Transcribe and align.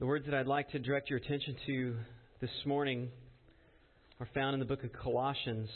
The 0.00 0.06
words 0.06 0.26
that 0.26 0.34
I'd 0.34 0.46
like 0.46 0.70
to 0.70 0.78
direct 0.78 1.10
your 1.10 1.18
attention 1.18 1.56
to 1.66 1.96
this 2.40 2.50
morning 2.64 3.08
are 4.20 4.28
found 4.32 4.54
in 4.54 4.60
the 4.60 4.64
book 4.64 4.84
of 4.84 4.92
Colossians. 4.92 5.68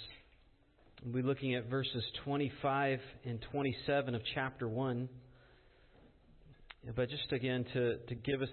We'll 1.05 1.25
be 1.25 1.27
looking 1.27 1.57
at 1.57 1.69
verses 1.69 2.05
25 2.25 3.01
and 3.25 3.45
27 3.51 4.15
of 4.15 4.23
chapter 4.33 4.69
1. 4.69 5.09
But 6.95 7.11
just 7.11 7.33
again, 7.33 7.65
to, 7.73 7.97
to 7.97 8.15
give 8.15 8.43
us 8.43 8.49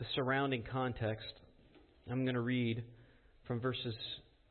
the 0.00 0.04
surrounding 0.16 0.64
context, 0.64 1.32
I'm 2.10 2.24
going 2.24 2.34
to 2.34 2.40
read 2.40 2.82
from 3.46 3.60
verses 3.60 3.94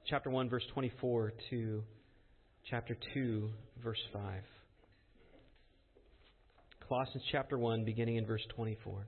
chapter 0.07 0.29
1, 0.29 0.47
verse 0.49 0.63
24 0.73 1.33
to 1.49 1.83
chapter 2.69 2.95
2, 3.13 3.49
verse 3.83 3.99
5. 4.13 4.41
Colossians 6.87 7.23
chapter 7.33 7.57
1, 7.57 7.83
beginning 7.83 8.15
in 8.15 8.25
verse 8.25 8.43
24. 8.55 9.07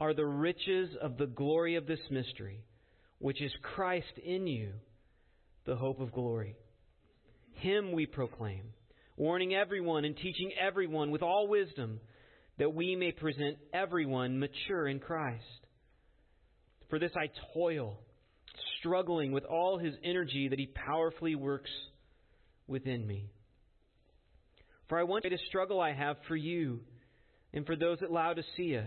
are 0.00 0.14
the 0.14 0.26
riches 0.26 0.90
of 1.00 1.18
the 1.18 1.26
glory 1.26 1.76
of 1.76 1.86
this 1.86 2.00
mystery, 2.10 2.64
which 3.18 3.42
is 3.42 3.52
Christ 3.62 4.18
in 4.24 4.46
you, 4.46 4.72
the 5.66 5.76
hope 5.76 6.00
of 6.00 6.12
glory. 6.12 6.56
Him 7.52 7.92
we 7.92 8.06
proclaim, 8.06 8.72
warning 9.16 9.54
everyone 9.54 10.06
and 10.06 10.16
teaching 10.16 10.52
everyone 10.58 11.10
with 11.10 11.22
all 11.22 11.48
wisdom, 11.48 12.00
that 12.58 12.74
we 12.74 12.96
may 12.96 13.12
present 13.12 13.58
everyone 13.74 14.38
mature 14.38 14.88
in 14.88 15.00
Christ. 15.00 15.44
For 16.88 16.98
this 16.98 17.12
I 17.14 17.30
toil, 17.54 18.00
struggling 18.78 19.32
with 19.32 19.44
all 19.44 19.78
his 19.78 19.94
energy 20.02 20.48
that 20.48 20.58
he 20.58 20.66
powerfully 20.66 21.34
works 21.34 21.70
within 22.66 23.06
me. 23.06 23.30
For 24.88 24.98
I 24.98 25.04
want 25.04 25.24
to 25.24 25.38
struggle 25.48 25.80
I 25.80 25.92
have 25.92 26.16
for 26.26 26.36
you 26.36 26.80
and 27.52 27.66
for 27.66 27.76
those 27.76 27.98
at 28.02 28.10
Laodicea 28.10 28.86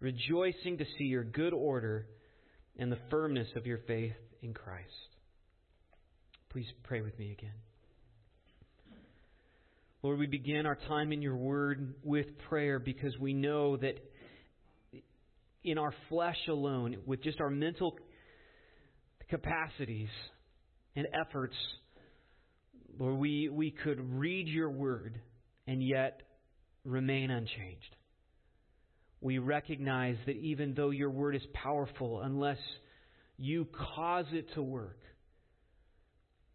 rejoicing 0.00 0.78
to 0.78 0.84
see 0.98 1.04
your 1.04 1.24
good 1.24 1.52
order 1.52 2.06
and 2.78 2.90
the 2.90 2.98
firmness 3.10 3.48
of 3.56 3.66
your 3.66 3.78
faith 3.86 4.14
in 4.42 4.54
Christ. 4.54 4.88
Please 6.50 6.66
pray 6.84 7.02
with 7.02 7.16
me 7.18 7.32
again. 7.32 7.54
Lord, 10.02 10.18
we 10.18 10.26
begin 10.26 10.64
our 10.64 10.78
time 10.88 11.12
in 11.12 11.20
your 11.20 11.36
word 11.36 11.94
with 12.02 12.26
prayer 12.48 12.78
because 12.78 13.16
we 13.18 13.34
know 13.34 13.76
that 13.76 13.98
in 15.62 15.76
our 15.76 15.92
flesh 16.08 16.38
alone, 16.48 16.96
with 17.04 17.22
just 17.22 17.38
our 17.38 17.50
mental 17.50 17.98
capacities 19.28 20.08
and 20.96 21.06
efforts, 21.12 21.54
Lord, 22.98 23.18
we, 23.18 23.50
we 23.50 23.70
could 23.70 24.18
read 24.18 24.48
your 24.48 24.70
word 24.70 25.20
and 25.66 25.86
yet 25.86 26.22
remain 26.84 27.30
unchanged 27.30 27.96
we 29.20 29.38
recognize 29.38 30.16
that 30.26 30.36
even 30.36 30.74
though 30.74 30.90
your 30.90 31.10
word 31.10 31.36
is 31.36 31.42
powerful, 31.52 32.22
unless 32.22 32.58
you 33.36 33.66
cause 33.94 34.26
it 34.32 34.46
to 34.54 34.62
work, 34.62 34.98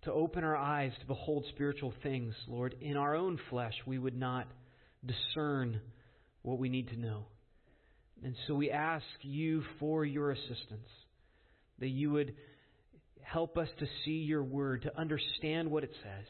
to 0.03 0.11
open 0.11 0.43
our 0.43 0.55
eyes 0.55 0.91
to 0.99 1.05
behold 1.05 1.45
spiritual 1.49 1.93
things, 2.03 2.33
Lord, 2.47 2.75
in 2.81 2.97
our 2.97 3.15
own 3.15 3.39
flesh, 3.49 3.73
we 3.85 3.97
would 3.97 4.17
not 4.17 4.47
discern 5.05 5.81
what 6.41 6.59
we 6.59 6.69
need 6.69 6.89
to 6.89 6.99
know. 6.99 7.25
And 8.23 8.35
so 8.47 8.55
we 8.55 8.71
ask 8.71 9.05
you 9.21 9.63
for 9.79 10.05
your 10.05 10.31
assistance, 10.31 10.89
that 11.79 11.89
you 11.89 12.11
would 12.11 12.33
help 13.21 13.57
us 13.57 13.67
to 13.79 13.85
see 14.03 14.23
your 14.23 14.43
word, 14.43 14.83
to 14.83 14.97
understand 14.97 15.69
what 15.69 15.83
it 15.83 15.91
says, 16.01 16.25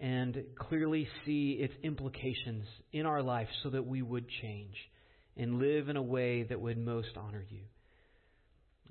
and 0.00 0.44
clearly 0.58 1.08
see 1.24 1.58
its 1.60 1.74
implications 1.82 2.64
in 2.92 3.06
our 3.06 3.22
life 3.22 3.48
so 3.62 3.70
that 3.70 3.86
we 3.86 4.02
would 4.02 4.26
change 4.42 4.74
and 5.36 5.58
live 5.58 5.88
in 5.88 5.96
a 5.96 6.02
way 6.02 6.44
that 6.44 6.60
would 6.60 6.78
most 6.78 7.16
honor 7.16 7.44
you. 7.48 7.60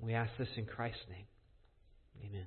We 0.00 0.14
ask 0.14 0.30
this 0.38 0.48
in 0.56 0.66
Christ's 0.66 1.00
name. 1.08 1.26
Amen. 2.26 2.46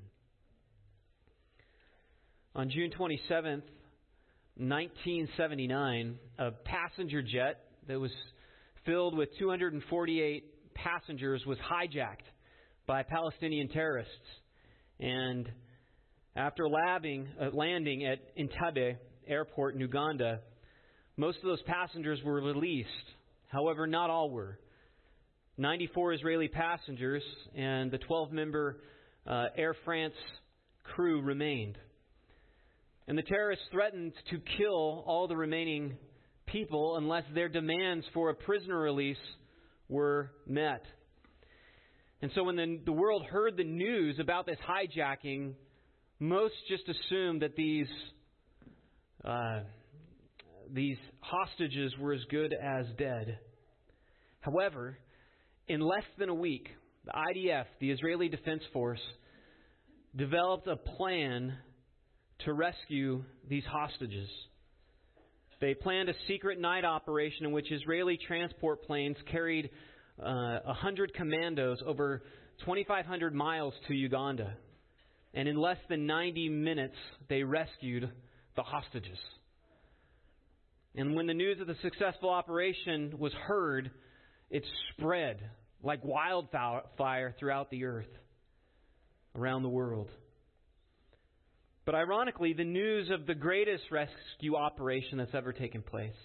On 2.56 2.70
June 2.70 2.92
27th, 2.92 3.64
1979, 4.56 6.18
a 6.40 6.52
passenger 6.52 7.22
jet 7.22 7.62
that 7.88 8.00
was 8.00 8.12
filled 8.86 9.16
with 9.16 9.30
248 9.38 10.74
passengers 10.74 11.46
was 11.46 11.58
hijacked 11.60 12.26
by 12.88 13.04
Palestinian 13.04 13.68
terrorists. 13.70 14.12
And 15.00 15.52
after 16.36 16.68
landing, 16.68 17.28
uh, 17.40 17.50
landing 17.54 18.06
at 18.06 18.20
Entebbe 18.36 18.98
airport 19.28 19.76
in 19.76 19.82
Uganda, 19.82 20.40
most 21.18 21.38
of 21.40 21.44
those 21.44 21.62
passengers 21.64 22.20
were 22.24 22.42
released 22.42 22.90
However, 23.48 23.88
not 23.88 24.10
all 24.10 24.30
were. 24.30 24.60
94 25.58 26.14
Israeli 26.14 26.48
passengers 26.48 27.24
and 27.56 27.90
the 27.90 27.98
12 27.98 28.32
member 28.32 28.78
uh, 29.26 29.46
Air 29.58 29.76
France 29.86 30.14
crew 30.84 31.22
remained. 31.22 31.78
And 33.08 33.18
the 33.18 33.24
terrorists 33.24 33.66
threatened 33.72 34.14
to 34.30 34.40
kill 34.58 35.04
all 35.08 35.28
the 35.28 35.36
remaining 35.36 35.98
people 36.46 36.98
unless 36.98 37.24
their 37.34 37.50
demands 37.50 38.06
for 38.14 38.30
a 38.30 38.36
prisoner 38.36 38.78
release 38.78 39.18
were 39.90 40.32
met. 40.46 40.84
And 42.22 42.32
so 42.36 42.44
when 42.44 42.56
the, 42.56 42.80
the 42.86 42.92
world 42.92 43.26
heard 43.26 43.58
the 43.58 43.64
news 43.64 44.20
about 44.20 44.46
this 44.46 44.58
hijacking, 44.68 45.54
most 46.20 46.56
just 46.68 46.84
assumed 46.90 47.42
that 47.44 47.56
these 47.56 47.88
uh, 49.24 49.62
these 50.74 50.98
hostages 51.30 51.94
were 52.00 52.14
as 52.14 52.24
good 52.30 52.54
as 52.54 52.86
dead. 52.98 53.40
However, 54.40 54.98
in 55.68 55.82
less 55.82 56.06
than 56.18 56.30
a 56.30 56.34
week, 56.34 56.70
the 57.06 57.12
IDF, 57.12 57.66
the 57.80 57.92
Israeli 57.92 58.30
Defense 58.30 58.64
Force, 58.74 59.02
developed 60.16 60.68
a 60.68 60.76
plan 60.76 61.58
to 62.46 62.54
rescue 62.54 63.24
these 63.50 63.64
hostages. 63.66 64.30
They 65.60 65.74
planned 65.74 66.10
a 66.10 66.14
secret 66.28 66.60
night 66.60 66.86
operation 66.86 67.46
in 67.46 67.52
which 67.52 67.72
Israeli 67.72 68.18
transport 68.28 68.84
planes 68.84 69.18
carried 69.32 69.70
uh, 70.22 70.60
100 70.66 71.14
commandos 71.14 71.80
over 71.86 72.24
2,500 72.60 73.34
miles 73.34 73.74
to 73.88 73.94
Uganda. 73.94 74.54
And 75.34 75.48
in 75.48 75.58
less 75.58 75.78
than 75.90 76.06
90 76.06 76.50
minutes, 76.50 76.96
they 77.28 77.44
rescued 77.44 78.10
the 78.56 78.64
hostages. 78.64 79.18
And 80.96 81.16
when 81.16 81.28
the 81.28 81.34
news 81.34 81.60
of 81.62 81.68
the 81.68 81.76
successful 81.82 82.30
operation 82.30 83.14
was 83.18 83.34
heard, 83.34 83.92
it 84.50 84.64
spread 84.92 85.42
like 85.84 86.04
wildfire 86.04 87.36
throughout 87.40 87.70
the 87.70 87.86
earth, 87.86 88.10
around 89.36 89.64
the 89.64 89.70
world. 89.70 90.10
But 91.86 91.96
ironically, 91.96 92.54
the 92.54 92.66
news 92.66 93.10
of 93.12 93.26
the 93.26 93.36
greatest 93.36 93.84
rescue 93.92 94.56
operation 94.56 95.20
that's 95.20 95.34
ever 95.34 95.54
taken 95.54 95.82
place 95.82 96.16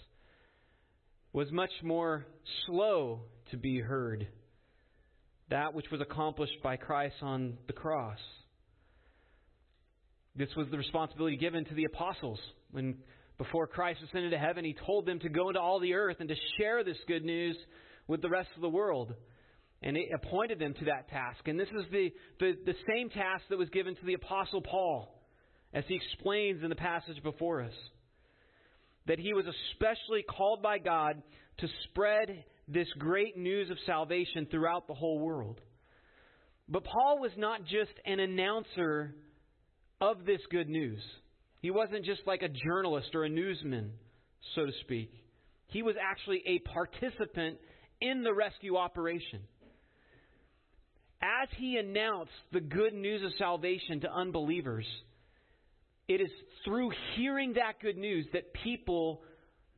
was 1.33 1.51
much 1.53 1.71
more 1.83 2.27
slow 2.67 3.21
to 3.51 3.57
be 3.57 3.79
heard. 3.79 4.27
That 5.51 5.75
which 5.75 5.87
was 5.93 6.01
accomplished 6.01 6.63
by 6.63 6.77
Christ 6.77 7.17
on 7.23 7.59
the 7.67 7.73
cross. 7.73 8.19
This 10.35 10.49
was 10.57 10.67
the 10.71 10.79
responsibility 10.79 11.37
given 11.37 11.65
to 11.67 11.75
the 11.75 11.85
apostles 11.85 12.41
when 12.71 12.97
before 13.43 13.67
Christ 13.67 14.01
ascended 14.05 14.31
to 14.31 14.39
heaven, 14.39 14.65
he 14.65 14.77
told 14.87 15.05
them 15.05 15.19
to 15.21 15.29
go 15.29 15.49
into 15.49 15.61
all 15.61 15.81
the 15.81 15.95
earth 15.95 16.19
and 16.21 16.29
to 16.29 16.35
share 16.59 16.85
this 16.85 16.97
good 17.09 17.25
news 17.25 17.57
with 18.07 18.23
the 18.23 18.29
rest 18.29 18.49
of 18.55 18.63
the 18.63 18.69
world. 18.69 19.15
And 19.83 19.97
it 19.97 20.11
appointed 20.15 20.61
them 20.61 20.75
to 20.75 20.85
that 20.85 21.09
task. 21.11 21.49
And 21.49 21.59
this 21.59 21.69
is 21.69 21.85
the, 21.91 22.13
the, 22.39 22.53
the 22.65 22.75
same 22.89 23.11
task 23.11 23.43
that 23.51 23.59
was 23.59 23.69
given 23.71 23.97
to 23.97 24.07
the 24.07 24.15
Apostle 24.15 24.63
Paul, 24.63 25.13
as 25.75 25.83
he 25.89 25.97
explains 25.97 26.63
in 26.63 26.69
the 26.69 26.77
passage 26.77 27.21
before 27.25 27.63
us. 27.63 27.75
That 29.07 29.19
he 29.19 29.35
was 29.35 29.45
especially 29.73 30.23
called 30.23 30.63
by 30.63 30.79
God 30.79 31.21
to 31.59 31.69
spread 31.91 32.45
this 32.69 32.87
great 32.97 33.37
news 33.37 33.71
of 33.71 33.77
salvation 33.87 34.47
throughout 34.51 34.87
the 34.87 34.95
whole 34.95 35.19
world. 35.19 35.61
But 36.69 36.85
Paul 36.85 37.19
was 37.19 37.33
not 37.37 37.65
just 37.65 37.93
an 38.07 38.21
announcer 38.21 39.17
of 40.01 40.25
this 40.25 40.41
good 40.49 40.69
news. 40.69 41.01
He 41.63 41.71
wasn't 41.71 42.05
just 42.05 42.23
like 42.27 42.43
a 42.43 42.49
journalist 42.49 43.15
or 43.15 43.25
a 43.25 43.29
newsman, 43.29 43.93
so 44.55 44.67
to 44.67 44.73
speak. 44.81 45.13
He 45.69 45.83
was 45.83 45.95
actually 45.99 46.43
a 46.45 46.59
participant 46.59 47.59
in 48.01 48.25
the 48.25 48.35
rescue 48.35 48.77
operation. 48.77 49.41
As 51.23 51.49
he 51.57 51.77
announced 51.77 52.33
the 52.53 52.61
good 52.61 52.93
news 52.93 53.23
of 53.25 53.31
salvation 53.39 54.01
to 54.01 54.13
unbelievers, 54.13 54.85
it 56.09 56.21
is 56.21 56.31
through 56.65 56.91
hearing 57.15 57.53
that 57.55 57.81
good 57.81 57.97
news 57.97 58.27
that 58.33 58.53
people 58.53 59.23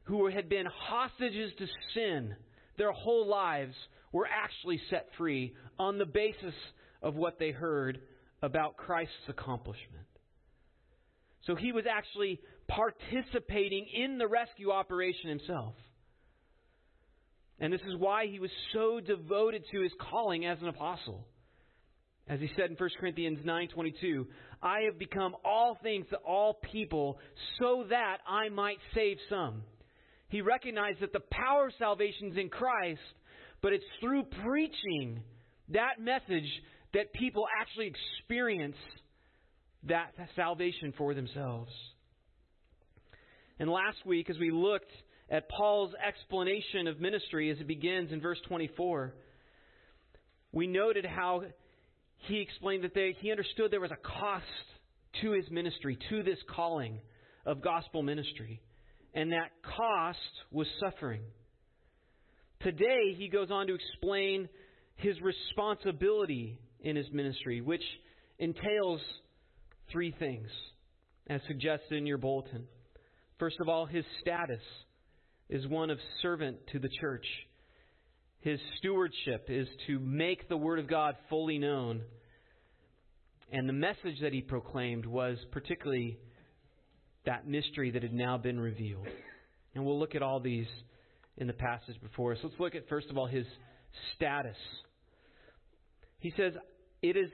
who 0.05 0.29
had 0.29 0.49
been 0.49 0.67
hostages 0.67 1.53
to 1.59 1.67
sin 1.95 2.35
their 2.79 2.93
whole 2.93 3.29
lives 3.29 3.75
were 4.11 4.27
actually 4.27 4.81
set 4.89 5.09
free 5.19 5.55
on 5.79 5.99
the 5.99 6.07
basis 6.07 6.55
of 7.03 7.15
what 7.15 7.39
they 7.39 7.51
heard 7.51 8.01
about 8.43 8.77
Christ's 8.77 9.13
accomplishment. 9.29 10.07
So 11.47 11.55
he 11.55 11.73
was 11.73 11.85
actually 11.91 12.41
participating 12.69 13.87
in 13.93 14.19
the 14.19 14.27
rescue 14.27 14.71
operation 14.71 15.29
himself. 15.29 15.75
And 17.61 17.73
this 17.73 17.83
is 17.83 17.97
why 17.97 18.27
he 18.27 18.41
was 18.41 18.51
so 18.73 19.01
devoted 19.01 19.65
to 19.71 19.81
his 19.83 19.93
calling 20.11 20.47
as 20.47 20.61
an 20.61 20.69
apostle. 20.69 21.27
As 22.27 22.41
he 22.41 22.49
said 22.57 22.71
in 22.71 22.77
1 22.77 22.91
Corinthians 22.99 23.45
9:22, 23.45 24.27
I 24.63 24.81
have 24.83 24.99
become 24.99 25.37
all 25.45 25.77
things 25.83 26.07
to 26.09 26.17
all 26.17 26.55
people 26.55 27.19
so 27.59 27.85
that 27.91 28.19
I 28.27 28.49
might 28.49 28.79
save 28.95 29.19
some. 29.29 29.63
He 30.29 30.41
recognized 30.41 31.01
that 31.01 31.13
the 31.13 31.23
power 31.31 31.67
of 31.67 31.75
salvation 31.75 32.33
is 32.33 32.39
in 32.39 32.49
Christ, 32.49 33.03
but 33.61 33.75
it's 33.75 33.85
through 34.01 34.25
preaching 34.43 35.23
that 35.69 36.01
message 36.01 36.51
that 36.95 37.13
people 37.13 37.47
actually 37.61 37.89
experience 37.89 38.77
that 39.89 40.13
salvation 40.35 40.93
for 40.97 41.15
themselves. 41.15 41.71
And 43.59 43.71
last 43.71 43.99
week, 44.05 44.31
as 44.31 44.39
we 44.39 44.51
looked 44.51 44.91
at 45.31 45.49
Paul's 45.49 45.93
explanation 46.07 46.87
of 46.87 47.01
ministry 47.01 47.51
as 47.51 47.59
it 47.59 47.67
begins 47.67 48.13
in 48.13 48.21
verse 48.21 48.39
24, 48.49 49.15
we 50.53 50.67
noted 50.67 51.05
how 51.05 51.43
he 52.29 52.41
explained 52.41 52.85
that 52.85 52.95
they, 52.95 53.15
he 53.21 53.31
understood 53.31 53.71
there 53.71 53.81
was 53.81 53.91
a 53.91 54.21
cost 54.21 54.45
to 55.23 55.33
his 55.33 55.49
ministry, 55.51 55.99
to 56.11 56.23
this 56.23 56.39
calling 56.55 57.01
of 57.47 57.63
gospel 57.63 58.03
ministry, 58.03 58.61
and 59.15 59.33
that 59.33 59.51
cost 59.77 60.19
was 60.51 60.67
suffering. 60.81 61.23
Today, 62.61 63.15
he 63.17 63.29
goes 63.29 63.51
on 63.51 63.67
to 63.67 63.75
explain 63.75 64.49
his 64.97 65.17
responsibility 65.21 66.59
in 66.81 66.97
his 66.97 67.07
ministry, 67.13 67.61
which 67.61 67.83
entails 68.39 69.01
three 69.91 70.15
things, 70.19 70.49
as 71.29 71.41
suggested 71.47 71.95
in 71.97 72.07
your 72.07 72.19
bulletin. 72.19 72.65
First 73.39 73.57
of 73.61 73.69
all, 73.69 73.87
his 73.87 74.05
status 74.21 74.61
is 75.49 75.67
one 75.67 75.91
of 75.91 75.99
servant 76.23 76.57
to 76.73 76.79
the 76.79 76.89
church. 77.01 77.27
His 78.41 78.59
stewardship 78.79 79.47
is 79.49 79.67
to 79.87 79.99
make 79.99 80.49
the 80.49 80.57
Word 80.57 80.79
of 80.79 80.89
God 80.89 81.17
fully 81.29 81.59
known. 81.59 82.03
And 83.53 83.69
the 83.69 83.73
message 83.73 84.21
that 84.23 84.33
he 84.33 84.41
proclaimed 84.41 85.07
was 85.07 85.39
particularly 85.51 86.19
that 87.27 87.47
mystery 87.47 87.91
that 87.93 88.03
had 88.03 88.13
now 88.13 88.37
been 88.37 88.61
revealed. 88.61 89.07
And 89.75 89.85
we'll 89.85 89.99
look 89.99 90.15
at 90.15 90.23
all 90.23 90.41
these 90.41 90.67
in 91.37 91.47
the 91.47 91.53
passage 91.53 91.97
before 92.03 92.33
us. 92.33 92.39
Let's 92.43 92.59
look 92.59 92.75
at, 92.75 92.89
first 92.89 93.09
of 93.11 93.19
all, 93.19 93.27
his 93.27 93.47
status. 94.15 94.57
He 96.19 96.33
says, 96.37 96.53
It 97.03 97.17
is 97.17 97.31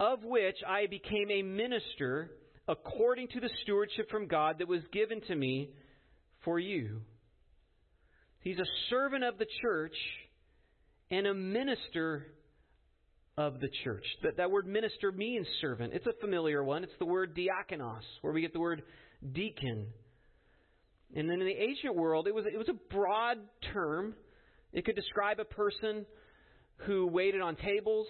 of 0.00 0.24
which 0.24 0.56
I 0.66 0.86
became 0.86 1.30
a 1.30 1.42
minister 1.42 2.30
according 2.66 3.28
to 3.28 3.40
the 3.40 3.50
stewardship 3.62 4.10
from 4.10 4.26
God 4.26 4.58
that 4.58 4.68
was 4.68 4.80
given 4.92 5.20
to 5.28 5.36
me 5.36 5.70
for 6.42 6.58
you. 6.58 7.02
He's 8.40 8.58
a 8.58 8.64
servant 8.88 9.24
of 9.24 9.36
the 9.36 9.46
church 9.60 9.94
and 11.10 11.26
a 11.26 11.34
minister 11.34 12.26
of 13.36 13.60
the 13.60 13.68
church. 13.84 14.04
That, 14.22 14.38
that 14.38 14.50
word 14.50 14.66
minister 14.66 15.12
means 15.12 15.46
servant. 15.60 15.92
It's 15.92 16.06
a 16.06 16.14
familiar 16.20 16.64
one. 16.64 16.82
It's 16.82 16.92
the 16.98 17.04
word 17.04 17.36
diakonos, 17.36 18.02
where 18.22 18.32
we 18.32 18.40
get 18.40 18.54
the 18.54 18.60
word 18.60 18.82
deacon. 19.32 19.88
And 21.14 21.28
then 21.28 21.40
in 21.40 21.46
the 21.46 21.62
ancient 21.62 21.94
world, 21.94 22.26
it 22.26 22.34
was, 22.34 22.46
it 22.46 22.56
was 22.56 22.68
a 22.70 22.94
broad 22.94 23.38
term. 23.74 24.14
It 24.72 24.86
could 24.86 24.96
describe 24.96 25.40
a 25.40 25.44
person 25.44 26.06
who 26.86 27.06
waited 27.06 27.42
on 27.42 27.56
tables. 27.56 28.06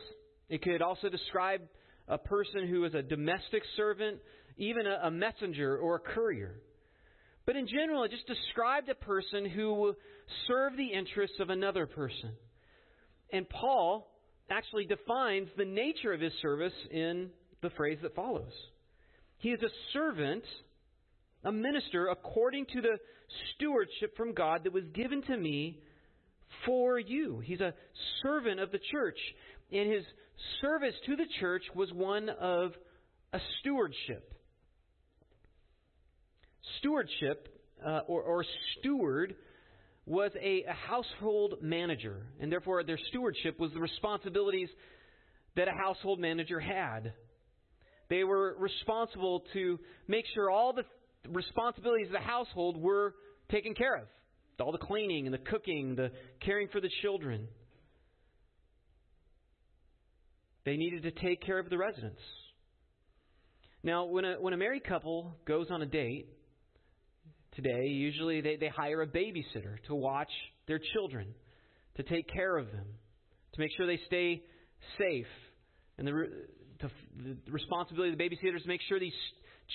It 0.48 0.62
could 0.62 0.82
also 0.82 1.08
describe 1.08 1.62
a 2.10 2.18
person 2.18 2.66
who 2.66 2.84
is 2.84 2.92
a 2.92 3.02
domestic 3.02 3.62
servant, 3.76 4.18
even 4.58 4.86
a, 4.86 5.06
a 5.06 5.10
messenger 5.10 5.78
or 5.78 5.94
a 5.96 6.00
courier. 6.00 6.60
But 7.46 7.56
in 7.56 7.66
general, 7.66 8.04
it 8.04 8.10
just 8.10 8.26
described 8.26 8.88
a 8.88 8.94
person 8.94 9.48
who 9.48 9.72
will 9.72 9.94
serve 10.46 10.76
the 10.76 10.88
interests 10.88 11.36
of 11.40 11.48
another 11.50 11.86
person. 11.86 12.32
And 13.32 13.48
Paul 13.48 14.10
actually 14.50 14.86
defines 14.86 15.48
the 15.56 15.64
nature 15.64 16.12
of 16.12 16.20
his 16.20 16.32
service 16.42 16.72
in 16.90 17.30
the 17.62 17.70
phrase 17.70 17.98
that 18.02 18.14
follows. 18.14 18.52
He 19.38 19.50
is 19.50 19.62
a 19.62 19.70
servant, 19.92 20.42
a 21.44 21.52
minister, 21.52 22.08
according 22.08 22.66
to 22.72 22.80
the 22.80 22.98
stewardship 23.54 24.16
from 24.16 24.34
God 24.34 24.64
that 24.64 24.72
was 24.72 24.84
given 24.92 25.22
to 25.22 25.36
me 25.36 25.78
for 26.66 26.98
you. 26.98 27.40
He's 27.40 27.60
a 27.60 27.74
servant 28.22 28.60
of 28.60 28.72
the 28.72 28.80
church. 28.90 29.18
And 29.72 29.90
his 29.90 30.04
service 30.60 30.94
to 31.06 31.16
the 31.16 31.26
church 31.40 31.62
was 31.74 31.92
one 31.92 32.28
of 32.28 32.72
a 33.32 33.38
stewardship. 33.60 34.34
Stewardship, 36.78 37.48
uh, 37.84 38.00
or, 38.06 38.22
or, 38.22 38.44
steward, 38.78 39.34
was 40.06 40.32
a, 40.40 40.64
a 40.64 40.72
household 40.72 41.54
manager, 41.62 42.26
and 42.40 42.50
therefore 42.50 42.82
their 42.84 42.98
stewardship 43.08 43.58
was 43.58 43.72
the 43.72 43.80
responsibilities 43.80 44.68
that 45.56 45.68
a 45.68 45.72
household 45.72 46.18
manager 46.18 46.60
had. 46.60 47.12
They 48.08 48.24
were 48.24 48.56
responsible 48.58 49.44
to 49.52 49.78
make 50.08 50.24
sure 50.34 50.50
all 50.50 50.72
the 50.72 50.84
responsibilities 51.28 52.08
of 52.08 52.12
the 52.12 52.18
household 52.18 52.76
were 52.76 53.14
taken 53.50 53.74
care 53.74 53.96
of 53.96 54.06
all 54.60 54.72
the 54.72 54.78
cleaning 54.78 55.26
and 55.26 55.34
the 55.34 55.38
cooking, 55.38 55.94
the 55.96 56.10
caring 56.40 56.68
for 56.68 56.80
the 56.80 56.90
children. 57.02 57.48
They 60.64 60.76
needed 60.76 61.02
to 61.04 61.10
take 61.10 61.42
care 61.42 61.58
of 61.58 61.70
the 61.70 61.78
residents. 61.78 62.20
Now, 63.82 64.04
when 64.04 64.24
a, 64.24 64.34
when 64.40 64.52
a 64.52 64.58
married 64.58 64.84
couple 64.84 65.34
goes 65.46 65.68
on 65.70 65.80
a 65.80 65.86
date 65.86 66.28
today, 67.54 67.86
usually 67.86 68.40
they, 68.40 68.56
they 68.56 68.68
hire 68.68 69.00
a 69.02 69.06
babysitter 69.06 69.82
to 69.86 69.94
watch 69.94 70.30
their 70.66 70.80
children, 70.92 71.34
to 71.96 72.02
take 72.02 72.28
care 72.28 72.58
of 72.58 72.66
them, 72.66 72.86
to 73.54 73.60
make 73.60 73.70
sure 73.76 73.86
they 73.86 74.00
stay 74.06 74.42
safe. 74.98 75.26
And 75.96 76.06
the, 76.06 76.12
to, 76.80 76.90
the 77.16 77.50
responsibility 77.50 78.12
of 78.12 78.18
the 78.18 78.24
babysitter 78.24 78.56
is 78.56 78.62
to 78.62 78.68
make 78.68 78.82
sure 78.88 79.00
these 79.00 79.12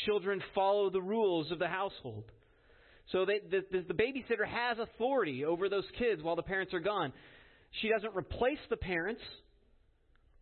children 0.05 0.41
follow 0.53 0.89
the 0.89 1.01
rules 1.01 1.51
of 1.51 1.59
the 1.59 1.67
household. 1.67 2.25
So 3.11 3.25
they, 3.25 3.39
the, 3.39 3.61
the, 3.71 3.85
the 3.87 3.93
babysitter 3.93 4.47
has 4.47 4.77
authority 4.79 5.45
over 5.45 5.67
those 5.69 5.85
kids 5.97 6.21
while 6.21 6.35
the 6.35 6.43
parents 6.43 6.73
are 6.73 6.79
gone. 6.79 7.11
She 7.81 7.89
doesn't 7.89 8.15
replace 8.15 8.59
the 8.69 8.77
parents 8.77 9.21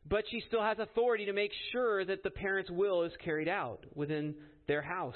but 0.05 0.24
she 0.29 0.41
still 0.48 0.62
has 0.62 0.79
authority 0.79 1.25
to 1.25 1.33
make 1.33 1.51
sure 1.72 2.03
that 2.05 2.24
the 2.24 2.29
parent's 2.29 2.69
will 2.69 3.03
is 3.03 3.13
carried 3.24 3.48
out 3.48 3.86
within 3.95 4.36
their 4.67 4.81
house. 4.81 5.15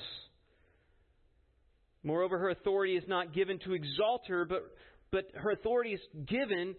Moreover, 2.03 2.37
her 2.37 2.49
authority 2.49 2.95
is 2.95 3.03
not 3.07 3.33
given 3.33 3.59
to 3.59 3.73
exalt 3.73 4.27
her, 4.27 4.45
but, 4.45 4.63
but 5.11 5.25
her 5.35 5.51
authority 5.51 5.93
is 5.93 6.01
given 6.25 6.75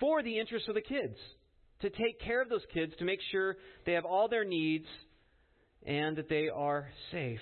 for 0.00 0.22
the 0.22 0.38
interests 0.38 0.68
of 0.68 0.74
the 0.74 0.80
kids, 0.80 1.16
to 1.80 1.90
take 1.90 2.20
care 2.20 2.42
of 2.42 2.48
those 2.48 2.64
kids, 2.72 2.92
to 2.98 3.04
make 3.04 3.20
sure 3.30 3.56
they 3.86 3.92
have 3.92 4.04
all 4.04 4.28
their 4.28 4.44
needs 4.44 4.86
and 5.86 6.16
that 6.16 6.28
they 6.28 6.48
are 6.48 6.88
safe. 7.12 7.40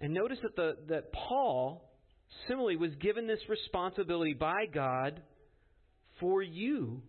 And 0.00 0.14
notice 0.14 0.38
that, 0.42 0.56
the, 0.56 0.76
that 0.88 1.12
Paul 1.12 1.90
similarly 2.48 2.76
was 2.76 2.94
given 3.00 3.26
this 3.26 3.40
responsibility 3.48 4.32
by 4.32 4.66
God 4.72 5.20
for 6.18 6.42
you 6.42 7.02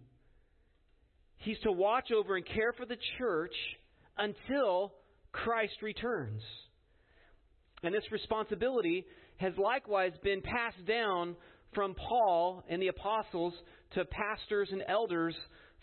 He's 1.42 1.60
to 1.60 1.72
watch 1.72 2.12
over 2.12 2.36
and 2.36 2.46
care 2.46 2.72
for 2.74 2.86
the 2.86 2.98
church 3.18 3.54
until 4.18 4.94
Christ 5.32 5.82
returns. 5.82 6.42
And 7.84 7.94
this 7.94 8.04
responsibility 8.12 9.06
has 9.38 9.54
likewise 9.58 10.12
been 10.24 10.42
passed 10.42 10.86
down 10.88 11.36
from 11.74 11.96
Paul 11.96 12.64
and 12.70 12.82
the 12.82 12.90
apostles 12.90 13.54
to 13.96 14.06
pastors 14.06 14.70
and 14.72 14.84
elders 14.88 15.36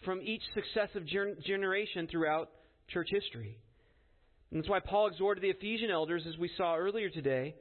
from 0.05 0.21
each 0.23 0.43
successive 0.55 1.05
generation 1.45 2.07
throughout 2.09 2.51
church 2.89 3.09
history. 3.11 3.59
And 4.51 4.61
that's 4.61 4.71
why 4.71 4.81
Paul 4.81 5.09
exhorted 5.09 5.43
the 5.43 5.51
Ephesian 5.51 5.91
elders, 5.91 6.23
as 6.29 6.39
we 6.39 6.51
saw 6.57 6.77
earlier 6.77 7.11
today, 7.11 7.57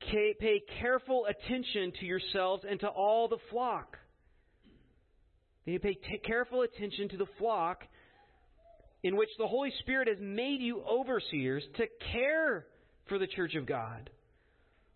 pay 0.00 0.62
careful 0.80 1.26
attention 1.26 1.92
to 1.98 2.06
yourselves 2.06 2.64
and 2.68 2.78
to 2.80 2.88
all 2.88 3.28
the 3.28 3.38
flock. 3.50 3.98
They 5.66 5.78
pay 5.78 5.96
careful 6.24 6.62
attention 6.62 7.08
to 7.10 7.16
the 7.16 7.26
flock 7.38 7.82
in 9.02 9.16
which 9.16 9.28
the 9.38 9.46
Holy 9.46 9.72
Spirit 9.80 10.08
has 10.08 10.18
made 10.20 10.60
you 10.60 10.82
overseers 10.82 11.62
to 11.76 11.86
care 12.12 12.66
for 13.08 13.18
the 13.18 13.26
church 13.26 13.54
of 13.54 13.66
God, 13.66 14.10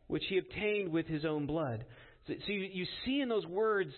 which 0.06 0.22
he 0.28 0.38
obtained 0.38 0.90
with 0.90 1.06
his 1.06 1.24
own 1.24 1.46
blood. 1.46 1.84
So, 2.26 2.34
so 2.46 2.52
you, 2.52 2.68
you, 2.72 2.86
see 3.04 3.20
in 3.20 3.28
those 3.28 3.46
words 3.46 3.90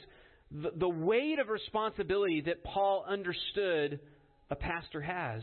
the, 0.51 0.71
the 0.77 0.89
weight 0.89 1.39
of 1.39 1.49
responsibility 1.49 2.43
that 2.47 2.65
Paul 2.65 3.05
understood 3.09 4.01
a 4.51 4.57
pastor 4.57 5.01
has 5.01 5.43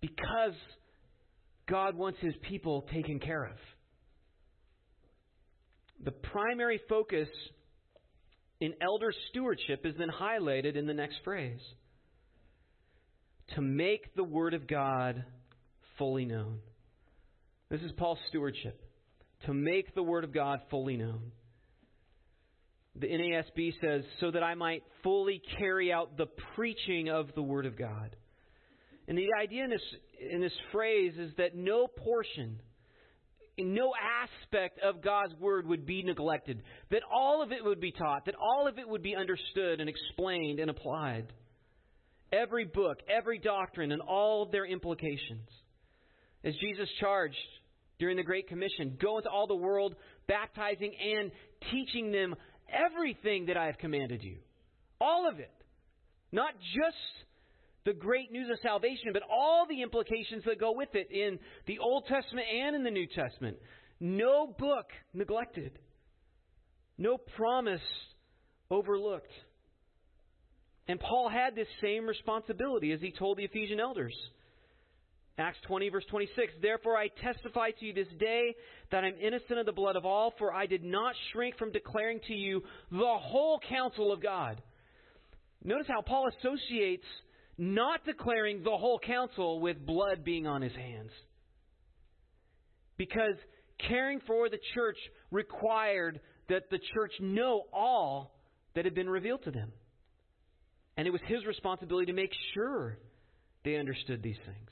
because 0.00 0.54
God 1.68 1.96
wants 1.96 2.18
his 2.20 2.34
people 2.48 2.82
taken 2.92 3.20
care 3.20 3.44
of. 3.44 3.56
The 6.04 6.10
primary 6.10 6.80
focus 6.88 7.28
in 8.62 8.74
elder 8.80 9.12
stewardship 9.28 9.84
is 9.84 9.96
then 9.98 10.08
highlighted 10.08 10.76
in 10.76 10.86
the 10.86 10.94
next 10.94 11.16
phrase 11.24 11.58
to 13.56 13.60
make 13.60 14.14
the 14.14 14.22
Word 14.22 14.54
of 14.54 14.68
God 14.68 15.24
fully 15.98 16.24
known. 16.24 16.60
This 17.70 17.80
is 17.80 17.90
Paul's 17.96 18.20
stewardship 18.28 18.80
to 19.46 19.52
make 19.52 19.96
the 19.96 20.02
Word 20.04 20.22
of 20.22 20.32
God 20.32 20.60
fully 20.70 20.96
known. 20.96 21.32
The 22.94 23.08
NASB 23.08 23.72
says, 23.80 24.04
so 24.20 24.30
that 24.30 24.44
I 24.44 24.54
might 24.54 24.84
fully 25.02 25.42
carry 25.58 25.92
out 25.92 26.16
the 26.16 26.28
preaching 26.54 27.08
of 27.08 27.34
the 27.34 27.42
Word 27.42 27.66
of 27.66 27.76
God. 27.76 28.14
And 29.08 29.18
the 29.18 29.26
idea 29.42 29.64
in 29.64 29.70
this, 29.70 29.82
in 30.30 30.40
this 30.40 30.52
phrase 30.70 31.14
is 31.18 31.32
that 31.36 31.56
no 31.56 31.88
portion, 31.88 32.60
no 33.58 33.92
aspect 34.22 34.80
of 34.80 35.02
God's 35.02 35.34
Word 35.38 35.66
would 35.66 35.86
be 35.86 36.02
neglected, 36.02 36.62
that 36.90 37.02
all 37.12 37.42
of 37.42 37.52
it 37.52 37.64
would 37.64 37.80
be 37.80 37.92
taught, 37.92 38.24
that 38.26 38.34
all 38.34 38.66
of 38.66 38.78
it 38.78 38.88
would 38.88 39.02
be 39.02 39.14
understood 39.14 39.80
and 39.80 39.88
explained 39.88 40.58
and 40.58 40.70
applied. 40.70 41.32
Every 42.32 42.64
book, 42.64 42.98
every 43.08 43.38
doctrine, 43.38 43.92
and 43.92 44.00
all 44.00 44.46
their 44.46 44.64
implications. 44.64 45.48
As 46.44 46.54
Jesus 46.56 46.88
charged 46.98 47.36
during 47.98 48.16
the 48.16 48.22
Great 48.22 48.48
Commission 48.48 48.96
go 49.00 49.18
into 49.18 49.28
all 49.28 49.46
the 49.46 49.54
world, 49.54 49.94
baptizing 50.26 50.92
and 50.94 51.30
teaching 51.70 52.10
them 52.10 52.34
everything 52.68 53.46
that 53.46 53.56
I 53.56 53.66
have 53.66 53.78
commanded 53.78 54.22
you. 54.22 54.38
All 55.00 55.28
of 55.28 55.38
it. 55.38 55.52
Not 56.32 56.54
just 56.58 56.96
the 57.84 57.92
great 57.92 58.30
news 58.30 58.48
of 58.50 58.58
salvation, 58.62 59.10
but 59.12 59.22
all 59.30 59.66
the 59.68 59.82
implications 59.82 60.44
that 60.44 60.60
go 60.60 60.72
with 60.72 60.94
it 60.94 61.10
in 61.10 61.38
the 61.66 61.78
Old 61.78 62.06
Testament 62.06 62.46
and 62.52 62.76
in 62.76 62.84
the 62.84 62.90
New 62.90 63.06
Testament. 63.06 63.56
No 64.00 64.46
book 64.46 64.86
neglected, 65.14 65.78
no 66.98 67.18
promise 67.36 67.80
overlooked. 68.70 69.30
And 70.88 70.98
Paul 70.98 71.28
had 71.28 71.54
this 71.54 71.68
same 71.80 72.06
responsibility 72.06 72.92
as 72.92 73.00
he 73.00 73.12
told 73.12 73.38
the 73.38 73.44
Ephesian 73.44 73.78
elders. 73.78 74.14
Acts 75.38 75.58
20, 75.66 75.88
verse 75.88 76.04
26. 76.10 76.52
Therefore 76.60 76.96
I 76.96 77.08
testify 77.08 77.70
to 77.70 77.86
you 77.86 77.94
this 77.94 78.08
day 78.18 78.54
that 78.90 79.04
I'm 79.04 79.14
innocent 79.20 79.58
of 79.58 79.66
the 79.66 79.72
blood 79.72 79.96
of 79.96 80.04
all, 80.04 80.34
for 80.38 80.52
I 80.52 80.66
did 80.66 80.84
not 80.84 81.14
shrink 81.32 81.56
from 81.56 81.72
declaring 81.72 82.20
to 82.26 82.34
you 82.34 82.62
the 82.90 83.16
whole 83.18 83.60
counsel 83.68 84.12
of 84.12 84.22
God. 84.22 84.60
Notice 85.64 85.86
how 85.88 86.02
Paul 86.02 86.28
associates 86.28 87.06
not 87.58 88.04
declaring 88.04 88.62
the 88.62 88.76
whole 88.76 88.98
counsel 88.98 89.60
with 89.60 89.84
blood 89.84 90.24
being 90.24 90.46
on 90.46 90.62
his 90.62 90.74
hands. 90.74 91.10
Because 92.96 93.34
caring 93.88 94.20
for 94.26 94.48
the 94.48 94.58
church 94.74 94.96
required 95.30 96.20
that 96.48 96.70
the 96.70 96.78
church 96.94 97.12
know 97.20 97.62
all 97.72 98.34
that 98.74 98.84
had 98.84 98.94
been 98.94 99.08
revealed 99.08 99.42
to 99.44 99.50
them. 99.50 99.72
And 100.96 101.06
it 101.06 101.10
was 101.10 101.20
his 101.26 101.44
responsibility 101.46 102.06
to 102.06 102.12
make 102.12 102.32
sure 102.54 102.98
they 103.64 103.76
understood 103.76 104.22
these 104.22 104.36
things. 104.44 104.70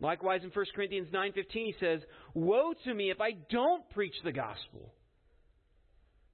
Likewise 0.00 0.40
in 0.42 0.50
1 0.50 0.66
Corinthians 0.74 1.08
9:15 1.12 1.66
he 1.66 1.72
says, 1.78 2.04
"Woe 2.34 2.72
to 2.72 2.94
me 2.94 3.10
if 3.10 3.20
I 3.20 3.32
don't 3.32 3.88
preach 3.90 4.14
the 4.22 4.32
gospel. 4.32 4.94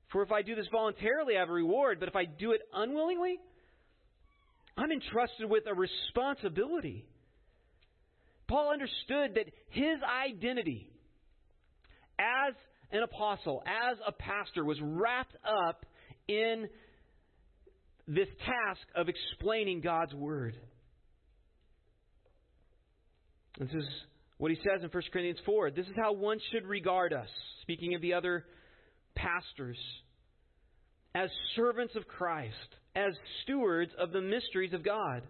For 0.08 0.22
if 0.22 0.30
I 0.30 0.42
do 0.42 0.54
this 0.54 0.68
voluntarily 0.68 1.36
I 1.36 1.40
have 1.40 1.50
a 1.50 1.52
reward, 1.52 1.98
but 1.98 2.08
if 2.08 2.14
I 2.14 2.26
do 2.26 2.52
it 2.52 2.62
unwillingly, 2.72 3.40
I'm 4.76 4.92
entrusted 4.92 5.48
with 5.48 5.66
a 5.66 5.74
responsibility." 5.74 7.06
Paul 8.46 8.70
understood 8.72 9.34
that 9.34 9.52
his 9.70 10.02
identity 10.02 10.92
as 12.18 12.54
an 12.90 13.02
apostle, 13.02 13.62
as 13.66 13.98
a 14.06 14.12
pastor 14.12 14.64
was 14.64 14.80
wrapped 14.80 15.36
up 15.44 15.84
in 16.28 16.68
this 18.06 18.28
task 18.38 18.86
of 18.94 19.08
explaining 19.08 19.80
God's 19.80 20.14
word. 20.14 20.56
This 23.58 23.72
is 23.72 23.88
what 24.38 24.50
he 24.50 24.56
says 24.58 24.82
in 24.82 24.90
1 24.90 25.02
Corinthians 25.12 25.40
4. 25.44 25.70
This 25.70 25.86
is 25.86 25.94
how 25.96 26.12
one 26.12 26.38
should 26.52 26.66
regard 26.66 27.12
us, 27.12 27.28
speaking 27.62 27.94
of 27.94 28.02
the 28.02 28.14
other 28.14 28.46
pastors, 29.14 29.78
as 31.14 31.30
servants 31.56 31.96
of 31.96 32.06
Christ, 32.06 32.76
as 32.96 33.12
stewards 33.42 33.92
of 33.98 34.10
the 34.10 34.20
mysteries 34.20 34.72
of 34.72 34.82
God. 34.82 35.22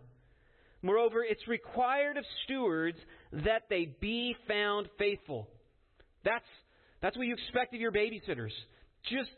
Moreover, 0.83 1.25
it's 1.25 1.47
required 1.49 2.17
of 2.17 2.25
stewards 2.45 2.99
that 3.33 3.63
they 3.69 3.91
be 4.01 4.37
found 4.47 4.89
faithful. 4.99 5.49
That's, 6.25 6.45
that's 7.03 7.17
what 7.17 7.27
you 7.27 7.35
expect 7.35 7.75
of 7.75 7.81
your 7.81 7.93
babysitters. 7.93 8.53
Just 9.11 9.31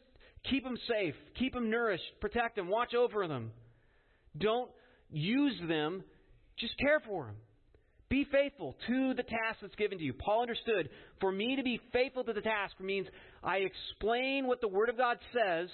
keep 0.51 0.63
them 0.63 0.77
safe, 0.89 1.15
keep 1.39 1.55
them 1.55 1.71
nourished, 1.71 2.05
protect 2.21 2.57
them, 2.57 2.69
watch 2.69 2.95
over 2.95 3.27
them. 3.27 3.51
Don't 4.37 4.71
use 5.11 5.59
them, 5.67 6.05
just 6.59 6.77
care 6.79 7.01
for 7.01 7.27
them. 7.27 7.37
Be 8.11 8.27
faithful 8.31 8.75
to 8.87 9.15
the 9.15 9.23
task 9.23 9.59
that's 9.61 9.75
given 9.75 9.99
to 9.99 10.05
you. 10.05 10.15
Paul 10.15 10.43
understood 10.43 10.89
for 11.21 11.31
me 11.31 11.57
to 11.57 11.63
be 11.63 11.81
faithful 11.93 12.25
to 12.25 12.33
the 12.33 12.41
task 12.41 12.75
means 12.81 13.07
I 13.43 13.59
explain 13.59 14.47
what 14.47 14.61
the 14.61 14.69
Word 14.69 14.89
of 14.89 14.97
God 14.97 15.19
says, 15.33 15.69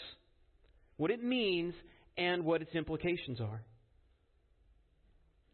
what 0.97 1.11
it 1.11 1.23
means, 1.23 1.75
and 2.17 2.45
what 2.45 2.63
its 2.63 2.75
implications 2.75 3.41
are. 3.41 3.63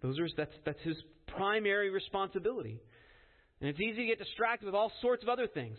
Those 0.02 0.18
are 0.18 0.28
that's 0.36 0.52
that's 0.64 0.80
his 0.82 0.96
primary 1.28 1.90
responsibility. 1.90 2.80
And 3.60 3.68
it's 3.68 3.80
easy 3.80 4.02
to 4.02 4.06
get 4.06 4.18
distracted 4.18 4.66
with 4.66 4.74
all 4.74 4.90
sorts 5.02 5.22
of 5.22 5.28
other 5.28 5.46
things. 5.46 5.76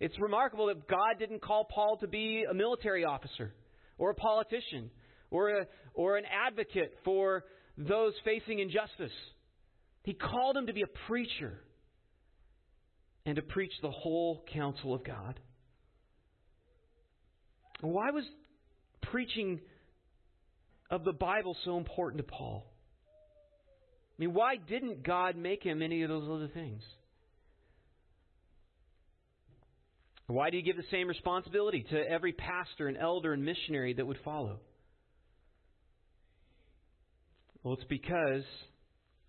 It's 0.00 0.18
remarkable 0.18 0.66
that 0.66 0.88
God 0.88 1.18
didn't 1.18 1.42
call 1.42 1.64
Paul 1.64 1.98
to 1.98 2.08
be 2.08 2.44
a 2.50 2.54
military 2.54 3.04
officer 3.04 3.52
or 3.98 4.10
a 4.10 4.14
politician 4.14 4.90
or 5.30 5.50
a, 5.50 5.66
or 5.94 6.16
an 6.16 6.24
advocate 6.24 6.94
for 7.04 7.44
those 7.76 8.14
facing 8.24 8.58
injustice. 8.58 9.12
He 10.02 10.14
called 10.14 10.56
him 10.56 10.66
to 10.66 10.72
be 10.72 10.82
a 10.82 11.06
preacher 11.06 11.60
and 13.24 13.36
to 13.36 13.42
preach 13.42 13.72
the 13.82 13.90
whole 13.90 14.44
counsel 14.52 14.94
of 14.94 15.04
God. 15.04 15.38
Why 17.80 18.10
was 18.10 18.24
preaching 19.02 19.60
of 20.92 21.04
the 21.04 21.12
Bible 21.12 21.56
so 21.64 21.78
important 21.78 22.18
to 22.18 22.30
Paul? 22.30 22.66
I 24.18 24.22
mean, 24.22 24.34
why 24.34 24.56
didn't 24.56 25.02
God 25.02 25.36
make 25.36 25.62
him 25.64 25.82
any 25.82 26.02
of 26.02 26.10
those 26.10 26.28
other 26.30 26.48
things? 26.48 26.82
Why 30.26 30.50
do 30.50 30.58
you 30.58 30.62
give 30.62 30.76
the 30.76 30.84
same 30.90 31.08
responsibility 31.08 31.84
to 31.90 31.98
every 31.98 32.32
pastor 32.32 32.88
and 32.88 32.96
elder 32.96 33.32
and 33.32 33.44
missionary 33.44 33.94
that 33.94 34.06
would 34.06 34.18
follow? 34.24 34.60
Well, 37.62 37.74
it's 37.74 37.84
because 37.84 38.44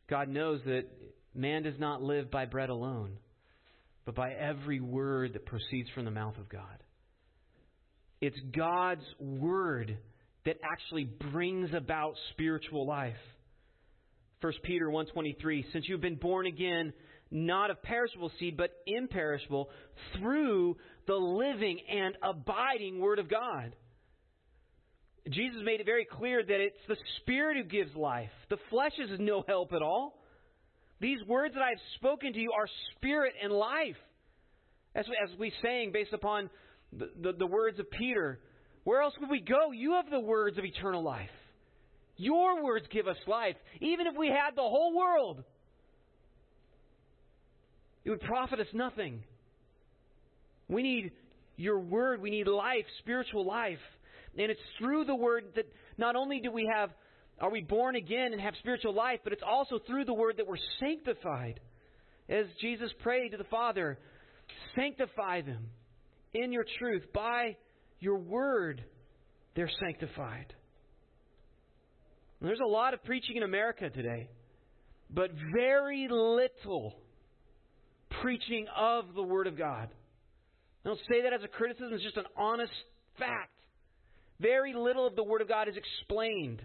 God 0.10 0.28
knows 0.28 0.60
that 0.66 0.84
man 1.34 1.64
does 1.64 1.80
not 1.80 2.02
live 2.02 2.30
by 2.30 2.46
bread 2.46 2.70
alone, 2.70 3.18
but 4.06 4.16
by 4.16 4.34
every 4.34 4.82
word 4.82 5.34
that 5.34 5.46
proceeds 5.46 5.90
from 5.96 6.06
the 6.06 6.12
mouth 6.12 6.38
of 6.38 6.50
God. 6.50 6.84
It's 8.22 8.40
God's 8.56 9.06
word 9.20 9.98
that 10.46 10.58
actually 10.64 11.06
brings 11.06 11.74
about 11.74 12.16
spiritual 12.32 12.86
life. 12.86 13.16
1 14.42 14.54
Peter 14.64 14.90
1:23 14.90 15.72
Since 15.72 15.88
you've 15.88 16.02
been 16.02 16.16
born 16.16 16.46
again 16.46 16.94
not 17.32 17.72
of 17.72 17.82
perishable 17.82 18.32
seed 18.40 18.56
but 18.58 18.72
imperishable 18.86 19.70
through 20.16 20.78
the 21.08 21.16
living 21.16 21.80
and 21.90 22.16
abiding 22.22 23.00
word 23.00 23.20
of 23.20 23.30
God. 23.30 23.76
Jesus 25.30 25.62
made 25.64 25.80
it 25.80 25.86
very 25.86 26.06
clear 26.06 26.44
that 26.44 26.60
it's 26.60 26.78
the 26.88 26.98
Spirit 27.22 27.58
who 27.58 27.64
gives 27.64 27.96
life. 27.96 28.30
The 28.50 28.58
flesh 28.70 28.92
is 29.00 29.20
no 29.20 29.44
help 29.48 29.72
at 29.74 29.82
all. 29.82 30.20
These 31.00 31.24
words 31.26 31.54
that 31.54 31.64
I 31.64 31.70
have 31.70 31.80
spoken 31.96 32.34
to 32.34 32.40
you 32.40 32.52
are 32.52 32.68
spirit 32.96 33.34
and 33.42 33.52
life. 33.52 33.96
As, 34.96 35.06
as 35.24 35.38
we 35.40 35.52
sang 35.62 35.92
based 35.92 36.14
upon 36.14 36.50
the, 36.92 37.10
the, 37.20 37.34
the 37.34 37.48
words 37.48 37.80
of 37.80 37.90
Peter 37.90 38.40
Where 38.84 39.02
else 39.02 39.14
would 39.20 39.30
we 39.30 39.40
go? 39.40 39.72
You 39.72 39.94
have 39.94 40.10
the 40.10 40.20
words 40.20 40.58
of 40.58 40.66
eternal 40.66 41.04
life. 41.04 41.30
Your 42.18 42.64
words 42.64 42.86
give 42.92 43.08
us 43.08 43.18
life. 43.28 43.56
Even 43.82 44.08
if 44.08 44.16
we 44.18 44.28
had 44.28 44.56
the 44.56 44.62
whole 44.62 44.96
world, 44.96 45.44
it 48.04 48.10
would 48.10 48.22
profit 48.22 48.60
us 48.60 48.68
nothing. 48.74 49.24
We 50.68 50.84
need 50.84 51.12
your 51.56 51.80
word. 51.80 52.22
We 52.22 52.30
need 52.30 52.48
life, 52.48 52.86
spiritual 53.00 53.46
life. 53.46 53.80
And 54.38 54.52
it's 54.52 54.60
through 54.80 55.06
the 55.06 55.16
word 55.16 55.46
that 55.56 55.66
not 55.98 56.16
only 56.16 56.40
do 56.40 56.52
we 56.52 56.70
have, 56.74 56.90
are 57.40 57.52
we 57.52 57.62
born 57.62 57.96
again 57.96 58.34
and 58.34 58.42
have 58.42 58.54
spiritual 58.60 58.94
life, 58.94 59.20
but 59.24 59.34
it's 59.34 59.44
also 59.46 59.80
through 59.80 60.06
the 60.06 60.14
word 60.14 60.38
that 60.38 60.48
we're 60.48 60.58
sanctified. 60.80 61.60
As 62.30 62.46
Jesus 62.62 62.90
prayed 63.02 63.32
to 63.32 63.38
the 63.38 63.44
Father, 63.46 63.98
sanctify 64.76 65.42
them 65.42 65.70
in 66.34 66.52
your 66.52 66.66
truth. 66.80 67.04
By 67.14 67.58
your 68.04 68.18
word, 68.18 68.84
they're 69.56 69.72
sanctified. 69.80 70.54
There's 72.42 72.60
a 72.60 72.70
lot 72.70 72.94
of 72.94 73.04
preaching 73.06 73.38
in 73.38 73.44
America 73.44 73.90
today, 73.90 74.30
but 75.10 75.32
very 75.56 76.08
little 76.10 76.94
preaching 78.22 78.66
of 78.78 79.06
the 79.16 79.24
Word 79.24 79.48
of 79.48 79.58
God. 79.58 79.88
I 80.86 80.90
don't 80.90 81.00
say 81.10 81.22
that 81.24 81.32
as 81.32 81.42
a 81.44 81.48
criticism, 81.48 81.94
it's 81.94 82.04
just 82.04 82.18
an 82.18 82.26
honest 82.38 82.74
fact. 83.18 83.52
Very 84.42 84.74
little 84.74 85.08
of 85.08 85.16
the 85.16 85.24
Word 85.24 85.42
of 85.42 85.48
God 85.48 85.70
is 85.70 85.76
explained. 85.78 86.62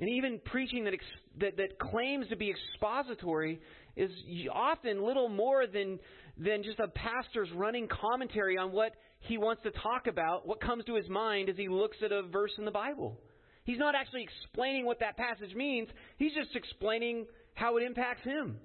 And 0.00 0.08
even 0.08 0.40
preaching 0.46 0.84
that, 0.84 0.94
that, 1.40 1.56
that 1.58 1.78
claims 1.78 2.26
to 2.30 2.36
be 2.36 2.50
expository 2.50 3.60
is 3.96 4.10
often 4.54 5.04
little 5.04 5.28
more 5.28 5.66
than, 5.66 5.98
than 6.38 6.62
just 6.62 6.78
a 6.78 6.88
pastor's 6.88 7.50
running 7.54 7.88
commentary 7.88 8.56
on 8.56 8.72
what 8.72 8.92
he 9.20 9.38
wants 9.38 9.62
to 9.62 9.70
talk 9.70 10.06
about, 10.06 10.46
what 10.46 10.60
comes 10.60 10.84
to 10.84 10.94
his 10.94 11.08
mind 11.08 11.48
as 11.48 11.56
he 11.56 11.68
looks 11.68 11.96
at 12.04 12.12
a 12.12 12.22
verse 12.22 12.52
in 12.58 12.64
the 12.64 12.70
Bible. 12.70 13.20
He's 13.64 13.78
not 13.78 13.94
actually 13.94 14.22
explaining 14.22 14.86
what 14.86 15.00
that 15.00 15.16
passage 15.16 15.54
means, 15.54 15.88
he's 16.16 16.32
just 16.34 16.54
explaining 16.54 17.26
how 17.54 17.76
it 17.76 17.82
impacts 17.82 18.24
him. 18.24 18.58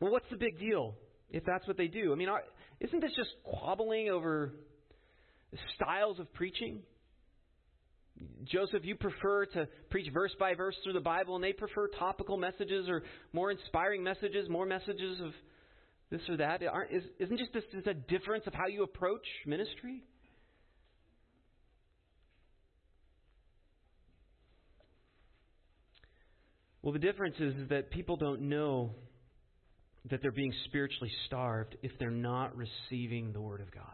Well, 0.00 0.12
what's 0.12 0.28
the 0.30 0.36
big 0.36 0.58
deal 0.58 0.94
if 1.30 1.44
that's 1.44 1.66
what 1.66 1.76
they 1.76 1.88
do? 1.88 2.12
I 2.12 2.14
mean, 2.14 2.28
isn't 2.80 3.00
this 3.00 3.12
just 3.16 3.30
quabbling 3.44 4.10
over 4.10 4.52
styles 5.74 6.20
of 6.20 6.32
preaching? 6.34 6.82
Joseph, 8.44 8.84
you 8.84 8.96
prefer 8.96 9.46
to 9.46 9.68
preach 9.90 10.12
verse 10.12 10.34
by 10.38 10.54
verse 10.54 10.76
through 10.82 10.92
the 10.92 11.00
Bible, 11.00 11.34
and 11.34 11.44
they 11.44 11.52
prefer 11.52 11.88
topical 11.88 12.36
messages 12.36 12.88
or 12.88 13.02
more 13.32 13.50
inspiring 13.50 14.02
messages, 14.02 14.48
more 14.48 14.66
messages 14.66 15.20
of 15.20 15.32
this 16.10 16.20
or 16.28 16.36
that. 16.38 16.62
Is, 16.90 17.02
isn't 17.18 17.38
just 17.38 17.52
this, 17.52 17.64
this 17.72 17.86
a 17.86 17.94
difference 17.94 18.46
of 18.46 18.54
how 18.54 18.66
you 18.66 18.82
approach 18.82 19.26
ministry? 19.46 20.02
Well, 26.82 26.92
the 26.92 26.98
difference 26.98 27.36
is, 27.38 27.54
is 27.56 27.68
that 27.68 27.90
people 27.90 28.16
don't 28.16 28.42
know 28.42 28.94
that 30.10 30.22
they're 30.22 30.30
being 30.32 30.54
spiritually 30.64 31.10
starved 31.26 31.76
if 31.82 31.92
they're 31.98 32.10
not 32.10 32.56
receiving 32.56 33.32
the 33.32 33.40
Word 33.40 33.60
of 33.60 33.70
God. 33.70 33.84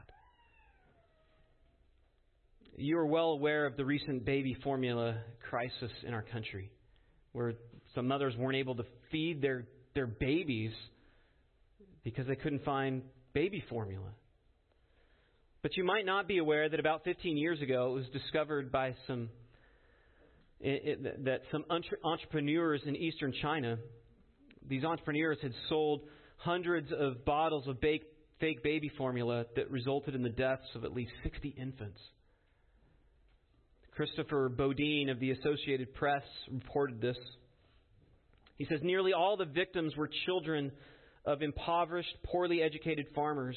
You 2.77 2.99
are 2.99 3.07
well 3.07 3.31
aware 3.31 3.67
of 3.67 3.77
the 3.77 3.85
recent 3.85 4.25
baby 4.25 4.57
formula 4.63 5.17
crisis 5.49 5.91
in 6.07 6.13
our 6.13 6.23
country, 6.23 6.71
where 7.33 7.55
some 7.95 8.07
mothers 8.07 8.37
weren't 8.37 8.57
able 8.57 8.75
to 8.77 8.85
feed 9.11 9.41
their, 9.41 9.67
their 9.95 10.07
babies 10.07 10.73
because 12.05 12.27
they 12.27 12.37
couldn't 12.37 12.65
find 12.65 13.03
baby 13.33 13.65
formula. 13.69 14.11
But 15.63 15.77
you 15.77 15.85
might 15.85 16.05
not 16.05 16.29
be 16.29 16.39
aware 16.39 16.69
that 16.69 16.79
about 16.79 17.05
15 17.05 17.37
years 17.37 17.61
ago 17.63 17.93
it 17.93 17.95
was 17.95 18.07
discovered 18.13 18.71
by 18.71 18.95
some 19.07 19.31
it, 20.61 20.83
it, 20.85 21.25
that 21.25 21.43
some 21.51 21.65
entre- 21.69 21.99
entrepreneurs 22.05 22.83
in 22.87 22.97
eastern 22.97 23.33
China, 23.43 23.79
these 24.69 24.85
entrepreneurs 24.85 25.39
had 25.43 25.53
sold 25.69 26.03
hundreds 26.37 26.91
of 26.93 27.25
bottles 27.25 27.67
of 27.67 27.79
fake 27.81 28.63
baby 28.63 28.91
formula 28.97 29.47
that 29.57 29.71
resulted 29.71 30.15
in 30.15 30.23
the 30.23 30.29
deaths 30.29 30.67
of 30.75 30.85
at 30.85 30.95
least 30.95 31.13
60 31.23 31.55
infants. 31.59 32.01
Christopher 33.95 34.51
Bodeen 34.51 35.11
of 35.11 35.21
the 35.21 35.31
Associated 35.31 35.95
Press 35.95 36.23
reported 36.51 37.01
this. 37.01 37.17
He 38.57 38.67
says 38.67 38.81
nearly 38.83 39.13
all 39.13 39.37
the 39.37 39.45
victims 39.45 39.97
were 39.97 40.11
children 40.27 40.73
of 41.25 41.43
impoverished, 41.43 42.17
poorly 42.25 42.63
educated 42.63 43.07
farmers 43.15 43.57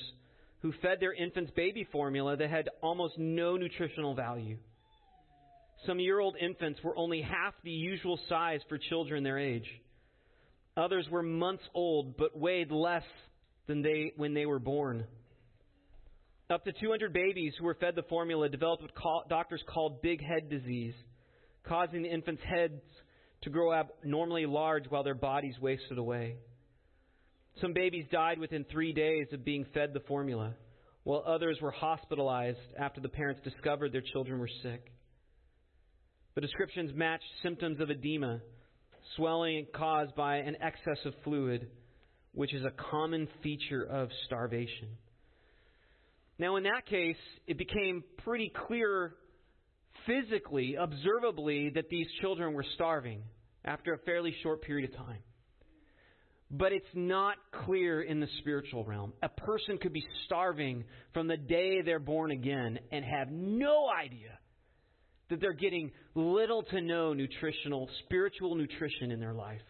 who 0.62 0.74
fed 0.82 1.00
their 1.00 1.14
infants 1.14 1.52
baby 1.56 1.88
formula 1.92 2.36
that 2.36 2.50
had 2.50 2.70
almost 2.82 3.18
no 3.18 3.58
nutritional 3.58 4.16
value. 4.16 4.58
Some 5.86 6.00
year 6.00 6.20
old 6.20 6.36
infants 6.38 6.80
were 6.84 6.98
only 6.98 7.22
half 7.22 7.54
the 7.64 7.72
usual 7.72 8.20
size 8.28 8.62
for 8.68 8.78
children 8.78 9.24
their 9.24 9.38
age. 9.38 9.68
Others 10.76 11.08
were 11.12 11.24
months 11.24 11.64
old 11.74 12.18
but 12.18 12.38
weighed 12.38 12.72
less 12.72 13.04
than 13.68 13.82
they 13.82 14.14
when 14.16 14.34
they 14.34 14.46
were 14.46 14.60
born. 14.60 15.06
Up 16.50 16.64
to 16.64 16.72
200 16.72 17.12
babies 17.12 17.54
who 17.60 17.66
were 17.66 17.76
fed 17.76 17.96
the 17.96 18.04
formula 18.04 18.48
developed 18.48 18.82
what 18.82 18.96
call, 18.96 19.24
doctors 19.30 19.62
called 19.68 20.02
big 20.02 20.24
head 20.24 20.50
disease, 20.50 20.94
causing 21.68 22.04
the 22.04 22.10
infants' 22.10 22.42
heads 22.44 22.82
to 23.42 23.50
grow 23.50 23.74
abnormally 23.74 24.46
large 24.46 24.86
while 24.90 25.04
their 25.04 25.14
bodies 25.14 25.56
wasted 25.60 25.98
away. 25.98 26.38
Some 27.62 27.74
babies 27.74 28.06
died 28.12 28.40
within 28.40 28.66
three 28.66 28.94
days 28.94 29.28
of 29.32 29.44
being 29.44 29.66
fed 29.74 29.94
the 29.94 30.02
formula, 30.02 30.54
while 31.04 31.24
others 31.26 31.58
were 31.62 31.72
hospitalized 31.72 32.60
after 32.78 33.02
the 33.02 33.10
parents 33.10 33.42
discovered 33.44 33.92
their 33.92 34.04
children 34.14 34.40
were 34.40 34.50
sick. 34.62 34.92
The 36.36 36.42
descriptions 36.42 36.92
matched 36.94 37.24
symptoms 37.42 37.80
of 37.80 37.90
edema, 37.90 38.42
swelling 39.16 39.66
caused 39.74 40.14
by 40.16 40.38
an 40.38 40.58
excess 40.62 41.00
of 41.06 41.14
fluid, 41.24 41.68
which 42.34 42.54
is 42.54 42.64
a 42.64 42.72
common 42.92 43.28
feature 43.42 43.84
of 43.84 44.10
starvation. 44.26 44.90
Now, 46.38 46.58
in 46.58 46.64
that 46.64 46.86
case, 46.86 47.18
it 47.48 47.58
became 47.58 48.04
pretty 48.24 48.52
clear 48.68 49.16
physically, 50.06 50.78
observably, 50.78 51.72
that 51.72 51.90
these 51.90 52.06
children 52.22 52.54
were 52.54 52.66
starving 52.76 53.24
after 53.66 53.94
a 53.94 53.98
fairly 54.00 54.36
short 54.44 54.62
period 54.62 54.92
of 54.92 54.96
time. 54.98 55.24
But 56.50 56.72
it's 56.72 56.86
not 56.94 57.36
clear 57.66 58.02
in 58.02 58.20
the 58.20 58.28
spiritual 58.40 58.86
realm. 58.86 59.14
A 59.22 59.28
person 59.28 59.78
could 59.78 59.92
be 59.92 60.06
starving 60.26 60.86
from 61.14 61.28
the 61.28 61.36
day 61.36 61.82
they're 61.82 62.00
born 62.00 62.32
again 62.32 62.80
and 62.92 63.04
have 63.04 63.30
no 63.30 63.90
idea 63.90 64.40
that 65.30 65.42
they're 65.42 65.52
getting 65.54 65.92
little 66.16 66.64
to 66.64 66.82
no 66.82 67.14
nutritional, 67.14 67.90
spiritual 68.06 68.56
nutrition 68.56 69.12
in 69.12 69.20
their 69.20 69.34
life. 69.34 69.62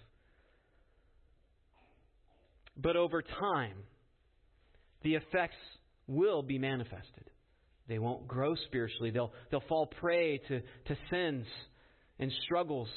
But 2.79 2.95
over 2.95 3.23
time, 3.23 3.77
the 5.01 5.15
effects 5.15 5.57
will 6.05 6.43
be 6.43 6.59
manifested. 6.59 7.31
They 7.87 7.99
won't 7.99 8.27
grow 8.27 8.55
spiritually. 8.67 9.11
They'll, 9.11 9.33
they'll 9.49 9.63
fall 9.67 9.87
prey 9.87 10.39
to, 10.49 10.59
to 10.59 10.97
sins 11.09 11.45
and 12.19 12.31
struggles. 12.45 12.89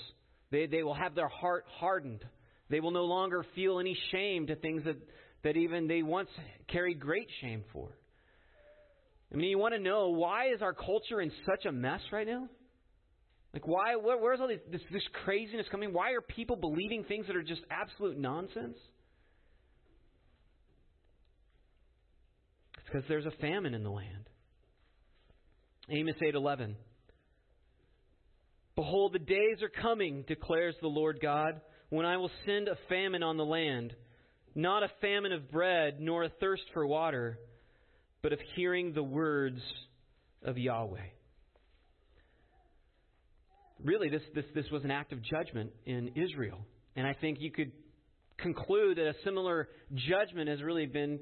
They, 0.51 0.66
they 0.66 0.83
will 0.83 0.95
have 0.95 1.14
their 1.14 1.29
heart 1.29 1.64
hardened. 1.79 2.25
They 2.70 2.80
will 2.80 2.92
no 2.92 3.04
longer 3.04 3.44
feel 3.54 3.80
any 3.80 3.96
shame 4.12 4.46
to 4.46 4.56
things 4.56 4.85
that, 4.85 4.96
that 5.42 5.56
even 5.56 5.88
they 5.88 6.02
once 6.02 6.28
carried 6.68 7.00
great 7.00 7.28
shame 7.40 7.64
for. 7.72 7.88
I 9.33 9.37
mean, 9.37 9.50
you 9.50 9.59
want 9.59 9.74
to 9.74 9.80
know 9.80 10.11
why 10.11 10.52
is 10.52 10.62
our 10.62 10.72
culture 10.72 11.20
in 11.20 11.30
such 11.46 11.66
a 11.66 11.72
mess 11.72 12.00
right 12.12 12.26
now? 12.26 12.48
Like, 13.52 13.66
why? 13.66 13.96
Where, 13.96 14.16
where's 14.18 14.40
all 14.40 14.48
this, 14.48 14.61
this, 14.70 14.80
this 14.92 15.02
craziness 15.24 15.66
coming? 15.70 15.92
Why 15.92 16.12
are 16.12 16.20
people 16.20 16.56
believing 16.56 17.04
things 17.04 17.26
that 17.26 17.35
are 17.35 17.42
just 17.42 17.62
absolute 17.70 18.16
nonsense? 18.16 18.76
It's 22.78 22.87
because 22.87 23.02
there's 23.09 23.26
a 23.26 23.33
famine 23.40 23.74
in 23.74 23.83
the 23.83 23.90
land. 23.90 24.28
Amos 25.88 26.14
8:11. 26.22 26.74
Behold, 28.76 29.12
the 29.12 29.18
days 29.18 29.62
are 29.62 29.83
coming, 29.83 30.24
declares 30.28 30.76
the 30.80 30.88
Lord 30.88 31.18
God, 31.20 31.61
when 31.90 32.07
I 32.07 32.16
will 32.16 32.31
send 32.46 32.68
a 32.68 32.79
famine 32.88 33.22
on 33.22 33.37
the 33.37 33.44
land, 33.44 33.94
not 34.55 34.83
a 34.83 34.90
famine 35.00 35.33
of 35.33 35.50
bread, 35.50 36.00
nor 36.00 36.24
a 36.24 36.29
thirst 36.29 36.62
for 36.72 36.87
water, 36.87 37.38
but 38.22 38.33
of 38.33 38.38
hearing 38.55 38.92
the 38.92 39.03
words 39.03 39.61
of 40.42 40.57
Yahweh. 40.57 40.98
Really, 43.83 44.09
this, 44.09 44.22
this, 44.35 44.44
this 44.55 44.70
was 44.70 44.85
an 44.85 44.90
act 44.90 45.12
of 45.12 45.22
judgment 45.22 45.70
in 45.85 46.12
Israel. 46.14 46.59
And 46.96 47.07
I 47.07 47.14
think 47.14 47.38
you 47.40 47.50
could 47.50 47.72
conclude 48.38 48.98
that 48.98 49.07
a 49.07 49.14
similar 49.24 49.68
judgment 49.94 50.48
has 50.48 50.62
really 50.62 50.87
been 50.87 51.18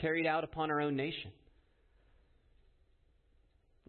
carried 0.00 0.26
out 0.26 0.44
upon 0.44 0.70
our 0.70 0.80
own 0.80 0.96
nation. 0.96 1.30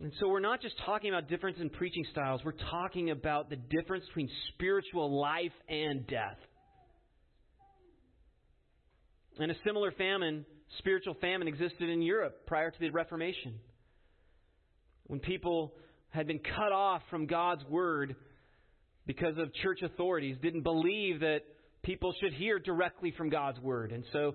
And 0.01 0.12
so 0.19 0.27
we're 0.27 0.39
not 0.39 0.62
just 0.62 0.75
talking 0.86 1.10
about 1.10 1.29
difference 1.29 1.58
in 1.62 1.69
preaching 1.69 2.06
styles, 2.12 2.41
we're 2.43 2.53
talking 2.71 3.12
about 3.12 3.49
the 3.49 3.56
difference 3.56 4.06
between 4.08 4.29
spiritual 4.53 5.19
life 5.19 5.51
and 5.69 6.06
death. 6.08 6.38
And 9.39 9.51
a 9.51 9.56
similar 9.65 9.91
famine 9.91 10.45
Spiritual 10.79 11.15
famine 11.21 11.47
existed 11.47 11.89
in 11.89 12.01
Europe 12.01 12.47
prior 12.47 12.71
to 12.71 12.79
the 12.79 12.89
Reformation. 12.89 13.60
When 15.06 15.19
people 15.19 15.73
had 16.10 16.25
been 16.25 16.39
cut 16.39 16.71
off 16.71 17.01
from 17.10 17.27
God's 17.27 17.63
Word 17.65 18.15
because 19.06 19.38
of 19.38 19.53
church 19.56 19.82
authorities, 19.84 20.38
didn't 20.41 20.63
believe 20.63 21.19
that 21.19 21.41
people 21.84 22.13
should 22.21 22.34
hear 22.34 22.58
directly 22.58 23.13
from 23.15 23.29
God's 23.29 23.60
Word. 23.60 23.91
And 23.91 24.03
so 24.13 24.34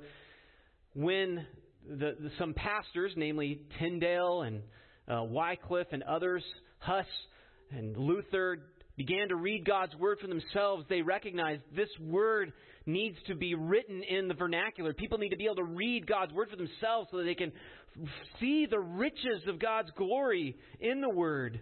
when 0.94 1.44
the, 1.88 2.16
the, 2.20 2.30
some 2.38 2.54
pastors, 2.54 3.12
namely 3.16 3.62
Tyndale 3.78 4.42
and 4.42 4.62
uh, 5.08 5.24
Wycliffe 5.24 5.88
and 5.92 6.02
others, 6.02 6.42
Huss 6.78 7.06
and 7.70 7.96
Luther, 7.96 8.58
began 8.96 9.28
to 9.28 9.36
read 9.36 9.64
God's 9.64 9.94
Word 9.96 10.18
for 10.20 10.26
themselves, 10.26 10.84
they 10.88 11.02
recognized 11.02 11.62
this 11.74 11.88
Word 12.00 12.52
needs 12.84 13.16
to 13.28 13.34
be 13.34 13.54
written 13.54 14.02
in 14.02 14.28
the 14.28 14.34
vernacular. 14.34 14.92
People 14.92 15.18
need 15.18 15.28
to 15.30 15.36
be 15.36 15.44
able 15.44 15.56
to 15.56 15.64
read 15.64 16.06
God's 16.06 16.32
Word 16.32 16.48
for 16.50 16.56
themselves 16.56 17.08
so 17.10 17.18
that 17.18 17.24
they 17.24 17.34
can 17.34 17.52
see 18.40 18.66
the 18.66 18.78
riches 18.78 19.42
of 19.46 19.60
God's 19.60 19.90
glory 19.96 20.56
in 20.80 21.00
the 21.00 21.08
Word. 21.08 21.60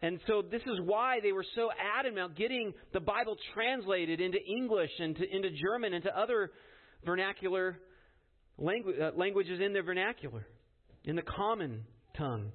And 0.00 0.18
so 0.26 0.42
this 0.42 0.62
is 0.62 0.80
why 0.82 1.20
they 1.22 1.32
were 1.32 1.44
so 1.54 1.70
adamant 1.98 2.26
about 2.26 2.36
getting 2.36 2.72
the 2.92 3.00
Bible 3.00 3.36
translated 3.54 4.20
into 4.20 4.38
English 4.38 4.90
and 4.98 5.16
to, 5.16 5.34
into 5.34 5.50
German 5.50 5.94
and 5.94 6.04
to 6.04 6.18
other 6.18 6.50
vernacular 7.04 7.78
uh, 8.58 9.10
languages 9.16 9.60
in 9.64 9.72
their 9.72 9.82
vernacular, 9.82 10.46
in 11.04 11.16
the 11.16 11.22
common 11.22 11.84
tongue. 12.16 12.52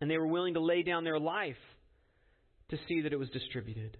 And 0.00 0.10
they 0.10 0.18
were 0.18 0.26
willing 0.26 0.54
to 0.54 0.60
lay 0.60 0.82
down 0.82 1.04
their 1.04 1.18
life 1.18 1.56
to 2.70 2.78
see 2.88 3.02
that 3.02 3.12
it 3.12 3.18
was 3.18 3.30
distributed. 3.30 3.96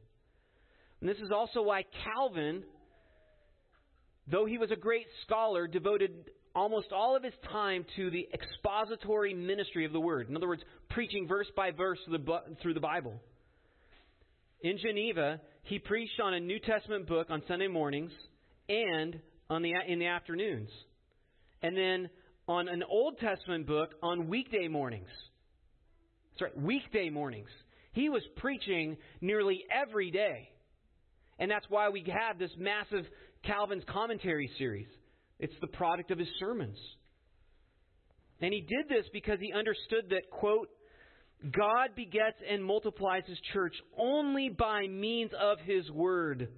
And 1.00 1.08
this 1.08 1.18
is 1.18 1.30
also 1.30 1.62
why 1.62 1.84
Calvin, 2.04 2.64
though 4.30 4.46
he 4.46 4.58
was 4.58 4.70
a 4.70 4.76
great 4.76 5.06
scholar, 5.24 5.66
devoted 5.66 6.30
almost 6.54 6.88
all 6.92 7.16
of 7.16 7.22
his 7.22 7.34
time 7.52 7.84
to 7.96 8.10
the 8.10 8.28
expository 8.32 9.34
ministry 9.34 9.84
of 9.84 9.92
the 9.92 10.00
Word. 10.00 10.28
In 10.28 10.36
other 10.36 10.48
words, 10.48 10.62
preaching 10.90 11.28
verse 11.28 11.46
by 11.54 11.70
verse 11.70 11.98
through 12.62 12.74
the, 12.74 12.80
Bible. 12.80 13.20
In 14.62 14.78
Geneva, 14.78 15.40
he 15.64 15.78
preached 15.78 16.18
on 16.18 16.34
a 16.34 16.40
New 16.40 16.58
Testament 16.58 17.06
book 17.06 17.28
on 17.30 17.42
Sunday 17.46 17.68
mornings 17.68 18.10
and 18.68 19.20
on 19.50 19.62
the, 19.62 19.72
in 19.86 19.98
the 19.98 20.06
afternoons. 20.06 20.70
And 21.62 21.76
then 21.76 22.08
on 22.48 22.68
an 22.68 22.82
Old 22.88 23.18
Testament 23.18 23.66
book 23.66 23.90
on 24.02 24.28
weekday 24.28 24.68
mornings. 24.68 25.08
Right, 26.40 26.56
weekday 26.56 27.10
mornings. 27.10 27.48
He 27.92 28.08
was 28.08 28.22
preaching 28.36 28.96
nearly 29.20 29.64
every 29.70 30.10
day. 30.10 30.50
And 31.38 31.50
that's 31.50 31.66
why 31.68 31.88
we 31.88 32.04
have 32.08 32.38
this 32.38 32.50
massive 32.58 33.04
Calvin's 33.44 33.84
commentary 33.88 34.50
series. 34.58 34.86
It's 35.38 35.54
the 35.60 35.66
product 35.66 36.10
of 36.10 36.18
his 36.18 36.28
sermons. 36.38 36.78
And 38.40 38.52
he 38.52 38.60
did 38.60 38.88
this 38.88 39.06
because 39.12 39.38
he 39.40 39.52
understood 39.52 40.10
that, 40.10 40.30
quote, 40.30 40.68
God 41.52 41.90
begets 41.94 42.36
and 42.48 42.64
multiplies 42.64 43.22
his 43.26 43.38
church 43.52 43.74
only 43.98 44.48
by 44.48 44.86
means 44.88 45.30
of 45.38 45.58
his 45.64 45.90
word. 45.90 46.48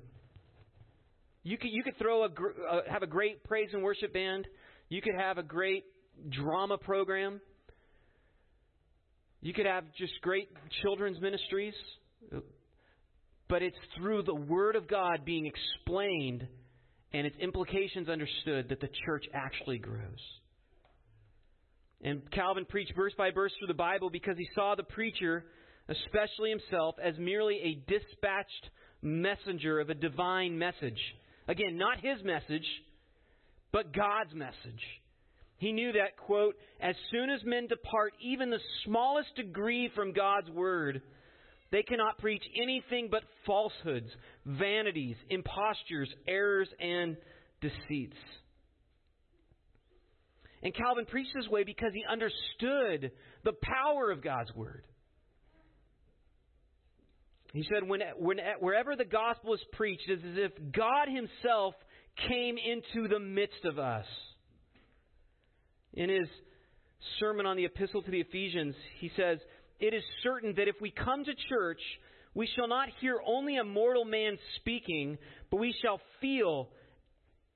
You 1.42 1.56
could, 1.56 1.70
you 1.72 1.82
could 1.82 1.96
throw 1.98 2.24
a, 2.24 2.26
uh, 2.26 2.80
have 2.90 3.02
a 3.02 3.06
great 3.06 3.44
praise 3.44 3.70
and 3.72 3.82
worship 3.82 4.12
band. 4.12 4.46
You 4.88 5.02
could 5.02 5.14
have 5.14 5.38
a 5.38 5.42
great 5.42 5.84
drama 6.30 6.78
program. 6.78 7.40
You 9.40 9.52
could 9.52 9.66
have 9.66 9.84
just 9.96 10.12
great 10.22 10.48
children's 10.82 11.20
ministries. 11.20 11.74
But 13.48 13.62
it's 13.62 13.76
through 13.96 14.24
the 14.24 14.34
Word 14.34 14.76
of 14.76 14.88
God 14.88 15.24
being 15.24 15.46
explained 15.46 16.46
and 17.12 17.26
its 17.26 17.36
implications 17.40 18.08
understood 18.08 18.68
that 18.68 18.80
the 18.80 18.88
church 19.06 19.24
actually 19.32 19.78
grows. 19.78 20.20
And 22.02 22.30
Calvin 22.30 22.64
preached 22.66 22.92
verse 22.94 23.14
by 23.16 23.30
verse 23.30 23.52
through 23.58 23.68
the 23.68 23.74
Bible 23.74 24.10
because 24.10 24.36
he 24.36 24.46
saw 24.54 24.74
the 24.74 24.82
preacher, 24.82 25.44
especially 25.88 26.50
himself, 26.50 26.94
as 27.02 27.14
merely 27.18 27.56
a 27.56 27.90
dispatched 27.90 28.70
messenger 29.02 29.80
of 29.80 29.90
a 29.90 29.94
divine 29.94 30.58
message. 30.58 31.00
Again, 31.48 31.78
not 31.78 31.98
his 32.00 32.22
message, 32.22 32.66
but 33.72 33.92
God's 33.92 34.34
message. 34.34 34.82
He 35.58 35.72
knew 35.72 35.92
that, 35.92 36.16
quote, 36.16 36.54
as 36.80 36.94
soon 37.10 37.30
as 37.30 37.40
men 37.44 37.66
depart 37.66 38.12
even 38.20 38.50
the 38.50 38.60
smallest 38.84 39.34
degree 39.34 39.90
from 39.94 40.12
God's 40.12 40.48
word, 40.50 41.02
they 41.70 41.82
cannot 41.82 42.18
preach 42.18 42.44
anything 42.60 43.08
but 43.10 43.22
falsehoods, 43.44 44.08
vanities, 44.46 45.16
impostures, 45.28 46.08
errors, 46.26 46.68
and 46.80 47.16
deceits. 47.60 48.16
And 50.62 50.74
Calvin 50.74 51.06
preached 51.06 51.30
this 51.34 51.48
way 51.48 51.64
because 51.64 51.92
he 51.92 52.04
understood 52.10 53.12
the 53.44 53.52
power 53.62 54.10
of 54.10 54.22
God's 54.22 54.52
Word. 54.54 54.84
He 57.52 57.64
said, 57.72 57.88
when, 57.88 58.00
when, 58.18 58.38
wherever 58.60 58.94
the 58.96 59.04
gospel 59.04 59.54
is 59.54 59.60
preached, 59.72 60.08
it's 60.08 60.22
as 60.22 60.36
if 60.36 60.72
God 60.72 61.08
Himself 61.08 61.74
came 62.26 62.56
into 62.58 63.08
the 63.08 63.20
midst 63.20 63.64
of 63.64 63.78
us. 63.78 64.06
In 65.94 66.08
his 66.08 66.28
sermon 67.20 67.46
on 67.46 67.56
the 67.56 67.64
epistle 67.64 68.02
to 68.02 68.10
the 68.10 68.20
Ephesians, 68.20 68.74
he 68.98 69.10
says, 69.16 69.38
It 69.80 69.94
is 69.94 70.02
certain 70.22 70.54
that 70.56 70.68
if 70.68 70.76
we 70.80 70.90
come 70.90 71.24
to 71.24 71.32
church, 71.48 71.80
we 72.34 72.48
shall 72.54 72.68
not 72.68 72.88
hear 73.00 73.18
only 73.26 73.56
a 73.56 73.64
mortal 73.64 74.04
man 74.04 74.38
speaking, 74.56 75.18
but 75.50 75.58
we 75.58 75.74
shall 75.82 76.00
feel 76.20 76.68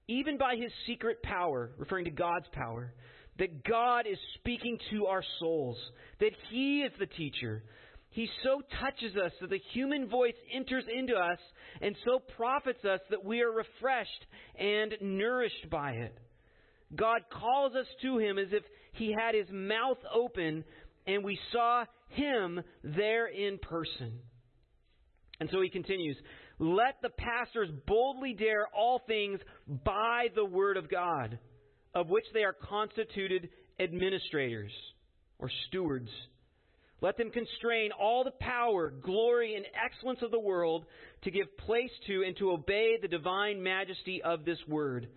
even 0.09 0.39
by 0.39 0.57
his 0.57 0.73
secret 0.87 1.23
power, 1.23 1.71
referring 1.79 2.05
to 2.07 2.11
God's 2.11 2.47
power, 2.53 2.93
that 3.39 3.65
God 3.65 4.07
is 4.07 4.19
speaking 4.35 4.79
to 4.91 5.07
our 5.07 5.23
souls, 5.39 5.79
that 6.21 6.33
he 6.51 6.81
is 6.83 6.93
the 6.99 7.07
teacher. 7.07 7.63
He 8.13 8.29
so 8.43 8.61
touches 8.81 9.17
us 9.17 9.33
that 9.41 9.51
the 9.51 9.61
human 9.73 10.09
voice 10.09 10.35
enters 10.55 10.85
into 10.95 11.15
us 11.15 11.39
and 11.81 11.97
so 12.05 12.19
profits 12.37 12.85
us 12.85 13.01
that 13.11 13.25
we 13.25 13.41
are 13.41 13.51
refreshed 13.51 14.27
and 14.59 14.95
nourished 15.01 15.71
by 15.71 15.93
it. 15.93 16.17
God 16.95 17.23
calls 17.33 17.75
us 17.75 17.87
to 18.03 18.19
him 18.19 18.39
as 18.39 18.49
if 18.53 18.63
he 18.93 19.15
had 19.19 19.35
his 19.35 19.49
mouth 19.51 19.97
open 20.15 20.63
and 21.07 21.25
we 21.25 21.39
saw 21.53 21.85
him 22.11 22.61
there 22.85 23.27
in 23.27 23.59
person. 23.59 24.19
And 25.41 25.49
so 25.51 25.63
he 25.63 25.71
continues 25.71 26.17
let 26.59 27.01
the 27.03 27.11
pastors 27.11 27.71
boldly 27.87 28.35
dare 28.35 28.67
all 28.77 29.01
things 29.07 29.41
by 29.67 30.27
the 30.35 30.45
word 30.45 30.77
of 30.77 30.91
God, 30.91 31.39
of 31.95 32.09
which 32.09 32.27
they 32.35 32.45
are 32.45 32.53
constituted 32.53 33.49
administrators 33.81 34.71
or 35.39 35.51
stewards. 35.67 36.11
Let 37.03 37.17
them 37.17 37.31
constrain 37.31 37.91
all 38.01 38.23
the 38.23 38.31
power, 38.31 38.91
glory, 38.91 39.57
and 39.57 39.67
excellence 39.75 40.21
of 40.23 40.31
the 40.31 40.39
world 40.39 40.87
to 41.25 41.33
give 41.33 41.59
place 41.59 41.91
to 42.07 42.23
and 42.25 42.37
to 42.39 42.53
obey 42.53 42.97
the 43.03 43.09
divine 43.09 43.61
majesty 43.61 44.23
of 44.23 44.45
this 44.45 44.59
word. 44.69 45.09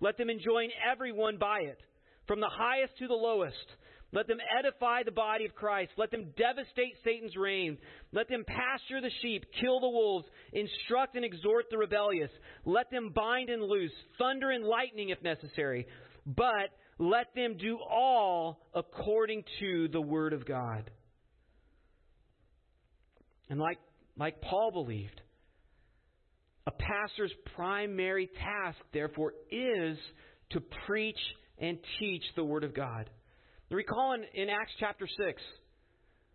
Let 0.00 0.16
them 0.16 0.30
enjoin 0.30 0.70
everyone 0.90 1.38
by 1.38 1.62
it, 1.62 1.80
from 2.28 2.40
the 2.40 2.48
highest 2.48 2.96
to 2.98 3.08
the 3.08 3.14
lowest. 3.14 3.56
Let 4.12 4.28
them 4.28 4.38
edify 4.56 5.02
the 5.02 5.10
body 5.10 5.44
of 5.44 5.54
Christ. 5.54 5.90
Let 5.96 6.12
them 6.12 6.32
devastate 6.36 6.94
Satan's 7.02 7.34
reign. 7.34 7.78
Let 8.12 8.28
them 8.28 8.44
pasture 8.46 9.00
the 9.00 9.10
sheep, 9.22 9.44
kill 9.60 9.80
the 9.80 9.88
wolves, 9.88 10.26
instruct 10.52 11.16
and 11.16 11.24
exhort 11.24 11.64
the 11.70 11.78
rebellious. 11.78 12.30
Let 12.64 12.90
them 12.90 13.10
bind 13.12 13.48
and 13.48 13.62
loose, 13.62 13.92
thunder 14.18 14.50
and 14.50 14.64
lightning 14.64 15.08
if 15.08 15.22
necessary. 15.22 15.88
But 16.24 16.70
let 16.98 17.34
them 17.34 17.56
do 17.58 17.78
all 17.78 18.60
according 18.74 19.44
to 19.60 19.88
the 19.88 20.00
word 20.00 20.34
of 20.34 20.46
God. 20.46 20.90
And 23.48 23.60
like, 23.60 23.78
like 24.16 24.40
Paul 24.40 24.70
believed, 24.72 25.20
a 26.66 26.70
pastor's 26.70 27.32
primary 27.56 28.28
task, 28.38 28.78
therefore, 28.92 29.32
is 29.50 29.98
to 30.50 30.60
preach 30.86 31.18
and 31.58 31.78
teach 31.98 32.22
the 32.36 32.44
word 32.44 32.64
of 32.64 32.74
God. 32.74 33.10
Recall 33.70 34.14
in, 34.14 34.24
in 34.34 34.48
Acts 34.48 34.72
chapter 34.78 35.06
6, 35.06 35.42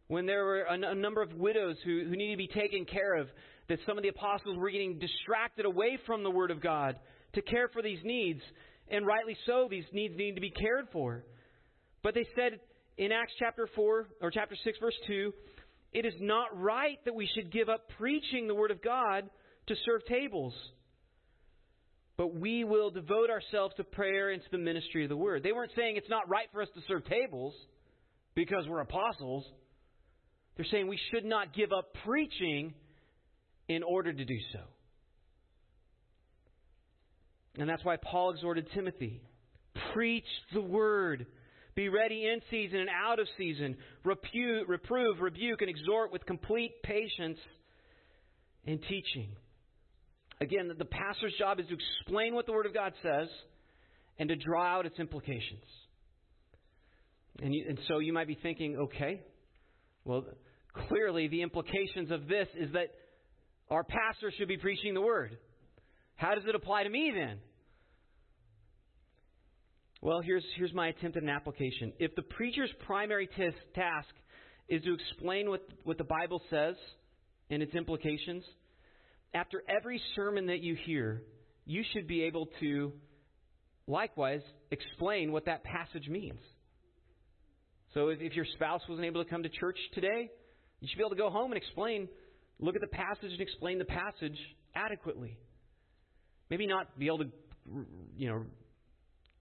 when 0.07 0.25
there 0.25 0.43
were 0.43 0.61
a, 0.63 0.73
a 0.73 0.95
number 0.95 1.21
of 1.21 1.33
widows 1.33 1.77
who, 1.85 2.03
who 2.05 2.15
needed 2.15 2.33
to 2.33 2.37
be 2.37 2.47
taken 2.47 2.85
care 2.85 3.15
of, 3.15 3.27
that 3.69 3.79
some 3.85 3.97
of 3.97 4.03
the 4.03 4.09
apostles 4.09 4.57
were 4.57 4.69
getting 4.69 4.99
distracted 4.99 5.65
away 5.65 5.99
from 6.05 6.23
the 6.23 6.31
Word 6.31 6.51
of 6.51 6.61
God 6.61 6.95
to 7.33 7.41
care 7.41 7.67
for 7.69 7.81
these 7.81 7.99
needs. 8.03 8.41
And 8.89 9.05
rightly 9.05 9.37
so, 9.45 9.67
these 9.69 9.83
needs 9.91 10.15
need 10.17 10.35
to 10.35 10.41
be 10.41 10.49
cared 10.49 10.87
for. 10.91 11.23
But 12.03 12.15
they 12.15 12.25
said 12.35 12.59
in 12.97 13.11
Acts 13.11 13.33
chapter 13.37 13.67
4, 13.75 14.07
or 14.21 14.31
chapter 14.31 14.55
6, 14.63 14.77
verse 14.79 14.95
2, 15.07 15.33
it 15.93 16.05
is 16.05 16.13
not 16.19 16.57
right 16.59 16.99
that 17.05 17.15
we 17.15 17.29
should 17.33 17.51
give 17.51 17.69
up 17.69 17.89
preaching 17.97 18.47
the 18.47 18.55
Word 18.55 18.71
of 18.71 18.81
God 18.81 19.29
to 19.67 19.75
serve 19.85 20.05
tables 20.05 20.53
but 22.17 22.33
we 22.33 22.63
will 22.63 22.89
devote 22.89 23.29
ourselves 23.29 23.75
to 23.75 23.83
prayer 23.83 24.31
and 24.31 24.41
to 24.41 24.47
the 24.51 24.57
ministry 24.57 25.03
of 25.03 25.09
the 25.09 25.15
word. 25.15 25.43
They 25.43 25.51
weren't 25.51 25.71
saying 25.75 25.97
it's 25.97 26.09
not 26.09 26.27
right 26.27 26.47
for 26.51 26.63
us 26.63 26.67
to 26.73 26.81
serve 26.87 27.05
tables 27.05 27.53
because 28.33 28.67
we're 28.67 28.81
apostles. 28.81 29.45
They're 30.55 30.65
saying 30.71 30.87
we 30.87 30.99
should 31.11 31.25
not 31.25 31.53
give 31.53 31.71
up 31.71 31.93
preaching 32.03 32.73
in 33.67 33.83
order 33.83 34.11
to 34.11 34.25
do 34.25 34.37
so. 34.51 34.59
And 37.59 37.69
that's 37.69 37.85
why 37.85 37.97
Paul 37.97 38.31
exhorted 38.31 38.67
Timothy 38.73 39.21
Preach 39.93 40.25
the 40.53 40.61
word. 40.61 41.27
Be 41.77 41.89
ready 41.89 42.25
in 42.25 42.41
season 42.49 42.79
and 42.79 42.89
out 42.89 43.19
of 43.19 43.27
season. 43.37 43.77
Repu- 44.03 44.67
reprove, 44.67 45.21
rebuke, 45.21 45.61
and 45.61 45.69
exhort 45.69 46.11
with 46.11 46.25
complete 46.25 46.71
patience 46.81 47.37
and 48.65 48.81
teaching. 48.81 49.29
Again, 50.41 50.71
the 50.75 50.85
pastor's 50.85 51.35
job 51.37 51.59
is 51.59 51.67
to 51.67 51.75
explain 51.75 52.33
what 52.33 52.47
the 52.47 52.51
Word 52.51 52.65
of 52.65 52.73
God 52.73 52.93
says 53.03 53.27
and 54.17 54.27
to 54.29 54.35
draw 54.35 54.65
out 54.65 54.87
its 54.87 54.97
implications. 54.97 55.61
And, 57.43 57.53
you, 57.53 57.65
and 57.69 57.79
so 57.87 57.99
you 57.99 58.11
might 58.11 58.27
be 58.27 58.39
thinking, 58.41 58.77
okay, 58.77 59.21
well, 60.03 60.25
clearly 60.89 61.27
the 61.27 61.43
implications 61.43 62.09
of 62.09 62.27
this 62.27 62.47
is 62.57 62.73
that 62.73 62.87
our 63.69 63.83
pastor 63.83 64.31
should 64.35 64.47
be 64.47 64.57
preaching 64.57 64.95
the 64.95 65.01
Word. 65.01 65.37
How 66.15 66.33
does 66.33 66.45
it 66.47 66.55
apply 66.55 66.85
to 66.85 66.89
me 66.89 67.11
then? 67.13 67.37
Well, 70.07 70.21
here's, 70.21 70.45
here's 70.55 70.73
my 70.73 70.87
attempt 70.87 71.17
at 71.17 71.23
an 71.23 71.27
application. 71.27 71.91
If 71.99 72.15
the 72.15 72.21
preacher's 72.21 72.69
primary 72.85 73.27
task 73.27 74.07
is 74.69 74.81
to 74.83 74.93
explain 74.93 75.49
what, 75.49 75.67
what 75.83 75.97
the 75.97 76.05
Bible 76.05 76.41
says 76.49 76.75
and 77.49 77.61
its 77.61 77.75
implications, 77.75 78.45
after 79.33 79.61
every 79.67 80.01
sermon 80.15 80.45
that 80.45 80.61
you 80.61 80.77
hear, 80.85 81.23
you 81.65 81.83
should 81.91 82.07
be 82.07 82.23
able 82.23 82.47
to 82.61 82.93
likewise 83.85 84.39
explain 84.71 85.33
what 85.33 85.43
that 85.47 85.65
passage 85.65 86.07
means. 86.07 86.39
So 87.93 88.07
if, 88.07 88.21
if 88.21 88.33
your 88.33 88.45
spouse 88.55 88.83
wasn't 88.87 89.07
able 89.07 89.25
to 89.25 89.29
come 89.29 89.43
to 89.43 89.49
church 89.49 89.77
today, 89.93 90.29
you 90.79 90.87
should 90.87 90.99
be 90.99 91.03
able 91.03 91.17
to 91.17 91.21
go 91.21 91.29
home 91.29 91.51
and 91.51 91.61
explain, 91.61 92.07
look 92.61 92.75
at 92.75 92.81
the 92.81 92.95
passage 92.95 93.33
and 93.33 93.41
explain 93.41 93.77
the 93.77 93.83
passage 93.83 94.39
adequately. 94.73 95.37
Maybe 96.49 96.65
not 96.65 96.97
be 96.97 97.07
able 97.07 97.17
to, 97.17 97.29
you 98.15 98.29
know, 98.29 98.45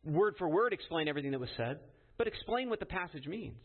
word 0.06 0.34
for 0.38 0.48
word 0.48 0.72
explain 0.72 1.08
everything 1.08 1.32
that 1.32 1.40
was 1.40 1.50
said, 1.56 1.80
but 2.16 2.26
explain 2.26 2.70
what 2.70 2.80
the 2.80 2.86
passage 2.86 3.26
means. 3.26 3.56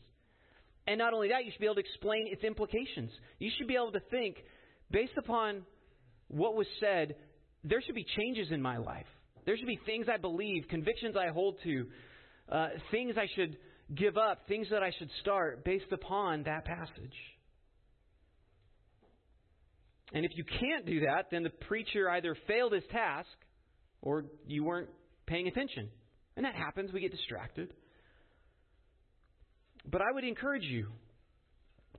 And 0.88 0.98
not 0.98 1.14
only 1.14 1.30
that, 1.30 1.46
you 1.46 1.52
should 1.52 1.60
be 1.60 1.68
able 1.68 1.76
to 1.76 1.82
explain 1.82 2.28
its 2.28 2.44
implications. 2.44 3.12
You 3.40 3.52
should 3.58 3.68
be 3.68 3.76
able 3.76 3.92
to 3.92 4.02
think, 4.10 4.38
based 4.90 5.14
upon 5.18 5.62
what 6.28 6.56
was 6.56 6.68
said, 6.80 7.16
there 7.64 7.82
should 7.82 7.96
be 7.96 8.06
changes 8.18 8.48
in 8.52 8.62
my 8.62 8.78
life. 8.78 9.06
There 9.46 9.56
should 9.58 9.68
be 9.68 9.80
things 9.86 10.08
I 10.12 10.18
believe, 10.18 10.66
convictions 10.70 11.16
I 11.16 11.32
hold 11.32 11.58
to, 11.64 11.86
uh, 12.52 12.68
things 12.90 13.16
I 13.18 13.28
should 13.36 13.58
give 13.94 14.18
up, 14.18 14.48
things 14.48 14.68
that 14.72 14.82
I 14.82 14.92
should 14.98 15.10
start 15.22 15.64
based 15.64 15.92
upon 15.92 16.44
that 16.44 16.66
passage. 16.66 17.16
And 20.14 20.26
if 20.26 20.32
you 20.36 20.44
can't 20.44 20.86
do 20.86 21.02
that, 21.02 21.28
then 21.32 21.44
the 21.44 21.50
preacher 21.50 22.10
either 22.10 22.36
failed 22.48 22.74
his 22.74 22.84
task 22.92 23.30
or 24.02 24.26
you 24.46 24.64
weren't 24.64 24.90
paying 25.26 25.48
attention. 25.48 25.90
And 26.42 26.48
that 26.48 26.56
happens, 26.56 26.92
we 26.92 27.02
get 27.02 27.12
distracted. 27.12 27.72
But 29.86 30.02
I 30.02 30.06
would 30.12 30.24
encourage 30.24 30.64
you 30.64 30.88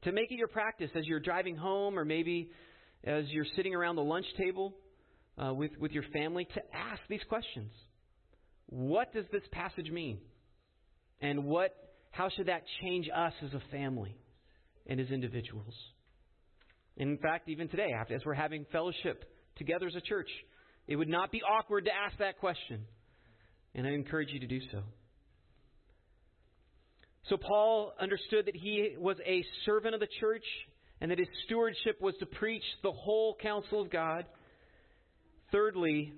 to 0.02 0.11
make 0.11 0.33
it 0.33 0.35
your 0.35 0.48
practice 0.48 0.90
as 0.96 1.07
you're 1.07 1.20
driving 1.20 1.55
home 1.55 1.96
or 1.96 2.05
maybe 2.05 2.50
as 3.05 3.26
you're 3.28 3.46
sitting 3.55 3.72
around 3.72 3.94
the 3.94 4.02
lunch 4.02 4.26
table 4.37 4.74
uh, 5.38 5.55
with, 5.55 5.70
with 5.78 5.92
your 5.92 6.02
family 6.12 6.48
to 6.55 6.61
ask 6.74 7.00
these 7.09 7.20
questions. 7.28 7.70
What 8.66 9.12
does 9.12 9.26
this 9.31 9.44
passage 9.52 9.92
mean? 9.92 10.18
And 11.20 11.44
what, 11.44 11.72
how 12.11 12.28
should 12.37 12.46
that 12.46 12.62
change 12.81 13.09
us 13.14 13.35
as 13.44 13.55
a 13.55 13.62
family 13.70 14.16
and 14.88 14.98
as 14.98 15.11
individuals? 15.11 15.74
in 16.96 17.16
fact, 17.18 17.48
even 17.48 17.68
today, 17.68 17.90
as 18.12 18.22
we're 18.26 18.35
having 18.35 18.66
fellowship 18.72 19.24
together 19.55 19.87
as 19.87 19.94
a 19.94 20.00
church, 20.00 20.28
it 20.88 20.96
would 20.96 21.09
not 21.09 21.31
be 21.31 21.42
awkward 21.42 21.85
to 21.85 21.92
ask 21.94 22.18
that 22.18 22.40
question. 22.40 22.87
And 23.74 23.87
I 23.87 23.90
encourage 23.90 24.30
you 24.30 24.40
to 24.40 24.46
do 24.46 24.61
so. 24.70 24.82
So, 27.28 27.37
Paul 27.37 27.94
understood 28.00 28.46
that 28.46 28.56
he 28.56 28.96
was 28.98 29.16
a 29.24 29.44
servant 29.64 29.94
of 29.94 30.00
the 30.00 30.08
church 30.20 30.44
and 31.00 31.11
that 31.11 31.18
his 31.18 31.28
stewardship 31.46 32.00
was 32.00 32.14
to 32.20 32.26
preach 32.26 32.64
the 32.82 32.92
whole 32.92 33.37
counsel 33.40 33.80
of 33.80 33.90
God. 33.90 34.26
Thirdly, 35.50 36.12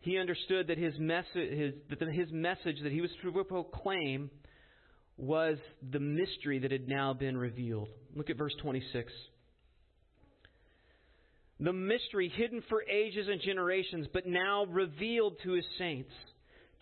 he 0.00 0.18
understood 0.18 0.68
that 0.68 0.78
his 0.78 0.94
message, 0.98 1.50
his, 1.50 1.74
that 1.90 2.08
his 2.12 2.30
message 2.30 2.76
that 2.82 2.92
he 2.92 3.00
was 3.00 3.10
to 3.22 3.44
proclaim 3.44 4.30
was 5.16 5.58
the 5.90 6.00
mystery 6.00 6.58
that 6.60 6.70
had 6.70 6.88
now 6.88 7.12
been 7.12 7.36
revealed. 7.36 7.88
Look 8.14 8.30
at 8.30 8.36
verse 8.36 8.54
26. 8.62 9.12
The 11.58 11.72
mystery 11.72 12.28
hidden 12.28 12.62
for 12.68 12.82
ages 12.82 13.28
and 13.30 13.40
generations, 13.40 14.06
but 14.12 14.26
now 14.26 14.66
revealed 14.66 15.36
to 15.44 15.52
his 15.52 15.64
saints. 15.78 16.12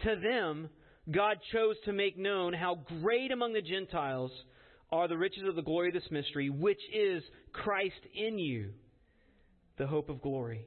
To 0.03 0.17
them, 0.17 0.69
God 1.11 1.39
chose 1.53 1.77
to 1.85 1.93
make 1.93 2.19
known 2.19 2.53
how 2.53 2.81
great 3.01 3.31
among 3.31 3.53
the 3.53 3.63
Gentiles 3.63 4.33
are 4.91 5.07
the 5.07 5.17
riches 5.17 5.45
of 5.49 5.55
the 5.55 5.63
glory 5.63 5.89
of 5.89 5.95
this 5.95 6.11
mystery, 6.11 6.51
which 6.51 6.81
is 6.93 7.23
Christ 7.53 8.01
in 8.15 8.39
you, 8.39 8.71
the 9.79 9.87
hope 9.87 10.09
of 10.09 10.21
glory. 10.21 10.67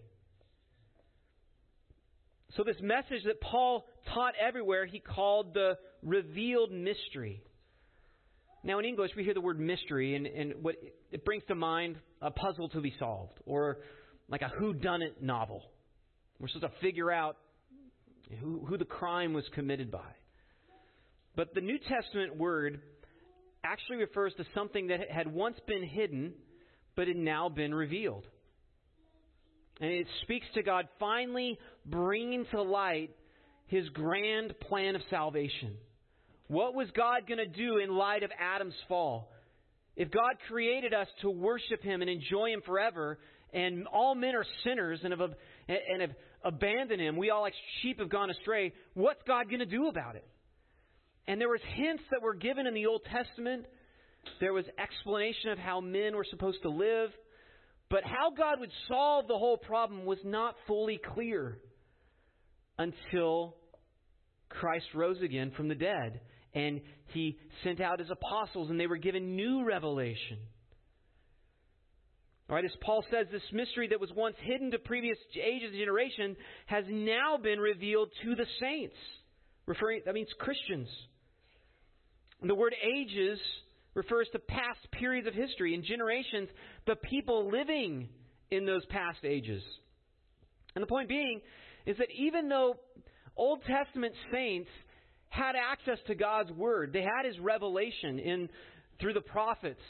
So, 2.56 2.64
this 2.64 2.78
message 2.82 3.24
that 3.26 3.42
Paul 3.42 3.86
taught 4.14 4.34
everywhere, 4.40 4.86
he 4.86 5.00
called 5.00 5.54
the 5.54 5.78
revealed 6.02 6.72
mystery. 6.72 7.44
Now, 8.64 8.80
in 8.80 8.86
English, 8.86 9.12
we 9.18 9.24
hear 9.24 9.34
the 9.34 9.42
word 9.42 9.60
mystery, 9.60 10.16
and, 10.16 10.26
and 10.26 10.64
what 10.64 10.76
it 11.12 11.26
brings 11.26 11.44
to 11.50 11.56
mind 11.56 11.98
a 12.22 12.32
puzzle 12.32 12.70
to 12.70 12.82
be 12.82 12.94
solved, 13.00 13.40
or 13.46 13.80
like 14.30 14.42
a 14.42 14.52
whodunit 14.60 15.22
novel. 15.22 15.64
We're 16.40 16.48
supposed 16.50 16.74
to 16.74 16.80
figure 16.82 17.12
out 17.12 17.38
who, 18.42 18.66
who 18.66 18.78
the 18.78 18.86
crime 18.86 19.34
was 19.34 19.46
committed 19.54 19.92
by. 19.92 20.10
But 21.36 21.54
the 21.54 21.62
New 21.62 21.78
Testament 21.78 22.38
word 22.38 22.82
actually 23.64 23.98
refers 23.98 24.34
to 24.38 24.46
something 24.54 24.88
that 24.88 25.12
had 25.12 25.32
once 25.32 25.58
been 25.68 25.84
hidden, 25.84 26.34
but 26.96 27.08
had 27.08 27.18
now 27.18 27.50
been 27.50 27.74
revealed. 27.74 28.26
And 29.80 29.92
it 29.92 30.08
speaks 30.24 30.46
to 30.56 30.64
God 30.64 30.88
finally 31.00 31.60
bringing 31.86 32.46
to 32.52 32.62
light 32.62 33.12
his 33.68 33.88
grand 33.90 34.60
plan 34.62 34.96
of 34.96 35.02
salvation. 35.10 35.76
What 36.48 36.74
was 36.74 36.88
God 36.96 37.28
going 37.28 37.38
to 37.38 37.46
do 37.46 37.78
in 37.78 37.96
light 37.96 38.24
of 38.24 38.32
Adam's 38.40 38.74
fall? 38.88 39.30
If 39.98 40.12
God 40.12 40.36
created 40.48 40.94
us 40.94 41.08
to 41.24 41.30
worship 41.30 41.82
him 41.82 42.02
and 42.02 42.10
enjoy 42.10 42.52
him 42.52 42.62
forever, 42.66 43.18
and 43.52 43.88
all 43.88 44.14
men 44.14 44.36
are 44.36 44.46
sinners 44.64 45.00
and 45.04 45.12
have, 45.12 45.32
and 45.68 46.02
have 46.02 46.12
abandoned 46.46 47.02
him, 47.02 47.18
we 47.18 47.32
all 47.32 47.42
like 47.42 47.56
sheep 47.82 48.00
have 48.00 48.10
gone 48.10 48.30
astray, 48.30 48.74
what's 48.94 49.22
God 49.28 49.50
going 49.50 49.60
to 49.60 49.66
do 49.66 49.88
about 49.88 50.16
it? 50.16 50.28
And 51.28 51.42
there 51.42 51.50
was 51.50 51.62
hints 51.76 52.04
that 52.12 52.22
were 52.22 52.36
given 52.36 52.68
in 52.68 52.76
the 52.76 52.86
Old 52.86 53.02
Testament. 53.12 53.66
There 54.40 54.54
was 54.54 54.66
explanation 54.78 55.50
of 55.50 55.58
how 55.58 55.82
men 55.82 56.16
were 56.16 56.26
supposed 56.30 56.62
to 56.62 56.70
live. 56.70 57.10
But 57.90 58.04
how 58.04 58.30
God 58.38 58.60
would 58.60 58.72
solve 58.88 59.28
the 59.28 59.38
whole 59.38 59.58
problem 59.58 60.06
was 60.06 60.20
not 60.24 60.56
fully 60.68 61.00
clear 61.16 61.58
until 62.78 63.56
Christ 64.50 64.86
rose 64.94 65.22
again 65.22 65.52
from 65.58 65.70
the 65.70 65.76
dead. 65.76 66.22
And 66.58 66.82
he 67.14 67.38
sent 67.64 67.80
out 67.80 68.00
his 68.00 68.10
apostles, 68.10 68.72
and 68.72 68.80
they 68.80 68.88
were 68.88 68.98
given 68.98 69.36
new 69.36 69.64
revelation. 69.64 70.40
All 72.50 72.56
right, 72.56 72.66
as 72.66 72.72
Paul 72.82 73.04
says, 73.12 73.28
this 73.32 73.44
mystery 73.52 73.90
that 73.90 74.00
was 74.00 74.10
once 74.16 74.36
hidden 74.42 74.72
to 74.72 74.80
previous 74.80 75.18
ages 75.36 75.70
and 75.70 75.80
generation 75.80 76.36
has 76.66 76.86
now 76.90 77.38
been 77.38 77.60
revealed 77.60 78.10
to 78.24 78.36
the 78.36 78.46
saints. 78.60 78.96
Referring, 79.68 80.02
that 80.06 80.16
means 80.16 80.30
Christians. 80.40 80.88
And 82.42 82.50
the 82.50 82.56
word 82.56 82.74
ages 82.82 83.40
refers 83.94 84.28
to 84.32 84.40
past 84.40 84.80
periods 84.92 85.28
of 85.28 85.34
history 85.34 85.76
and 85.76 85.84
generations, 85.84 86.50
the 86.88 86.96
people 86.96 87.52
living 87.52 88.10
in 88.50 88.66
those 88.66 88.86
past 88.86 89.20
ages. 89.24 89.62
And 90.74 90.82
the 90.82 90.88
point 90.88 91.10
being 91.10 91.42
is 91.86 91.98
that 91.98 92.08
even 92.18 92.50
though 92.50 92.76
Old 93.36 93.62
Testament 93.66 94.14
saints 94.32 94.70
had 95.30 95.56
access 95.56 96.00
to 96.08 96.16
God's 96.16 96.52
word, 96.52 96.92
they 96.94 97.02
had 97.02 97.26
his 97.26 97.40
revelation 97.40 98.20
in 98.20 98.50
through 99.00 99.14
the 99.14 99.22
prophets 99.22 99.82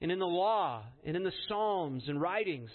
and 0.00 0.12
in 0.12 0.18
the 0.18 0.26
law 0.26 0.82
and 1.04 1.16
in 1.16 1.22
the 1.22 1.32
psalms 1.48 2.04
and 2.06 2.20
writings. 2.20 2.70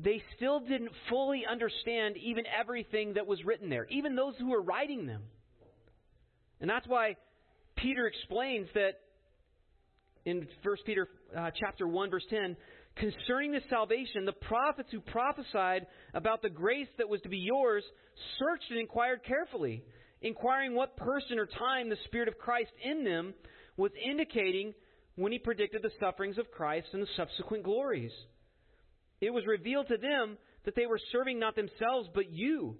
They 0.00 0.22
still 0.36 0.60
didn't 0.60 0.92
fully 1.08 1.44
understand 1.50 2.16
even 2.18 2.44
everything 2.46 3.14
that 3.14 3.26
was 3.26 3.44
written 3.44 3.68
there, 3.68 3.86
even 3.90 4.14
those 4.14 4.34
who 4.38 4.50
were 4.50 4.62
writing 4.62 5.06
them. 5.06 5.22
And 6.60 6.68
that's 6.68 6.86
why 6.86 7.16
Peter 7.76 8.06
explains 8.06 8.68
that 8.74 9.00
in 10.24 10.46
1 10.62 10.76
Peter 10.84 11.08
uh, 11.36 11.50
chapter 11.58 11.86
1 11.86 12.10
verse 12.10 12.24
10 12.28 12.56
concerning 12.96 13.52
the 13.52 13.60
salvation 13.70 14.24
the 14.24 14.32
prophets 14.32 14.88
who 14.90 15.00
prophesied 15.00 15.86
about 16.12 16.42
the 16.42 16.50
grace 16.50 16.88
that 16.98 17.08
was 17.08 17.20
to 17.22 17.28
be 17.28 17.38
yours 17.38 17.84
searched 18.38 18.70
and 18.70 18.80
inquired 18.80 19.20
carefully 19.24 19.82
inquiring 20.22 20.74
what 20.74 20.96
person 20.96 21.38
or 21.38 21.46
time 21.46 21.88
the 21.88 21.96
spirit 22.04 22.28
of 22.28 22.38
Christ 22.38 22.70
in 22.82 23.04
them 23.04 23.34
was 23.76 23.92
indicating 24.04 24.74
when 25.16 25.32
he 25.32 25.38
predicted 25.38 25.82
the 25.82 25.90
sufferings 26.00 26.38
of 26.38 26.50
Christ 26.50 26.88
and 26.92 27.02
the 27.02 27.08
subsequent 27.16 27.64
glories 27.64 28.12
it 29.20 29.30
was 29.30 29.46
revealed 29.46 29.88
to 29.88 29.96
them 29.96 30.38
that 30.64 30.74
they 30.76 30.86
were 30.86 31.00
serving 31.12 31.38
not 31.38 31.56
themselves 31.56 32.08
but 32.14 32.30
you 32.30 32.76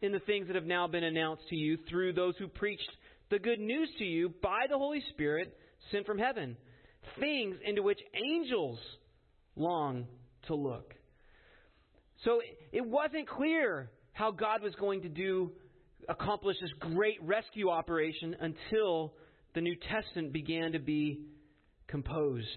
in 0.00 0.12
the 0.12 0.20
things 0.20 0.46
that 0.46 0.56
have 0.56 0.66
now 0.66 0.86
been 0.86 1.04
announced 1.04 1.48
to 1.48 1.56
you 1.56 1.78
through 1.88 2.12
those 2.12 2.34
who 2.38 2.48
preached 2.48 2.90
the 3.30 3.38
good 3.38 3.58
news 3.58 3.88
to 3.98 4.04
you 4.04 4.32
by 4.42 4.66
the 4.68 4.76
Holy 4.76 5.02
Spirit 5.10 5.56
sent 5.90 6.06
from 6.06 6.18
heaven, 6.18 6.56
things 7.18 7.56
into 7.64 7.82
which 7.82 7.98
angels 8.14 8.78
long 9.56 10.06
to 10.46 10.54
look. 10.54 10.94
So 12.24 12.40
it 12.72 12.86
wasn't 12.86 13.28
clear 13.28 13.90
how 14.12 14.30
God 14.30 14.62
was 14.62 14.74
going 14.76 15.02
to 15.02 15.08
do 15.08 15.52
accomplish 16.08 16.56
this 16.60 16.70
great 16.78 17.22
rescue 17.22 17.70
operation 17.70 18.36
until 18.40 19.14
the 19.54 19.60
New 19.60 19.76
Testament 19.76 20.32
began 20.32 20.72
to 20.72 20.78
be 20.78 21.20
composed. 21.88 22.48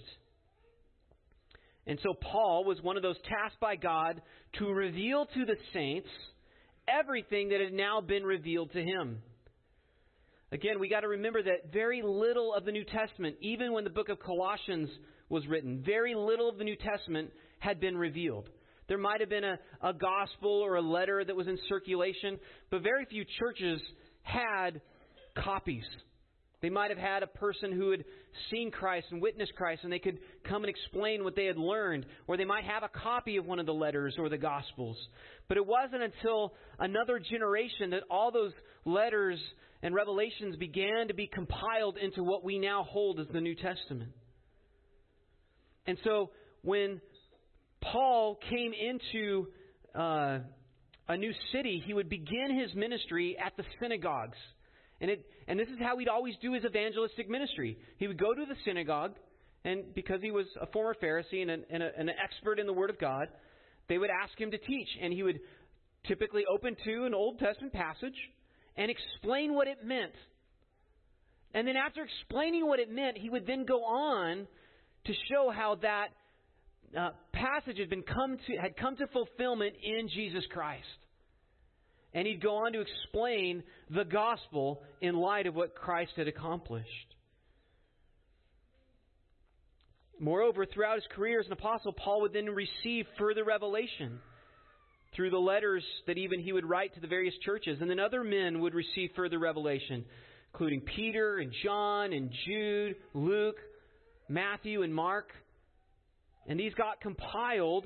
And 1.86 2.00
so 2.04 2.14
Paul 2.14 2.66
was 2.66 2.82
one 2.82 2.98
of 2.98 3.04
those 3.04 3.18
tasked 3.24 3.60
by 3.60 3.78
God 3.78 4.22
to 4.60 4.66
reveal 4.68 5.26
to 5.26 5.46
the 5.46 5.56
saints 5.74 6.10
everything 6.88 7.50
that 7.50 7.62
had 7.62 7.74
now 7.74 8.02
been 8.02 8.24
revealed 8.24 8.72
to 8.74 8.82
him. 8.82 9.20
Again, 10.52 10.80
we 10.80 10.90
got 10.90 11.02
to 11.02 11.08
remember 11.10 11.44
that 11.44 11.74
very 11.74 12.02
little 12.02 12.54
of 12.54 12.66
the 12.66 12.72
New 12.72 12.86
Testament, 12.86 13.36
even 13.42 13.74
when 13.74 13.84
the 13.84 13.90
book 13.90 14.10
of 14.10 14.20
Colossians 14.20 14.90
was 15.30 15.46
written, 15.48 15.84
very 15.86 16.16
little 16.16 16.50
of 16.50 16.58
the 16.58 16.64
New 16.64 16.78
Testament 16.78 17.32
had 17.60 17.80
been 17.80 17.98
revealed. 17.98 18.50
There 18.88 18.98
might 18.98 19.20
have 19.20 19.30
been 19.30 19.44
a, 19.44 19.60
a 19.82 19.94
gospel 19.94 20.52
or 20.52 20.76
a 20.76 20.82
letter 20.82 21.24
that 21.24 21.36
was 21.36 21.48
in 21.48 21.58
circulation, 21.68 22.40
but 22.70 22.82
very 22.84 23.06
few 23.06 23.26
churches 23.40 23.82
had 24.24 24.82
copies. 25.44 25.84
They 26.62 26.70
might 26.70 26.90
have 26.90 26.98
had 26.98 27.22
a 27.22 27.28
person 27.28 27.72
who 27.72 27.92
had 27.92 28.04
seen 28.50 28.72
Christ 28.72 29.08
and 29.12 29.22
witnessed 29.22 29.54
Christ, 29.56 29.82
and 29.84 29.94
they 29.94 30.00
could 30.00 30.18
come 30.50 30.64
and 30.64 30.70
explain 30.70 31.24
what 31.24 31.36
they 31.36 31.46
had 31.46 31.58
learned, 31.58 32.06
or 32.26 32.36
they 32.36 32.46
might 32.46 32.64
have 32.64 32.82
a 32.82 32.90
copy 32.90 33.38
of 33.38 33.46
one 33.46 33.60
of 33.60 33.68
the 33.68 33.74
letters 33.74 34.16
or 34.18 34.28
the 34.28 34.40
Gospels. 34.40 34.98
But 35.48 35.58
it 35.58 35.66
wasn't 35.66 36.02
until 36.02 36.54
another 36.80 37.20
generation 37.20 37.92
that 37.92 38.04
all 38.10 38.32
those 38.32 38.54
letters 38.86 39.40
and 39.84 39.94
revelations 39.94 40.56
began 40.56 41.10
to 41.10 41.14
be 41.14 41.28
compiled 41.28 41.98
into 41.98 42.24
what 42.24 42.44
we 42.44 42.58
now 42.58 42.84
hold 42.84 43.20
as 43.20 43.28
the 43.32 43.42
New 43.42 43.56
Testament. 43.56 44.12
And 45.86 45.98
so 46.04 46.32
when 46.64 47.00
Paul 47.82 48.40
came 48.50 48.74
into 48.74 49.48
uh, 49.96 50.40
a 51.08 51.18
new 51.18 51.32
city, 51.52 51.82
he 51.86 51.94
would 51.94 52.10
begin 52.10 52.60
his 52.60 52.74
ministry 52.76 53.38
at 53.44 53.56
the 53.58 53.64
synagogues. 53.80 54.38
And, 55.00 55.12
it, 55.12 55.26
and 55.48 55.60
this 55.60 55.68
is 55.68 55.78
how 55.80 55.98
he'd 55.98 56.08
always 56.08 56.36
do 56.42 56.54
his 56.54 56.66
evangelistic 56.66 57.30
ministry. 57.30 57.78
He 57.98 58.08
would 58.08 58.20
go 58.20 58.34
to 58.34 58.46
the 58.46 58.56
synagogue, 58.66 59.14
and 59.64 59.94
because 59.94 60.22
he 60.22 60.32
was 60.32 60.48
a 60.60 60.66
former 60.68 60.96
Pharisee 61.02 61.42
and 61.42 61.52
an, 61.52 61.66
and, 61.70 61.84
a, 61.84 61.90
an 61.98 62.10
expert 62.10 62.60
in 62.60 62.66
the 62.66 62.74
Word 62.74 62.90
of 62.90 63.00
God, 63.00 63.28
they 63.88 63.98
would 63.98 64.10
ask 64.10 64.40
him 64.40 64.52
to 64.52 64.58
teach. 64.58 64.88
And 65.02 65.14
he 65.14 65.24
would 65.24 65.40
typically 66.08 66.44
open 66.52 66.76
to 66.86 67.06
an 67.06 67.14
Old 67.14 67.40
Testament 67.40 67.74
passage 67.74 68.16
and 68.76 68.90
explain 68.90 69.54
what 69.54 69.68
it 69.68 69.86
meant. 69.86 70.14
And 71.54 71.68
then 71.68 71.76
after 71.76 72.04
explaining 72.04 72.68
what 72.68 72.80
it 72.80 72.92
meant, 72.92 73.18
he 73.18 73.30
would 73.30 73.48
then 73.48 73.66
go 73.66 73.84
on 73.84 74.48
to 75.06 75.14
show 75.30 75.52
how 75.56 75.76
that 75.82 76.08
uh, 76.98 77.10
passage 77.38 77.78
had 77.80 77.90
been 77.90 78.04
come 78.04 78.38
to 78.48 78.58
had 78.58 78.78
come 78.78 78.96
to 78.98 79.08
fulfillment 79.08 79.76
in 79.82 80.10
Jesus 80.10 80.44
Christ. 80.52 80.86
And 82.14 82.26
he'd 82.26 82.42
go 82.42 82.66
on 82.66 82.74
to 82.74 82.82
explain 82.82 83.64
the 83.90 84.06
gospel 84.06 84.82
in 85.02 85.16
light 85.16 85.46
of 85.46 85.56
what 85.56 85.76
Christ 85.76 86.14
had 86.16 86.28
accomplished. 86.28 87.16
Moreover, 90.20 90.66
throughout 90.66 90.96
his 90.96 91.08
career 91.16 91.40
as 91.40 91.46
an 91.46 91.54
apostle, 91.54 91.94
Paul 91.94 92.22
would 92.22 92.34
then 92.34 92.50
receive 92.50 93.06
further 93.20 93.44
revelation 93.44 94.20
through 95.16 95.30
the 95.30 95.38
letters 95.38 95.84
that 96.08 96.18
even 96.18 96.40
he 96.40 96.54
would 96.54 96.68
write 96.68 96.94
to 96.96 97.00
the 97.00 97.08
various 97.08 97.36
churches. 97.46 97.78
And 97.82 97.90
then 97.90 98.00
other 98.00 98.24
men 98.24 98.62
would 98.62 98.74
receive 98.74 99.12
further 99.16 99.38
revelation, 99.38 100.06
including 100.54 100.82
Peter 100.82 101.38
and 101.38 101.54
John 101.64 102.14
and 102.14 102.32
Jude, 102.46 102.96
Luke, 103.14 103.58
Matthew 104.28 104.82
and 104.82 104.94
Mark. 104.94 105.30
And 106.48 106.60
these 106.60 106.74
got 106.74 107.02
compiled 107.02 107.86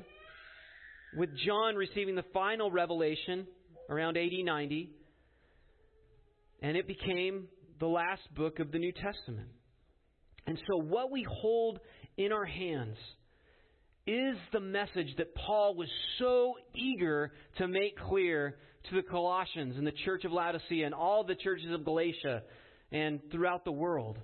with 1.16 1.30
John 1.46 1.76
receiving 1.76 2.16
the 2.16 2.26
final 2.34 2.72
revelation 2.72 3.48
around 3.90 4.18
AD 4.18 4.32
90. 4.32 4.90
And 6.62 6.78
it 6.78 6.88
became 6.88 7.48
the 7.80 7.88
last 7.88 8.22
book 8.36 8.60
of 8.60 8.72
the 8.72 8.78
New 8.78 8.92
Testament. 8.92 9.50
And 10.46 10.58
so, 10.68 10.78
what 10.78 11.12
we 11.12 11.26
hold 11.28 11.80
in 12.18 12.32
our 12.32 12.46
hands 12.46 12.98
is 14.08 14.36
the 14.52 14.60
message 14.60 15.16
that 15.18 15.36
Paul 15.36 15.76
was 15.76 15.88
so 16.20 16.56
eager 16.76 17.32
to 17.58 17.68
make 17.68 17.98
clear 17.98 18.58
to 18.90 18.96
the 18.96 19.04
Colossians 19.04 19.78
and 19.78 19.86
the 19.86 19.94
church 20.06 20.26
of 20.26 20.32
Laodicea 20.32 20.86
and 20.86 20.96
all 20.96 21.24
the 21.24 21.36
churches 21.36 21.72
of 21.72 21.86
Galatia 21.86 22.44
and 22.92 23.20
throughout 23.32 23.64
the 23.64 23.72
world. 23.72 24.18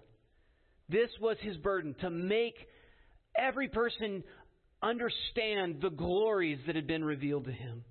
This 0.90 1.10
was 1.22 1.38
his 1.42 1.58
burden 1.58 1.96
to 2.02 2.10
make 2.10 2.56
every 3.38 3.68
person 3.68 4.24
understand 4.82 5.82
the 5.82 5.90
glories 5.90 6.60
that 6.68 6.76
had 6.76 6.88
been 6.88 7.04
revealed 7.04 7.46
to 7.46 7.52
him. 7.52 7.84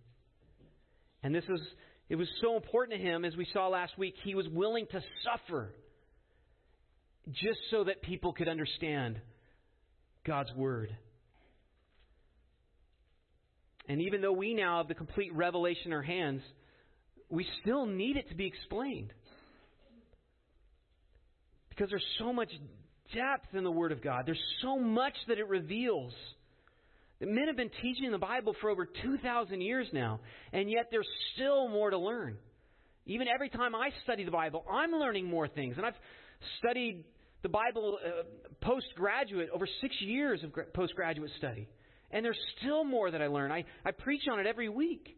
And 1.22 1.34
this 1.34 1.44
is 1.44 1.60
it 2.08 2.16
was 2.16 2.28
so 2.40 2.56
important 2.56 3.00
to 3.00 3.04
him 3.04 3.24
as 3.24 3.36
we 3.36 3.46
saw 3.52 3.68
last 3.68 3.98
week, 3.98 4.14
he 4.22 4.34
was 4.34 4.46
willing 4.48 4.86
to 4.92 5.00
suffer 5.24 5.74
just 7.32 7.58
so 7.70 7.84
that 7.84 8.02
people 8.02 8.32
could 8.32 8.48
understand 8.48 9.20
God's 10.24 10.52
word. 10.54 10.96
And 13.88 14.00
even 14.02 14.20
though 14.20 14.32
we 14.32 14.54
now 14.54 14.78
have 14.78 14.88
the 14.88 14.94
complete 14.94 15.34
revelation 15.34 15.86
in 15.86 15.92
our 15.92 16.02
hands, 16.02 16.42
we 17.28 17.46
still 17.62 17.86
need 17.86 18.16
it 18.16 18.28
to 18.28 18.36
be 18.36 18.46
explained. 18.46 19.12
Because 21.68 21.90
there's 21.90 22.06
so 22.18 22.32
much 22.32 22.50
depth 23.14 23.54
in 23.54 23.64
the 23.64 23.70
Word 23.70 23.92
of 23.92 24.02
God. 24.02 24.24
There's 24.26 24.42
so 24.62 24.78
much 24.78 25.14
that 25.28 25.38
it 25.38 25.48
reveals. 25.48 26.12
Men 27.20 27.46
have 27.46 27.56
been 27.56 27.70
teaching 27.80 28.10
the 28.10 28.18
Bible 28.18 28.54
for 28.60 28.68
over 28.68 28.86
2,000 28.86 29.60
years 29.60 29.86
now, 29.92 30.20
and 30.52 30.70
yet 30.70 30.88
there's 30.90 31.08
still 31.34 31.68
more 31.68 31.90
to 31.90 31.98
learn. 31.98 32.36
Even 33.06 33.26
every 33.28 33.48
time 33.48 33.74
I 33.74 33.90
study 34.04 34.24
the 34.24 34.30
Bible, 34.30 34.64
I'm 34.70 34.90
learning 34.92 35.28
more 35.28 35.48
things. 35.48 35.76
And 35.76 35.86
I've 35.86 35.94
studied 36.58 37.04
the 37.42 37.48
Bible 37.48 37.98
uh, 38.04 38.24
postgraduate, 38.60 39.48
over 39.54 39.66
six 39.80 39.94
years 40.00 40.42
of 40.42 40.52
postgraduate 40.74 41.30
study. 41.38 41.68
And 42.10 42.24
there's 42.24 42.38
still 42.58 42.84
more 42.84 43.10
that 43.10 43.22
I 43.22 43.28
learn. 43.28 43.52
I, 43.52 43.64
I 43.84 43.92
preach 43.92 44.22
on 44.30 44.40
it 44.40 44.46
every 44.46 44.68
week. 44.68 45.16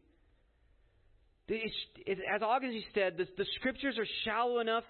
It's, 1.48 1.74
it, 2.06 2.18
as 2.34 2.42
Augustine 2.42 2.84
said, 2.94 3.16
the, 3.16 3.26
the 3.36 3.46
scriptures 3.56 3.96
are 3.98 4.06
shallow 4.24 4.60
enough 4.60 4.84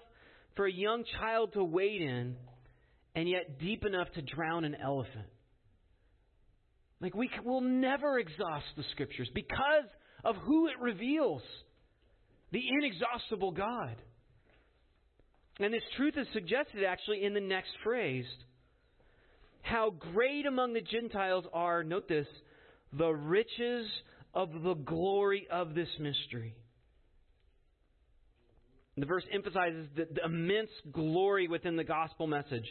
for 0.55 0.65
a 0.65 0.71
young 0.71 1.05
child 1.19 1.53
to 1.53 1.63
wade 1.63 2.01
in, 2.01 2.35
and 3.15 3.29
yet 3.29 3.59
deep 3.59 3.85
enough 3.85 4.07
to 4.15 4.21
drown 4.21 4.63
an 4.65 4.75
elephant. 4.75 5.27
Like 7.01 7.15
we 7.15 7.29
will 7.45 7.61
never 7.61 8.19
exhaust 8.19 8.65
the 8.75 8.83
scriptures 8.91 9.29
because 9.33 9.85
of 10.23 10.35
who 10.37 10.67
it 10.67 10.79
reveals 10.81 11.41
the 12.51 12.61
inexhaustible 12.81 13.51
God. 13.51 13.95
And 15.59 15.73
this 15.73 15.83
truth 15.97 16.15
is 16.17 16.27
suggested 16.33 16.83
actually 16.83 17.23
in 17.23 17.33
the 17.33 17.41
next 17.41 17.71
phrase. 17.83 18.25
How 19.61 19.91
great 19.91 20.45
among 20.45 20.73
the 20.73 20.81
Gentiles 20.81 21.45
are, 21.53 21.83
note 21.83 22.07
this, 22.07 22.27
the 22.97 23.09
riches 23.09 23.85
of 24.33 24.49
the 24.63 24.73
glory 24.73 25.47
of 25.51 25.75
this 25.75 25.89
mystery. 25.99 26.55
The 28.99 29.05
verse 29.05 29.23
emphasizes 29.31 29.87
the, 29.95 30.07
the 30.13 30.25
immense 30.25 30.69
glory 30.91 31.47
within 31.47 31.75
the 31.75 31.83
gospel 31.83 32.27
message 32.27 32.65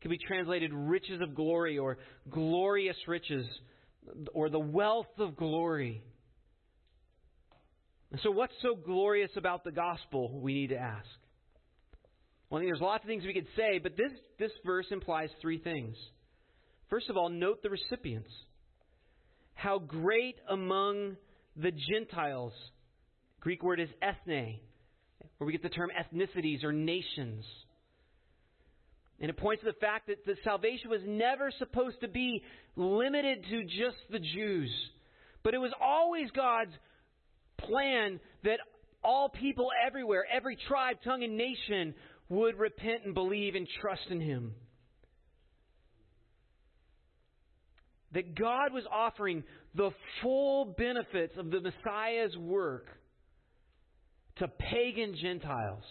can 0.00 0.10
be 0.10 0.18
translated 0.18 0.72
riches 0.72 1.20
of 1.20 1.34
glory 1.34 1.78
or 1.78 1.98
glorious 2.30 2.96
riches 3.06 3.46
or 4.32 4.48
the 4.48 4.58
wealth 4.58 5.06
of 5.18 5.36
glory. 5.36 6.02
So, 8.22 8.30
what's 8.30 8.54
so 8.62 8.74
glorious 8.74 9.30
about 9.36 9.64
the 9.64 9.72
gospel, 9.72 10.40
we 10.40 10.54
need 10.54 10.68
to 10.68 10.78
ask? 10.78 11.06
Well, 12.48 12.58
I 12.58 12.62
think 12.62 12.70
there's 12.70 12.80
lots 12.80 13.04
of 13.04 13.08
things 13.08 13.24
we 13.24 13.34
could 13.34 13.48
say, 13.56 13.78
but 13.78 13.96
this, 13.96 14.12
this 14.38 14.52
verse 14.64 14.86
implies 14.90 15.28
three 15.42 15.58
things. 15.58 15.96
First 16.88 17.10
of 17.10 17.18
all, 17.18 17.28
note 17.28 17.62
the 17.62 17.68
recipients. 17.68 18.30
How 19.52 19.78
great 19.78 20.36
among 20.48 21.16
the 21.56 21.72
Gentiles, 21.92 22.52
Greek 23.40 23.62
word 23.62 23.80
is 23.80 23.88
ethne, 24.00 24.60
where 25.38 25.46
we 25.46 25.52
get 25.52 25.62
the 25.62 25.68
term 25.68 25.90
ethnicities 25.90 26.64
or 26.64 26.72
nations. 26.72 27.44
And 29.20 29.30
it 29.30 29.36
points 29.36 29.62
to 29.62 29.66
the 29.66 29.78
fact 29.80 30.06
that 30.06 30.24
the 30.24 30.36
salvation 30.44 30.90
was 30.90 31.00
never 31.06 31.50
supposed 31.58 32.00
to 32.02 32.08
be 32.08 32.42
limited 32.76 33.44
to 33.50 33.64
just 33.64 33.96
the 34.10 34.20
Jews. 34.20 34.70
But 35.42 35.54
it 35.54 35.58
was 35.58 35.72
always 35.80 36.30
God's 36.30 36.72
plan 37.58 38.20
that 38.44 38.60
all 39.02 39.28
people 39.28 39.70
everywhere, 39.86 40.24
every 40.32 40.56
tribe, 40.68 40.98
tongue, 41.04 41.24
and 41.24 41.36
nation 41.36 41.94
would 42.28 42.58
repent 42.58 43.04
and 43.04 43.14
believe 43.14 43.54
and 43.54 43.66
trust 43.80 44.06
in 44.10 44.20
Him. 44.20 44.54
That 48.12 48.34
God 48.34 48.72
was 48.72 48.84
offering 48.90 49.44
the 49.74 49.90
full 50.22 50.64
benefits 50.64 51.36
of 51.36 51.50
the 51.50 51.60
Messiah's 51.60 52.36
work 52.36 52.86
to 54.38 54.48
pagan 54.48 55.16
Gentiles 55.20 55.84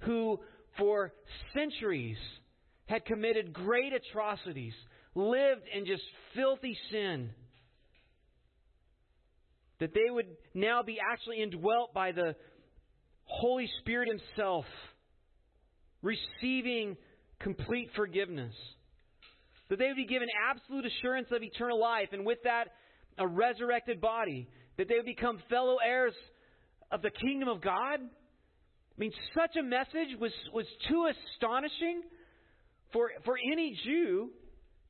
who, 0.00 0.40
for 0.78 1.12
centuries, 1.54 2.16
had 2.86 3.04
committed 3.04 3.52
great 3.52 3.92
atrocities, 3.92 4.74
lived 5.14 5.62
in 5.74 5.86
just 5.86 6.02
filthy 6.34 6.76
sin. 6.90 7.30
That 9.80 9.94
they 9.94 10.10
would 10.10 10.26
now 10.54 10.82
be 10.82 10.98
actually 11.00 11.42
indwelt 11.42 11.94
by 11.94 12.12
the 12.12 12.36
Holy 13.24 13.68
Spirit 13.80 14.08
Himself, 14.08 14.66
receiving 16.02 16.96
complete 17.40 17.90
forgiveness. 17.96 18.54
That 19.70 19.78
they 19.78 19.86
would 19.86 19.96
be 19.96 20.06
given 20.06 20.28
absolute 20.50 20.84
assurance 20.86 21.28
of 21.32 21.42
eternal 21.42 21.80
life, 21.80 22.08
and 22.12 22.26
with 22.26 22.38
that, 22.44 22.68
a 23.18 23.26
resurrected 23.26 24.00
body. 24.00 24.48
That 24.76 24.88
they 24.88 24.96
would 24.96 25.06
become 25.06 25.38
fellow 25.48 25.76
heirs 25.84 26.14
of 26.94 27.02
the 27.02 27.10
kingdom 27.10 27.48
of 27.48 27.60
God. 27.60 27.98
I 28.00 28.96
mean, 28.96 29.10
such 29.34 29.56
a 29.56 29.62
message 29.62 30.16
was, 30.20 30.30
was 30.52 30.66
too 30.88 31.10
astonishing 31.34 32.02
for, 32.92 33.10
for 33.24 33.36
any 33.52 33.76
Jew 33.84 34.30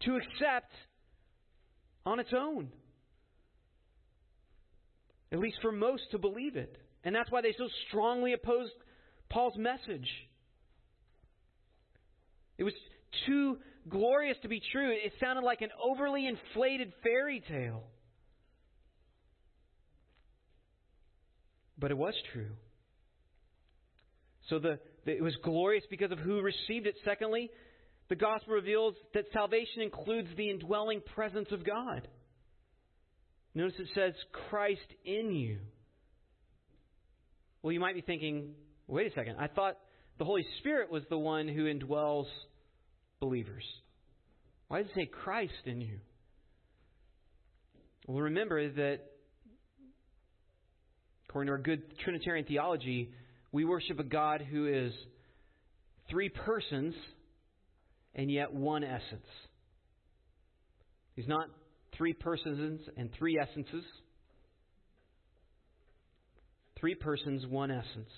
to 0.02 0.16
accept 0.16 0.70
on 2.04 2.20
its 2.20 2.28
own. 2.36 2.68
At 5.32 5.38
least 5.38 5.56
for 5.62 5.72
most 5.72 6.02
to 6.10 6.18
believe 6.18 6.56
it. 6.56 6.76
And 7.04 7.14
that's 7.14 7.30
why 7.30 7.40
they 7.40 7.54
so 7.56 7.68
strongly 7.88 8.34
opposed 8.34 8.72
Paul's 9.30 9.56
message. 9.56 10.08
It 12.58 12.64
was 12.64 12.74
too 13.26 13.56
glorious 13.88 14.36
to 14.42 14.48
be 14.48 14.60
true. 14.72 14.90
It 14.90 15.12
sounded 15.18 15.42
like 15.42 15.62
an 15.62 15.70
overly 15.82 16.26
inflated 16.26 16.92
fairy 17.02 17.42
tale. 17.48 17.84
But 21.78 21.90
it 21.90 21.98
was 21.98 22.14
true. 22.32 22.50
So 24.48 24.58
the, 24.58 24.78
the, 25.04 25.12
it 25.12 25.22
was 25.22 25.36
glorious 25.42 25.84
because 25.90 26.12
of 26.12 26.18
who 26.18 26.40
received 26.40 26.86
it. 26.86 26.94
Secondly, 27.04 27.50
the 28.08 28.16
gospel 28.16 28.54
reveals 28.54 28.94
that 29.14 29.24
salvation 29.32 29.82
includes 29.82 30.28
the 30.36 30.50
indwelling 30.50 31.00
presence 31.14 31.48
of 31.50 31.64
God. 31.64 32.06
Notice 33.54 33.74
it 33.78 33.88
says 33.94 34.12
Christ 34.50 34.80
in 35.04 35.32
you. 35.32 35.58
Well, 37.62 37.72
you 37.72 37.80
might 37.80 37.94
be 37.94 38.02
thinking, 38.02 38.50
wait 38.86 39.10
a 39.10 39.14
second, 39.14 39.36
I 39.38 39.46
thought 39.46 39.78
the 40.18 40.24
Holy 40.24 40.44
Spirit 40.58 40.90
was 40.90 41.02
the 41.08 41.18
one 41.18 41.48
who 41.48 41.64
indwells 41.64 42.26
believers. 43.20 43.64
Why 44.68 44.82
does 44.82 44.90
it 44.90 44.94
say 44.94 45.06
Christ 45.06 45.52
in 45.64 45.80
you? 45.80 45.98
Well, 48.06 48.20
remember 48.20 48.68
that 48.68 49.00
according 51.34 51.48
to 51.48 51.52
our 51.52 51.58
good 51.58 51.82
Trinitarian 51.98 52.46
theology, 52.46 53.10
we 53.50 53.64
worship 53.64 53.98
a 53.98 54.04
God 54.04 54.40
who 54.40 54.68
is 54.68 54.92
three 56.08 56.28
persons 56.28 56.94
and 58.14 58.30
yet 58.30 58.52
one 58.52 58.84
essence. 58.84 59.26
He's 61.16 61.26
not 61.26 61.48
three 61.98 62.12
persons 62.12 62.82
and 62.96 63.10
three 63.18 63.36
essences. 63.36 63.82
Three 66.78 66.94
persons, 66.94 67.44
one 67.48 67.72
essence. 67.72 68.12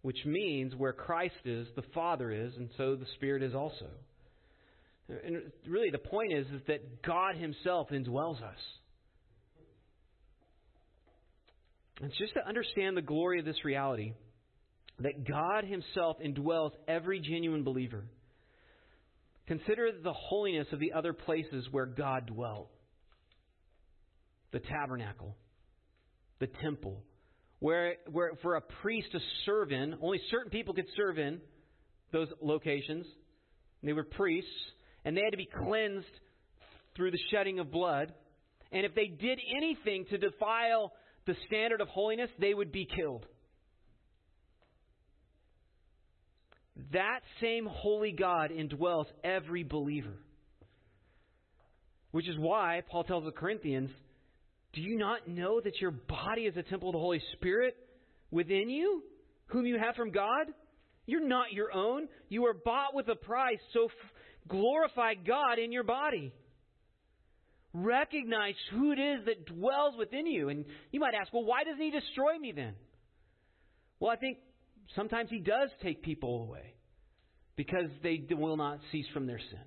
Which 0.00 0.24
means 0.24 0.74
where 0.74 0.94
Christ 0.94 1.34
is, 1.44 1.66
the 1.76 1.84
Father 1.92 2.30
is, 2.30 2.54
and 2.56 2.70
so 2.78 2.96
the 2.96 3.04
Spirit 3.16 3.42
is 3.42 3.54
also. 3.54 3.88
And 5.10 5.52
really, 5.68 5.90
the 5.90 5.98
point 5.98 6.32
is, 6.32 6.46
is 6.46 6.62
that 6.68 7.02
God 7.02 7.36
Himself 7.36 7.90
indwells 7.90 8.42
us. 8.42 8.56
And 12.02 12.12
just 12.18 12.34
to 12.34 12.46
understand 12.46 12.96
the 12.96 13.02
glory 13.02 13.38
of 13.38 13.44
this 13.44 13.64
reality, 13.64 14.12
that 15.00 15.26
God 15.26 15.64
Himself 15.64 16.16
indwells 16.24 16.72
every 16.86 17.20
genuine 17.20 17.64
believer. 17.64 18.04
Consider 19.46 19.90
the 20.02 20.12
holiness 20.12 20.66
of 20.72 20.80
the 20.80 20.92
other 20.92 21.12
places 21.12 21.66
where 21.70 21.86
God 21.86 22.26
dwelt 22.26 22.70
the 24.52 24.58
tabernacle, 24.60 25.36
the 26.38 26.48
temple, 26.62 27.02
where, 27.58 27.94
where 28.10 28.32
for 28.42 28.56
a 28.56 28.60
priest 28.60 29.08
to 29.12 29.18
serve 29.44 29.72
in, 29.72 29.96
only 30.02 30.20
certain 30.30 30.50
people 30.50 30.74
could 30.74 30.86
serve 30.96 31.18
in 31.18 31.40
those 32.12 32.28
locations. 32.40 33.06
They 33.82 33.92
were 33.92 34.04
priests, 34.04 34.50
and 35.04 35.16
they 35.16 35.22
had 35.22 35.30
to 35.30 35.36
be 35.36 35.48
cleansed 35.64 36.06
through 36.94 37.10
the 37.10 37.20
shedding 37.30 37.58
of 37.58 37.70
blood. 37.70 38.12
And 38.72 38.84
if 38.84 38.94
they 38.94 39.06
did 39.06 39.38
anything 39.56 40.06
to 40.10 40.18
defile 40.18 40.92
the 41.26 41.34
standard 41.46 41.80
of 41.80 41.88
holiness, 41.88 42.30
they 42.38 42.54
would 42.54 42.72
be 42.72 42.86
killed. 42.86 43.26
That 46.92 47.20
same 47.40 47.66
holy 47.66 48.12
God 48.12 48.50
indwells 48.50 49.06
every 49.24 49.64
believer. 49.64 50.14
Which 52.10 52.28
is 52.28 52.38
why 52.38 52.82
Paul 52.90 53.04
tells 53.04 53.24
the 53.24 53.30
Corinthians, 53.30 53.90
Do 54.72 54.80
you 54.80 54.96
not 54.96 55.26
know 55.26 55.60
that 55.60 55.80
your 55.80 55.90
body 55.90 56.42
is 56.42 56.56
a 56.56 56.62
temple 56.62 56.90
of 56.90 56.94
the 56.94 56.98
Holy 56.98 57.20
Spirit 57.32 57.76
within 58.30 58.68
you, 58.68 59.02
whom 59.46 59.66
you 59.66 59.78
have 59.78 59.96
from 59.96 60.12
God? 60.12 60.46
You're 61.06 61.26
not 61.26 61.52
your 61.52 61.72
own. 61.72 62.08
You 62.28 62.46
are 62.46 62.54
bought 62.54 62.94
with 62.94 63.08
a 63.08 63.14
price, 63.14 63.58
so 63.72 63.86
f- 63.86 63.90
glorify 64.48 65.14
God 65.14 65.58
in 65.58 65.72
your 65.72 65.84
body. 65.84 66.32
Recognize 67.78 68.54
who 68.72 68.92
it 68.92 68.98
is 68.98 69.26
that 69.26 69.44
dwells 69.46 69.94
within 69.98 70.26
you. 70.26 70.48
And 70.48 70.64
you 70.92 71.00
might 71.00 71.14
ask, 71.14 71.32
well, 71.32 71.44
why 71.44 71.64
doesn't 71.64 71.80
He 71.80 71.90
destroy 71.90 72.38
me 72.38 72.52
then? 72.52 72.74
Well, 74.00 74.10
I 74.10 74.16
think 74.16 74.38
sometimes 74.94 75.28
He 75.30 75.40
does 75.40 75.68
take 75.82 76.02
people 76.02 76.42
away 76.42 76.74
because 77.54 77.90
they 78.02 78.22
will 78.30 78.56
not 78.56 78.78
cease 78.92 79.06
from 79.12 79.26
their 79.26 79.38
sin. 79.38 79.60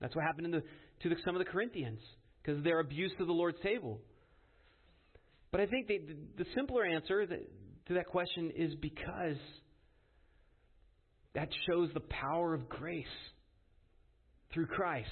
That's 0.00 0.14
what 0.14 0.24
happened 0.24 0.52
the, 0.52 0.62
to 1.02 1.08
the, 1.08 1.16
some 1.24 1.34
of 1.34 1.44
the 1.44 1.50
Corinthians 1.50 2.00
because 2.42 2.62
their 2.62 2.78
abuse 2.78 3.12
of 3.18 3.26
the 3.26 3.32
Lord's 3.32 3.58
table. 3.62 4.00
But 5.50 5.60
I 5.60 5.66
think 5.66 5.88
the, 5.88 6.00
the 6.38 6.44
simpler 6.54 6.84
answer 6.84 7.26
to 7.26 7.94
that 7.94 8.06
question 8.06 8.52
is 8.54 8.74
because 8.76 9.38
that 11.34 11.48
shows 11.68 11.90
the 11.94 12.00
power 12.00 12.54
of 12.54 12.68
grace 12.68 13.04
through 14.52 14.66
Christ. 14.66 15.08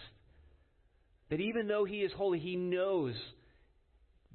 That 1.30 1.40
even 1.40 1.68
though 1.68 1.84
He 1.84 1.98
is 1.98 2.12
holy, 2.16 2.38
He 2.38 2.56
knows 2.56 3.14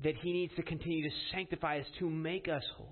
that 0.04 0.16
He 0.16 0.34
needs 0.34 0.54
to 0.56 0.64
continue 0.64 1.04
to 1.04 1.16
sanctify 1.32 1.80
us 1.80 1.86
to 2.00 2.10
make 2.10 2.48
us 2.48 2.64
holy. 2.78 2.90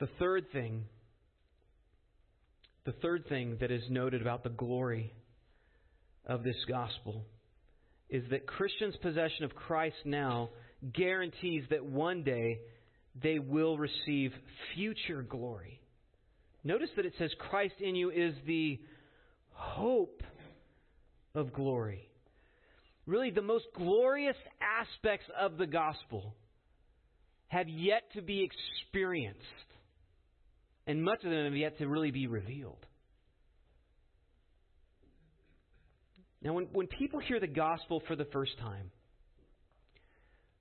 The 0.00 0.08
third 0.18 0.46
thing, 0.52 0.84
the 2.84 2.92
third 2.92 3.26
thing 3.28 3.56
that 3.60 3.70
is 3.70 3.82
noted 3.90 4.22
about 4.22 4.44
the 4.44 4.50
glory 4.50 5.12
of 6.24 6.44
this 6.44 6.56
gospel 6.68 7.24
is 8.08 8.22
that 8.30 8.46
Christians' 8.46 8.94
possession 9.02 9.44
of 9.44 9.54
Christ 9.54 9.96
now 10.04 10.50
guarantees 10.92 11.64
that 11.70 11.84
one 11.84 12.22
day 12.22 12.60
they 13.20 13.38
will 13.38 13.76
receive 13.76 14.32
future 14.74 15.22
glory. 15.22 15.80
Notice 16.62 16.90
that 16.96 17.06
it 17.06 17.14
says 17.18 17.30
Christ 17.50 17.74
in 17.80 17.96
you 17.96 18.10
is 18.10 18.34
the 18.46 18.78
hope 19.58 20.22
of 21.34 21.52
glory. 21.52 22.08
Really, 23.06 23.30
the 23.30 23.42
most 23.42 23.66
glorious 23.74 24.36
aspects 24.60 25.26
of 25.38 25.56
the 25.56 25.66
gospel 25.66 26.34
have 27.48 27.68
yet 27.68 28.02
to 28.14 28.22
be 28.22 28.44
experienced 28.44 29.42
and 30.88 31.02
much 31.04 31.22
of 31.22 31.30
them 31.30 31.44
have 31.44 31.54
yet 31.54 31.76
to 31.78 31.86
really 31.86 32.10
be 32.10 32.26
revealed. 32.26 32.84
Now, 36.40 36.54
when, 36.54 36.68
when 36.72 36.86
people 36.86 37.20
hear 37.20 37.38
the 37.38 37.46
gospel 37.46 38.02
for 38.08 38.16
the 38.16 38.24
first 38.26 38.56
time, 38.58 38.90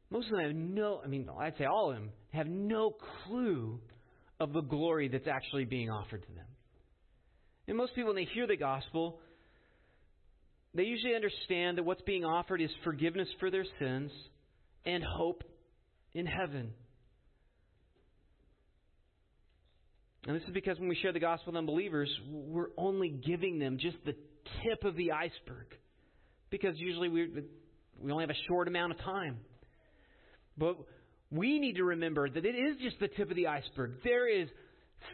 most 0.09 0.25
of 0.25 0.31
them 0.31 0.41
have 0.41 0.55
no, 0.55 1.01
I 1.03 1.07
mean, 1.07 1.29
I'd 1.39 1.57
say 1.57 1.63
all 1.65 1.91
of 1.91 1.95
them 1.95 2.09
have 2.33 2.47
no 2.47 2.93
clue 3.25 3.79
of 4.39 4.51
the 4.51 4.61
glory 4.61 5.07
that's 5.07 5.27
actually 5.27 5.63
being 5.63 5.89
offered 5.89 6.23
to 6.23 6.33
them. 6.33 6.45
And 7.67 7.75
most 7.75 7.95
people, 7.95 8.13
when 8.13 8.23
they 8.23 8.29
hear 8.31 8.47
the 8.47 8.57
gospel, 8.57 9.19
they 10.73 10.83
usually 10.83 11.15
understand 11.15 11.77
that 11.77 11.83
what's 11.83 12.01
being 12.01 12.23
offered 12.23 12.61
is 12.61 12.69
forgiveness 12.83 13.27
for 13.39 13.51
their 13.51 13.65
sins 13.79 14.11
and 14.85 15.03
hope 15.03 15.43
in 16.13 16.25
heaven. 16.25 16.73
And 20.25 20.35
this 20.35 20.43
is 20.43 20.53
because 20.53 20.77
when 20.79 20.89
we 20.89 20.95
share 20.95 21.13
the 21.13 21.19
gospel 21.19 21.53
with 21.53 21.57
unbelievers, 21.57 22.09
we're 22.29 22.69
only 22.77 23.09
giving 23.09 23.59
them 23.59 23.77
just 23.79 23.97
the 24.05 24.15
tip 24.63 24.83
of 24.83 24.95
the 24.95 25.13
iceberg. 25.13 25.67
Because 26.49 26.77
usually 26.77 27.09
we, 27.09 27.29
we 27.99 28.11
only 28.11 28.23
have 28.23 28.29
a 28.29 28.47
short 28.47 28.67
amount 28.67 28.91
of 28.93 28.99
time. 28.99 29.37
But 30.57 30.77
we 31.31 31.59
need 31.59 31.75
to 31.75 31.83
remember 31.83 32.29
that 32.29 32.45
it 32.45 32.55
is 32.55 32.77
just 32.81 32.99
the 32.99 33.07
tip 33.07 33.29
of 33.29 33.35
the 33.35 33.47
iceberg. 33.47 33.95
There 34.03 34.27
is 34.27 34.47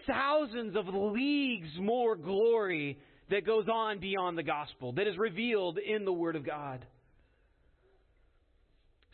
thousands 0.08 0.76
of 0.76 0.86
leagues 0.88 1.70
more 1.80 2.16
glory 2.16 2.98
that 3.30 3.46
goes 3.46 3.68
on 3.68 4.00
beyond 4.00 4.38
the 4.38 4.44
gospel, 4.44 4.92
that 4.94 5.08
is 5.08 5.18
revealed 5.18 5.78
in 5.78 6.06
the 6.06 6.14
Word 6.14 6.36
of 6.36 6.46
God. 6.46 6.86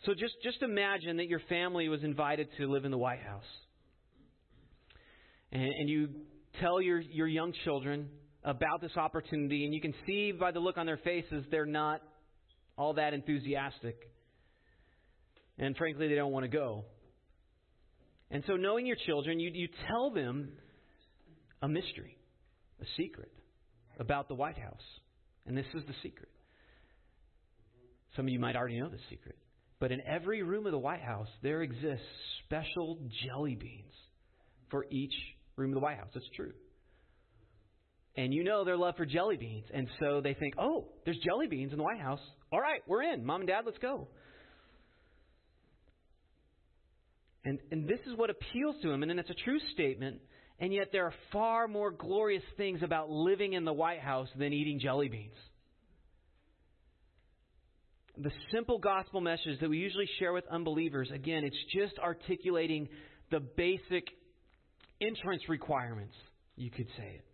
So 0.06 0.14
just, 0.14 0.34
just 0.42 0.62
imagine 0.62 1.18
that 1.18 1.28
your 1.28 1.40
family 1.48 1.88
was 1.88 2.02
invited 2.02 2.48
to 2.58 2.66
live 2.70 2.84
in 2.84 2.90
the 2.90 2.98
White 2.98 3.20
House. 3.20 3.44
And, 5.52 5.62
and 5.62 5.88
you 5.88 6.08
tell 6.60 6.80
your, 6.80 7.00
your 7.00 7.26
young 7.26 7.52
children 7.64 8.08
about 8.42 8.80
this 8.80 8.96
opportunity, 8.96 9.64
and 9.64 9.74
you 9.74 9.80
can 9.80 9.94
see 10.06 10.32
by 10.32 10.52
the 10.52 10.58
look 10.58 10.78
on 10.78 10.86
their 10.86 10.96
faces 10.98 11.44
they're 11.50 11.66
not 11.66 12.00
all 12.78 12.94
that 12.94 13.12
enthusiastic. 13.12 14.10
And 15.58 15.76
frankly, 15.76 16.08
they 16.08 16.14
don't 16.14 16.32
want 16.32 16.44
to 16.44 16.48
go. 16.48 16.84
And 18.30 18.44
so, 18.46 18.56
knowing 18.56 18.86
your 18.86 18.96
children, 19.06 19.40
you, 19.40 19.50
you 19.52 19.68
tell 19.88 20.10
them 20.10 20.50
a 21.62 21.68
mystery, 21.68 22.16
a 22.80 22.84
secret 22.96 23.32
about 23.98 24.28
the 24.28 24.34
White 24.34 24.58
House. 24.58 24.82
And 25.46 25.56
this 25.56 25.66
is 25.74 25.82
the 25.86 25.94
secret. 26.02 26.28
Some 28.16 28.26
of 28.26 28.32
you 28.32 28.38
might 28.38 28.56
already 28.56 28.78
know 28.78 28.88
the 28.88 28.98
secret. 29.08 29.36
But 29.78 29.92
in 29.92 30.00
every 30.06 30.42
room 30.42 30.66
of 30.66 30.72
the 30.72 30.78
White 30.78 31.00
House, 31.00 31.28
there 31.42 31.62
exists 31.62 32.04
special 32.44 32.98
jelly 33.26 33.54
beans 33.54 33.92
for 34.70 34.84
each 34.90 35.14
room 35.56 35.70
of 35.70 35.74
the 35.74 35.80
White 35.80 35.96
House. 35.96 36.10
It's 36.14 36.26
true. 36.36 36.52
And 38.16 38.34
you 38.34 38.44
know 38.44 38.64
their 38.64 38.76
love 38.76 38.96
for 38.96 39.06
jelly 39.06 39.36
beans. 39.36 39.64
And 39.72 39.88
so 39.98 40.20
they 40.20 40.34
think, 40.34 40.54
oh, 40.58 40.88
there's 41.04 41.18
jelly 41.24 41.46
beans 41.46 41.72
in 41.72 41.78
the 41.78 41.84
White 41.84 42.00
House. 42.00 42.20
All 42.52 42.60
right, 42.60 42.82
we're 42.86 43.02
in. 43.02 43.24
Mom 43.24 43.40
and 43.40 43.48
dad, 43.48 43.62
let's 43.64 43.78
go. 43.78 44.08
And, 47.44 47.58
and 47.70 47.88
this 47.88 48.00
is 48.06 48.16
what 48.16 48.30
appeals 48.30 48.76
to 48.82 48.88
them. 48.88 49.02
And 49.02 49.18
it's 49.18 49.30
a 49.30 49.44
true 49.44 49.58
statement. 49.72 50.20
And 50.58 50.74
yet 50.74 50.88
there 50.92 51.06
are 51.06 51.14
far 51.32 51.68
more 51.68 51.90
glorious 51.90 52.42
things 52.56 52.82
about 52.82 53.10
living 53.10 53.54
in 53.54 53.64
the 53.64 53.72
White 53.72 54.00
House 54.00 54.28
than 54.36 54.52
eating 54.52 54.78
jelly 54.78 55.08
beans 55.08 55.36
the 58.22 58.30
simple 58.52 58.78
gospel 58.78 59.20
message 59.20 59.58
that 59.60 59.70
we 59.70 59.78
usually 59.78 60.08
share 60.18 60.32
with 60.32 60.44
unbelievers, 60.50 61.10
again, 61.12 61.44
it's 61.44 61.56
just 61.74 61.98
articulating 61.98 62.88
the 63.30 63.40
basic 63.40 64.06
entrance 65.00 65.42
requirements, 65.48 66.14
you 66.56 66.70
could 66.70 66.88
say 66.96 67.18
it. 67.18 67.24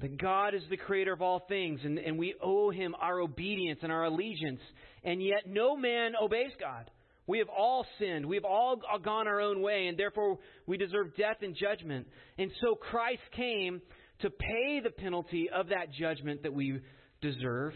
That 0.00 0.20
God 0.20 0.54
is 0.54 0.62
the 0.70 0.76
creator 0.76 1.12
of 1.12 1.22
all 1.22 1.44
things, 1.48 1.80
and, 1.84 1.98
and 1.98 2.18
we 2.18 2.34
owe 2.42 2.70
him 2.70 2.96
our 3.00 3.20
obedience 3.20 3.78
and 3.82 3.92
our 3.92 4.04
allegiance, 4.04 4.60
and 5.04 5.22
yet 5.22 5.46
no 5.46 5.76
man 5.76 6.12
obeys 6.20 6.50
God. 6.58 6.90
We 7.26 7.38
have 7.38 7.48
all 7.48 7.86
sinned. 7.98 8.26
We 8.26 8.36
have 8.36 8.44
all 8.44 8.80
gone 9.02 9.26
our 9.26 9.40
own 9.40 9.62
way, 9.62 9.86
and 9.86 9.98
therefore 9.98 10.38
we 10.66 10.76
deserve 10.76 11.16
death 11.16 11.38
and 11.42 11.56
judgment. 11.56 12.06
And 12.38 12.50
so 12.60 12.74
Christ 12.74 13.22
came 13.34 13.80
to 14.20 14.30
pay 14.30 14.80
the 14.82 14.90
penalty 14.90 15.48
of 15.50 15.68
that 15.68 15.92
judgment 15.92 16.42
that 16.42 16.52
we 16.52 16.80
deserve 17.20 17.72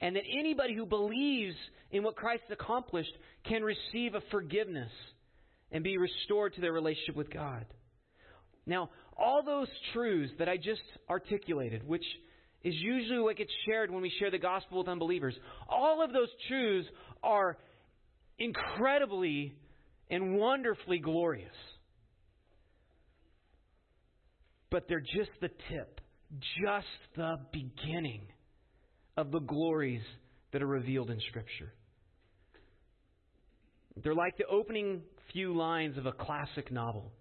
and 0.00 0.16
that 0.16 0.24
anybody 0.38 0.74
who 0.74 0.86
believes 0.86 1.56
in 1.90 2.02
what 2.02 2.16
Christ 2.16 2.44
accomplished 2.50 3.12
can 3.46 3.62
receive 3.62 4.14
a 4.14 4.20
forgiveness 4.30 4.90
and 5.72 5.82
be 5.82 5.98
restored 5.98 6.54
to 6.54 6.60
their 6.60 6.72
relationship 6.72 7.16
with 7.16 7.32
God. 7.32 7.66
Now, 8.66 8.90
all 9.16 9.42
those 9.44 9.68
truths 9.92 10.32
that 10.38 10.48
I 10.48 10.56
just 10.56 10.82
articulated, 11.08 11.86
which 11.86 12.04
is 12.62 12.74
usually 12.76 13.20
what 13.20 13.36
gets 13.36 13.52
shared 13.66 13.90
when 13.90 14.02
we 14.02 14.12
share 14.18 14.30
the 14.30 14.38
gospel 14.38 14.78
with 14.78 14.88
unbelievers, 14.88 15.34
all 15.68 16.02
of 16.02 16.12
those 16.12 16.28
truths 16.48 16.88
are 17.22 17.58
incredibly 18.38 19.54
and 20.10 20.36
wonderfully 20.36 20.98
glorious. 20.98 21.54
But 24.70 24.88
they're 24.88 25.00
just 25.00 25.30
the 25.40 25.50
tip, 25.70 26.00
just 26.62 26.86
the 27.16 27.36
beginning 27.52 28.22
of 29.16 29.30
the 29.30 29.40
glories 29.40 30.02
that 30.52 30.62
are 30.62 30.66
revealed 30.66 31.10
in 31.10 31.20
Scripture. 31.28 31.72
They're 34.02 34.14
like 34.14 34.36
the 34.36 34.46
opening 34.46 35.02
few 35.32 35.56
lines 35.56 35.96
of 35.96 36.06
a 36.06 36.12
classic 36.12 36.72
novel. 36.72 37.12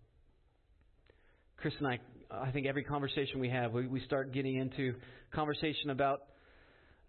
Chris 1.57 1.73
and 1.77 1.87
I, 1.87 1.99
I 2.31 2.51
think 2.51 2.65
every 2.65 2.83
conversation 2.83 3.39
we 3.39 3.49
have, 3.49 3.71
we, 3.71 3.87
we 3.87 4.01
start 4.01 4.33
getting 4.33 4.55
into 4.57 4.95
conversation 5.33 5.91
about 5.91 6.21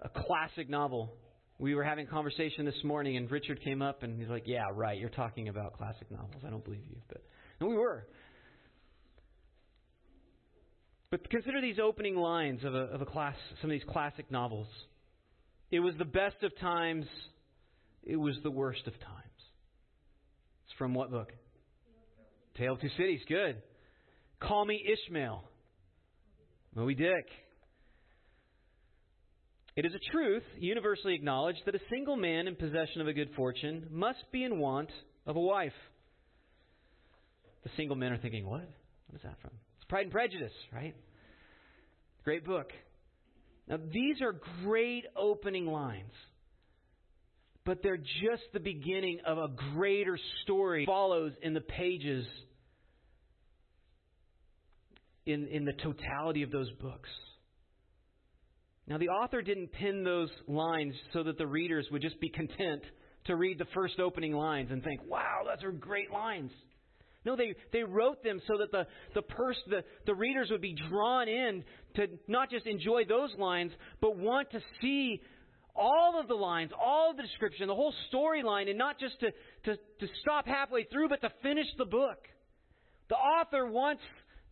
a 0.00 0.08
classic 0.08 0.68
novel. 0.68 1.14
We 1.58 1.74
were 1.74 1.84
having 1.84 2.06
a 2.06 2.10
conversation 2.10 2.64
this 2.64 2.82
morning, 2.82 3.16
and 3.16 3.30
Richard 3.30 3.62
came 3.62 3.80
up 3.80 4.02
and 4.02 4.18
he's 4.18 4.28
like, 4.28 4.44
"Yeah, 4.46 4.64
right. 4.72 4.98
You're 4.98 5.08
talking 5.08 5.48
about 5.48 5.74
classic 5.74 6.10
novels. 6.10 6.42
I 6.46 6.50
don't 6.50 6.64
believe 6.64 6.84
you." 6.88 6.96
But 7.08 7.22
and 7.60 7.68
we 7.68 7.76
were. 7.76 8.06
But 11.10 11.30
consider 11.30 11.60
these 11.60 11.78
opening 11.78 12.16
lines 12.16 12.64
of 12.64 12.74
a, 12.74 12.86
of 12.86 13.00
a 13.00 13.06
class, 13.06 13.36
some 13.60 13.70
of 13.70 13.74
these 13.74 13.88
classic 13.88 14.30
novels. 14.32 14.66
It 15.70 15.78
was 15.78 15.94
the 15.96 16.04
best 16.04 16.42
of 16.42 16.56
times, 16.58 17.06
it 18.02 18.16
was 18.16 18.36
the 18.42 18.50
worst 18.50 18.86
of 18.86 18.98
times. 18.98 19.24
It's 20.64 20.76
from 20.76 20.92
what 20.92 21.12
book? 21.12 21.32
Tale 22.56 22.72
of 22.72 22.80
Two 22.80 22.88
Cities. 22.96 23.20
Good. 23.28 23.62
Call 24.40 24.64
Me 24.64 24.84
Ishmael. 24.84 25.44
Moby 26.74 26.96
Dick. 26.96 27.26
It 29.76 29.84
is 29.84 29.92
a 29.94 30.12
truth, 30.12 30.44
universally 30.58 31.14
acknowledged, 31.14 31.60
that 31.66 31.74
a 31.74 31.80
single 31.90 32.16
man 32.16 32.46
in 32.46 32.54
possession 32.54 33.00
of 33.00 33.08
a 33.08 33.12
good 33.12 33.30
fortune 33.34 33.88
must 33.90 34.24
be 34.30 34.44
in 34.44 34.58
want 34.58 34.90
of 35.26 35.36
a 35.36 35.40
wife. 35.40 35.72
The 37.64 37.70
single 37.76 37.96
men 37.96 38.12
are 38.12 38.18
thinking, 38.18 38.46
what? 38.46 38.68
What 39.08 39.16
is 39.16 39.22
that 39.22 39.40
from? 39.40 39.50
It's 39.76 39.84
Pride 39.88 40.04
and 40.04 40.12
Prejudice, 40.12 40.52
right? 40.72 40.94
Great 42.22 42.44
book. 42.44 42.70
Now, 43.66 43.78
these 43.92 44.20
are 44.22 44.36
great 44.62 45.04
opening 45.16 45.66
lines, 45.66 46.12
but 47.64 47.82
they're 47.82 47.96
just 47.96 48.42
the 48.52 48.60
beginning 48.60 49.20
of 49.26 49.38
a 49.38 49.48
greater 49.74 50.18
story 50.42 50.84
follows 50.86 51.32
in 51.42 51.54
the 51.54 51.62
pages 51.62 52.26
in, 55.26 55.48
in 55.48 55.64
the 55.64 55.72
totality 55.72 56.42
of 56.42 56.50
those 56.50 56.70
books. 56.72 57.08
Now, 58.86 58.98
the 58.98 59.08
author 59.08 59.40
didn't 59.40 59.72
pen 59.72 60.04
those 60.04 60.28
lines 60.46 60.94
so 61.12 61.22
that 61.22 61.38
the 61.38 61.46
readers 61.46 61.86
would 61.90 62.02
just 62.02 62.20
be 62.20 62.28
content 62.28 62.82
to 63.26 63.36
read 63.36 63.58
the 63.58 63.66
first 63.74 63.98
opening 63.98 64.34
lines 64.34 64.70
and 64.70 64.82
think, 64.84 65.00
wow, 65.06 65.42
those 65.46 65.64
are 65.64 65.72
great 65.72 66.10
lines. 66.10 66.50
No, 67.24 67.36
they, 67.36 67.54
they 67.72 67.82
wrote 67.82 68.22
them 68.22 68.40
so 68.46 68.58
that 68.58 68.70
the, 68.70 68.86
the, 69.14 69.22
pers- 69.22 69.56
the, 69.68 69.82
the 70.04 70.14
readers 70.14 70.48
would 70.50 70.60
be 70.60 70.76
drawn 70.90 71.28
in 71.28 71.64
to 71.96 72.06
not 72.28 72.50
just 72.50 72.66
enjoy 72.66 73.04
those 73.08 73.30
lines, 73.38 73.72
but 74.02 74.18
want 74.18 74.50
to 74.50 74.60
see 74.82 75.22
all 75.74 76.20
of 76.20 76.28
the 76.28 76.34
lines, 76.34 76.70
all 76.78 77.10
of 77.10 77.16
the 77.16 77.22
description, 77.22 77.66
the 77.66 77.74
whole 77.74 77.94
storyline, 78.12 78.68
and 78.68 78.78
not 78.78 79.00
just 79.00 79.18
to, 79.20 79.30
to, 79.64 79.76
to 79.76 80.06
stop 80.20 80.46
halfway 80.46 80.84
through, 80.84 81.08
but 81.08 81.22
to 81.22 81.30
finish 81.42 81.66
the 81.78 81.86
book. 81.86 82.18
The 83.08 83.16
author 83.16 83.66
wants 83.66 84.02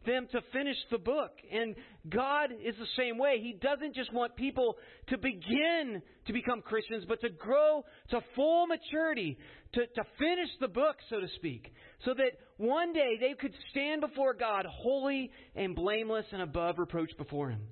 them 0.04 0.26
to 0.32 0.40
finish 0.52 0.76
the 0.90 0.98
book. 0.98 1.32
And 1.52 1.74
God 2.08 2.50
is 2.52 2.74
the 2.78 2.86
same 2.96 3.18
way. 3.18 3.40
He 3.40 3.52
doesn't 3.52 3.94
just 3.94 4.12
want 4.12 4.36
people 4.36 4.76
to 5.08 5.18
begin 5.18 6.02
to 6.26 6.32
become 6.32 6.62
Christians, 6.62 7.04
but 7.08 7.20
to 7.20 7.30
grow 7.30 7.84
to 8.10 8.20
full 8.34 8.66
maturity, 8.66 9.38
to, 9.74 9.86
to 9.86 10.02
finish 10.18 10.48
the 10.60 10.68
book, 10.68 10.96
so 11.10 11.20
to 11.20 11.28
speak, 11.36 11.72
so 12.04 12.14
that 12.14 12.32
one 12.56 12.92
day 12.92 13.16
they 13.20 13.34
could 13.34 13.54
stand 13.70 14.00
before 14.00 14.34
God 14.34 14.66
holy 14.68 15.30
and 15.54 15.74
blameless 15.74 16.26
and 16.32 16.42
above 16.42 16.78
reproach 16.78 17.10
before 17.16 17.50
Him. 17.50 17.62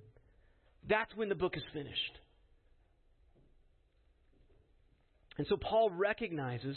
That's 0.89 1.15
when 1.15 1.29
the 1.29 1.35
book 1.35 1.57
is 1.57 1.63
finished. 1.73 2.19
And 5.39 5.47
so 5.49 5.57
Paul 5.57 5.91
recognizes 5.91 6.77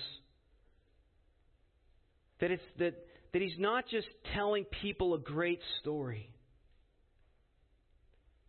that 2.39 2.51
it's 2.51 2.64
that 2.80 2.93
that 3.34 3.42
he's 3.42 3.58
not 3.58 3.86
just 3.90 4.08
telling 4.36 4.64
people 4.82 5.16
a 5.16 5.20
great 5.20 5.60
story. 5.82 6.30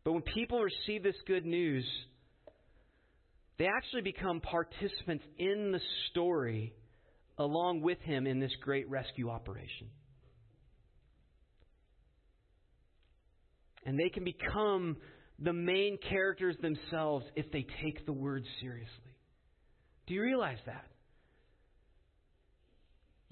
But 0.05 0.12
when 0.12 0.22
people 0.22 0.61
receive 0.61 1.03
this 1.03 1.16
good 1.26 1.47
news, 1.47 1.87
they 3.59 3.66
actually 3.66 4.03
become 4.03 4.41
participants 4.41 5.24
in 5.39 5.72
the 5.72 5.80
story 6.11 6.74
along 7.39 7.80
with 7.80 7.99
him 8.01 8.26
in 8.26 8.41
this 8.41 8.53
great 8.61 8.89
rescue 8.89 9.30
operation. 9.30 9.89
And 13.87 13.99
they 13.99 14.09
can 14.09 14.24
become 14.24 14.97
the 15.39 15.53
main 15.53 15.99
characters 16.11 16.57
themselves 16.61 17.24
if 17.35 17.51
they 17.53 17.66
take 17.82 18.05
the 18.07 18.12
word 18.12 18.45
seriously. 18.61 18.91
Do 20.07 20.14
you 20.14 20.22
realize 20.22 20.59
that? 20.66 20.85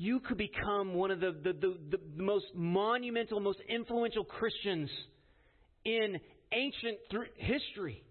You 0.02 0.18
could 0.18 0.36
become 0.36 0.94
one 0.94 1.12
of 1.12 1.20
the, 1.20 1.30
the, 1.44 1.52
the, 1.52 1.76
the 2.16 2.22
most 2.22 2.46
monumental, 2.56 3.38
most 3.38 3.60
influential 3.68 4.24
Christians 4.24 4.90
in 5.84 6.18
ancient 6.50 6.98
history. 7.36 8.02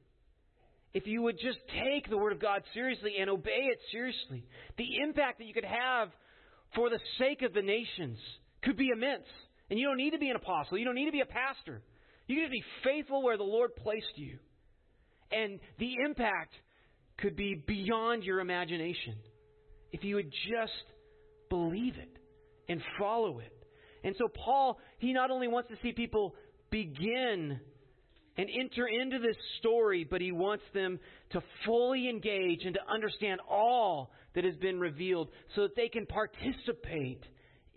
If 0.93 1.05
you 1.05 1.21
would 1.23 1.37
just 1.37 1.57
take 1.83 2.09
the 2.09 2.17
Word 2.17 2.31
of 2.31 2.41
God 2.41 2.63
seriously 2.73 3.15
and 3.19 3.29
obey 3.29 3.67
it 3.69 3.77
seriously, 3.91 4.45
the 4.77 4.99
impact 5.03 5.39
that 5.39 5.45
you 5.45 5.53
could 5.53 5.65
have 5.65 6.07
for 6.75 6.89
the 6.89 6.99
sake 7.19 7.41
of 7.41 7.53
the 7.53 7.61
nations 7.61 8.17
could 8.63 8.77
be 8.77 8.87
immense. 8.93 9.27
And 9.69 9.77
you 9.77 9.85
don't 9.85 9.97
need 9.97 10.11
to 10.11 10.17
be 10.17 10.29
an 10.29 10.37
apostle, 10.37 10.77
you 10.77 10.85
don't 10.85 10.95
need 10.95 11.07
to 11.07 11.11
be 11.11 11.21
a 11.21 11.25
pastor. 11.25 11.81
You 12.27 12.37
can 12.37 12.45
just 12.45 12.53
be 12.53 12.63
faithful 12.85 13.21
where 13.21 13.35
the 13.35 13.43
Lord 13.43 13.75
placed 13.75 14.15
you. 14.15 14.37
And 15.29 15.59
the 15.77 15.95
impact 16.05 16.53
could 17.17 17.35
be 17.35 17.61
beyond 17.67 18.23
your 18.23 18.39
imagination 18.39 19.15
if 19.91 20.05
you 20.05 20.15
would 20.15 20.31
just 20.31 20.83
believe 21.51 21.97
it 21.97 22.17
and 22.69 22.81
follow 22.97 23.39
it. 23.39 23.53
And 24.03 24.15
so, 24.17 24.27
Paul, 24.27 24.79
he 24.97 25.13
not 25.13 25.29
only 25.29 25.47
wants 25.47 25.69
to 25.69 25.75
see 25.83 25.91
people 25.91 26.33
begin 26.71 27.59
and 28.37 28.49
enter 28.59 28.87
into 28.87 29.19
this 29.19 29.35
story, 29.59 30.07
but 30.09 30.21
he 30.21 30.31
wants 30.31 30.63
them 30.73 30.99
to 31.31 31.43
fully 31.65 32.09
engage 32.09 32.63
and 32.65 32.73
to 32.73 32.79
understand 32.91 33.41
all 33.47 34.11
that 34.33 34.45
has 34.45 34.55
been 34.55 34.79
revealed 34.79 35.27
so 35.55 35.63
that 35.63 35.75
they 35.75 35.89
can 35.89 36.05
participate 36.05 37.21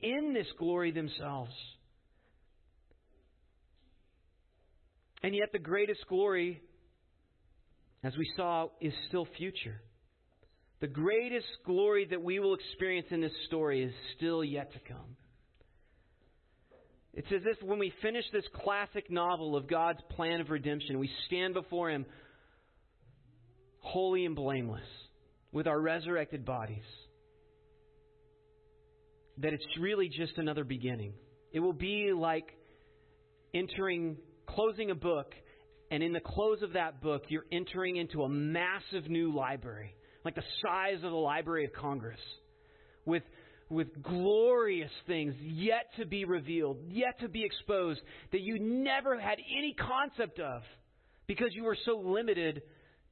in 0.00 0.32
this 0.32 0.46
glory 0.58 0.92
themselves. 0.92 1.52
And 5.22 5.34
yet, 5.34 5.48
the 5.52 5.58
greatest 5.58 6.06
glory, 6.08 6.62
as 8.04 8.16
we 8.16 8.30
saw, 8.36 8.68
is 8.80 8.92
still 9.08 9.26
future. 9.36 9.80
The 10.84 10.88
greatest 10.88 11.46
glory 11.64 12.06
that 12.10 12.22
we 12.22 12.40
will 12.40 12.52
experience 12.52 13.06
in 13.10 13.22
this 13.22 13.32
story 13.46 13.82
is 13.82 13.92
still 14.18 14.44
yet 14.44 14.70
to 14.74 14.78
come. 14.80 15.16
It's 17.14 17.32
as 17.34 17.40
if 17.46 17.66
when 17.66 17.78
we 17.78 17.90
finish 18.02 18.26
this 18.34 18.44
classic 18.62 19.10
novel 19.10 19.56
of 19.56 19.66
God's 19.66 20.00
plan 20.10 20.42
of 20.42 20.50
redemption, 20.50 20.98
we 20.98 21.08
stand 21.26 21.54
before 21.54 21.88
Him 21.88 22.04
holy 23.78 24.26
and 24.26 24.36
blameless 24.36 24.84
with 25.52 25.66
our 25.66 25.80
resurrected 25.80 26.44
bodies. 26.44 26.84
That 29.38 29.54
it's 29.54 29.64
really 29.80 30.10
just 30.10 30.36
another 30.36 30.64
beginning. 30.64 31.14
It 31.50 31.60
will 31.60 31.72
be 31.72 32.12
like 32.12 32.48
entering, 33.54 34.18
closing 34.46 34.90
a 34.90 34.94
book, 34.94 35.32
and 35.90 36.02
in 36.02 36.12
the 36.12 36.20
close 36.20 36.60
of 36.60 36.74
that 36.74 37.00
book, 37.00 37.22
you're 37.28 37.46
entering 37.50 37.96
into 37.96 38.22
a 38.24 38.28
massive 38.28 39.08
new 39.08 39.34
library, 39.34 39.94
like 40.24 40.34
the 40.34 40.42
size 40.62 40.96
of 40.96 41.10
the 41.10 41.16
Library 41.16 41.64
of 41.64 41.72
Congress, 41.72 42.20
with 43.04 43.22
with 43.70 44.02
glorious 44.02 44.90
things 45.06 45.34
yet 45.40 45.86
to 45.96 46.06
be 46.06 46.24
revealed, 46.24 46.78
yet 46.88 47.18
to 47.20 47.28
be 47.28 47.44
exposed, 47.44 48.00
that 48.32 48.40
you 48.40 48.58
never 48.58 49.18
had 49.18 49.38
any 49.58 49.74
concept 49.74 50.38
of 50.38 50.62
because 51.26 51.48
you 51.52 51.64
were 51.64 51.76
so 51.84 51.98
limited 51.98 52.62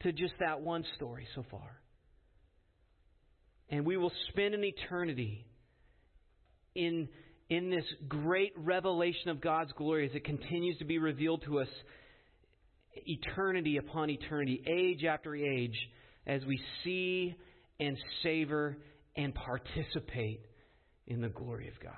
to 0.02 0.12
just 0.12 0.34
that 0.40 0.60
one 0.60 0.84
story 0.96 1.26
so 1.34 1.44
far. 1.50 1.80
And 3.70 3.86
we 3.86 3.96
will 3.96 4.12
spend 4.28 4.54
an 4.54 4.64
eternity 4.64 5.46
in, 6.74 7.08
in 7.48 7.70
this 7.70 7.84
great 8.08 8.52
revelation 8.56 9.30
of 9.30 9.40
God's 9.40 9.72
glory 9.72 10.08
as 10.08 10.14
it 10.14 10.24
continues 10.24 10.76
to 10.78 10.84
be 10.84 10.98
revealed 10.98 11.42
to 11.46 11.60
us 11.60 11.68
eternity 12.94 13.78
upon 13.78 14.10
eternity, 14.10 14.62
age 14.66 15.04
after 15.04 15.34
age, 15.34 15.76
as 16.26 16.44
we 16.44 16.60
see 16.84 17.34
and 17.80 17.96
savor 18.22 18.76
and 19.16 19.34
participate 19.34 20.40
in 21.06 21.20
the 21.20 21.28
glory 21.28 21.68
of 21.68 21.74
God. 21.82 21.92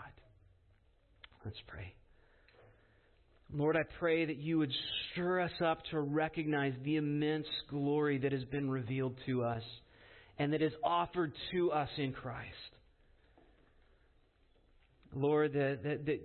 Let's 1.45 1.61
pray. 1.67 1.95
Lord, 3.53 3.77
I 3.77 3.83
pray 3.99 4.25
that 4.25 4.39
you 4.39 4.59
would 4.59 4.73
stir 5.13 5.41
us 5.41 5.53
up 5.65 5.79
to 5.91 6.01
recognize 6.01 6.73
the 6.83 6.97
immense 6.97 7.47
glory 7.69 8.19
that 8.19 8.33
has 8.33 8.45
been 8.45 8.71
revealed 8.71 9.15
to 9.27 9.45
us 9.45 9.63
and 10.39 10.53
that 10.53 10.63
is 10.63 10.73
offered 10.83 11.33
to 11.53 11.71
us 11.71 11.91
in 11.99 12.13
Christ. 12.13 12.49
Lord, 15.15 15.53
that, 15.53 15.81
that, 15.85 16.07
that, 16.07 16.21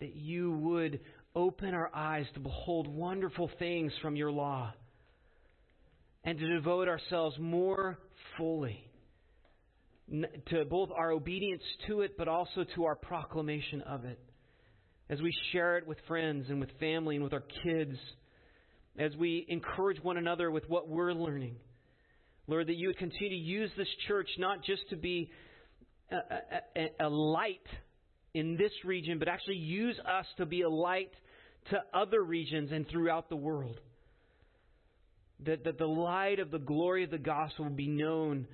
that 0.00 0.14
you 0.14 0.52
would 0.52 1.00
open 1.34 1.72
our 1.72 1.90
eyes 1.94 2.26
to 2.34 2.40
behold 2.40 2.88
wonderful 2.88 3.50
things 3.58 3.92
from 4.02 4.16
your 4.16 4.30
law 4.30 4.72
and 6.24 6.38
to 6.38 6.48
devote 6.48 6.88
ourselves 6.88 7.36
more 7.38 7.98
fully 8.36 8.90
to 10.48 10.64
both 10.64 10.90
our 10.96 11.12
obedience 11.12 11.62
to 11.86 12.00
it, 12.00 12.16
but 12.18 12.28
also 12.28 12.64
to 12.74 12.84
our 12.84 12.96
proclamation 12.96 13.80
of 13.82 14.04
it. 14.04 14.18
As 15.08 15.20
we 15.20 15.34
share 15.52 15.78
it 15.78 15.86
with 15.86 15.98
friends 16.08 16.46
and 16.48 16.60
with 16.60 16.70
family 16.80 17.16
and 17.16 17.24
with 17.24 17.32
our 17.32 17.44
kids, 17.64 17.96
as 18.98 19.14
we 19.16 19.46
encourage 19.48 20.02
one 20.02 20.16
another 20.16 20.50
with 20.50 20.68
what 20.68 20.88
we're 20.88 21.12
learning. 21.12 21.56
Lord, 22.46 22.66
that 22.66 22.76
you 22.76 22.88
would 22.88 22.98
continue 22.98 23.30
to 23.30 23.36
use 23.36 23.70
this 23.76 23.88
church 24.08 24.28
not 24.38 24.64
just 24.64 24.82
to 24.90 24.96
be 24.96 25.30
a, 26.10 26.16
a, 26.76 27.06
a 27.06 27.08
light 27.08 27.66
in 28.34 28.56
this 28.56 28.72
region, 28.84 29.18
but 29.18 29.28
actually 29.28 29.56
use 29.56 29.98
us 30.00 30.26
to 30.38 30.46
be 30.46 30.62
a 30.62 30.68
light 30.68 31.12
to 31.70 31.78
other 31.94 32.22
regions 32.22 32.72
and 32.72 32.88
throughout 32.88 33.28
the 33.28 33.36
world. 33.36 33.78
That, 35.46 35.64
that 35.64 35.78
the 35.78 35.86
light 35.86 36.38
of 36.38 36.50
the 36.50 36.58
glory 36.58 37.04
of 37.04 37.10
the 37.10 37.18
gospel 37.18 37.64
will 37.64 37.72
be 37.72 37.88
known 37.88 38.46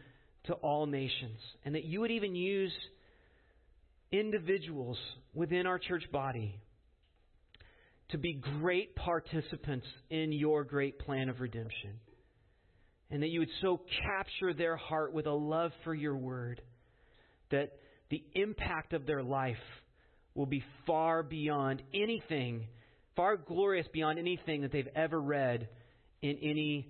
to 0.44 0.54
all 0.54 0.86
nations. 0.86 1.38
And 1.64 1.74
that 1.74 1.84
you 1.84 2.00
would 2.00 2.10
even 2.10 2.34
use 2.34 2.72
individuals 4.12 4.98
within 5.34 5.66
our 5.66 5.78
church 5.78 6.04
body 6.12 6.60
to 8.10 8.18
be 8.18 8.34
great 8.34 8.94
participants 8.94 9.86
in 10.10 10.32
your 10.32 10.64
great 10.64 10.98
plan 11.00 11.28
of 11.28 11.40
redemption. 11.40 11.98
And 13.10 13.22
that 13.22 13.28
you 13.28 13.40
would 13.40 13.50
so 13.60 13.80
capture 14.02 14.54
their 14.54 14.76
heart 14.76 15.12
with 15.12 15.26
a 15.26 15.32
love 15.32 15.72
for 15.84 15.94
your 15.94 16.16
word 16.16 16.60
that 17.50 17.72
the 18.10 18.22
impact 18.34 18.92
of 18.92 19.06
their 19.06 19.22
life 19.22 19.56
will 20.34 20.46
be 20.46 20.62
far 20.86 21.22
beyond 21.22 21.82
anything, 21.94 22.66
far 23.14 23.36
glorious 23.36 23.86
beyond 23.92 24.18
anything 24.18 24.62
that 24.62 24.72
they've 24.72 24.88
ever 24.94 25.20
read 25.20 25.68
in 26.26 26.38
any 26.38 26.88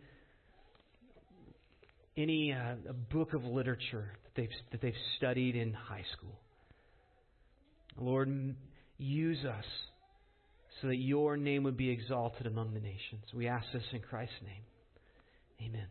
any 2.16 2.52
uh, 2.52 2.92
book 3.10 3.34
of 3.34 3.44
literature 3.44 4.10
that 4.24 4.40
they've, 4.40 4.50
that 4.72 4.80
they've 4.80 4.94
studied 5.18 5.54
in 5.54 5.72
high 5.72 6.04
school. 6.16 6.38
Lord, 7.98 8.54
use 8.98 9.44
us 9.44 9.64
so 10.80 10.88
that 10.88 10.96
your 10.96 11.36
name 11.36 11.64
would 11.64 11.76
be 11.76 11.90
exalted 11.90 12.46
among 12.46 12.74
the 12.74 12.80
nations. 12.80 13.24
We 13.34 13.48
ask 13.48 13.66
this 13.72 13.82
in 13.92 14.00
Christ's 14.00 14.34
name. 14.44 15.68
Amen. 15.68 15.86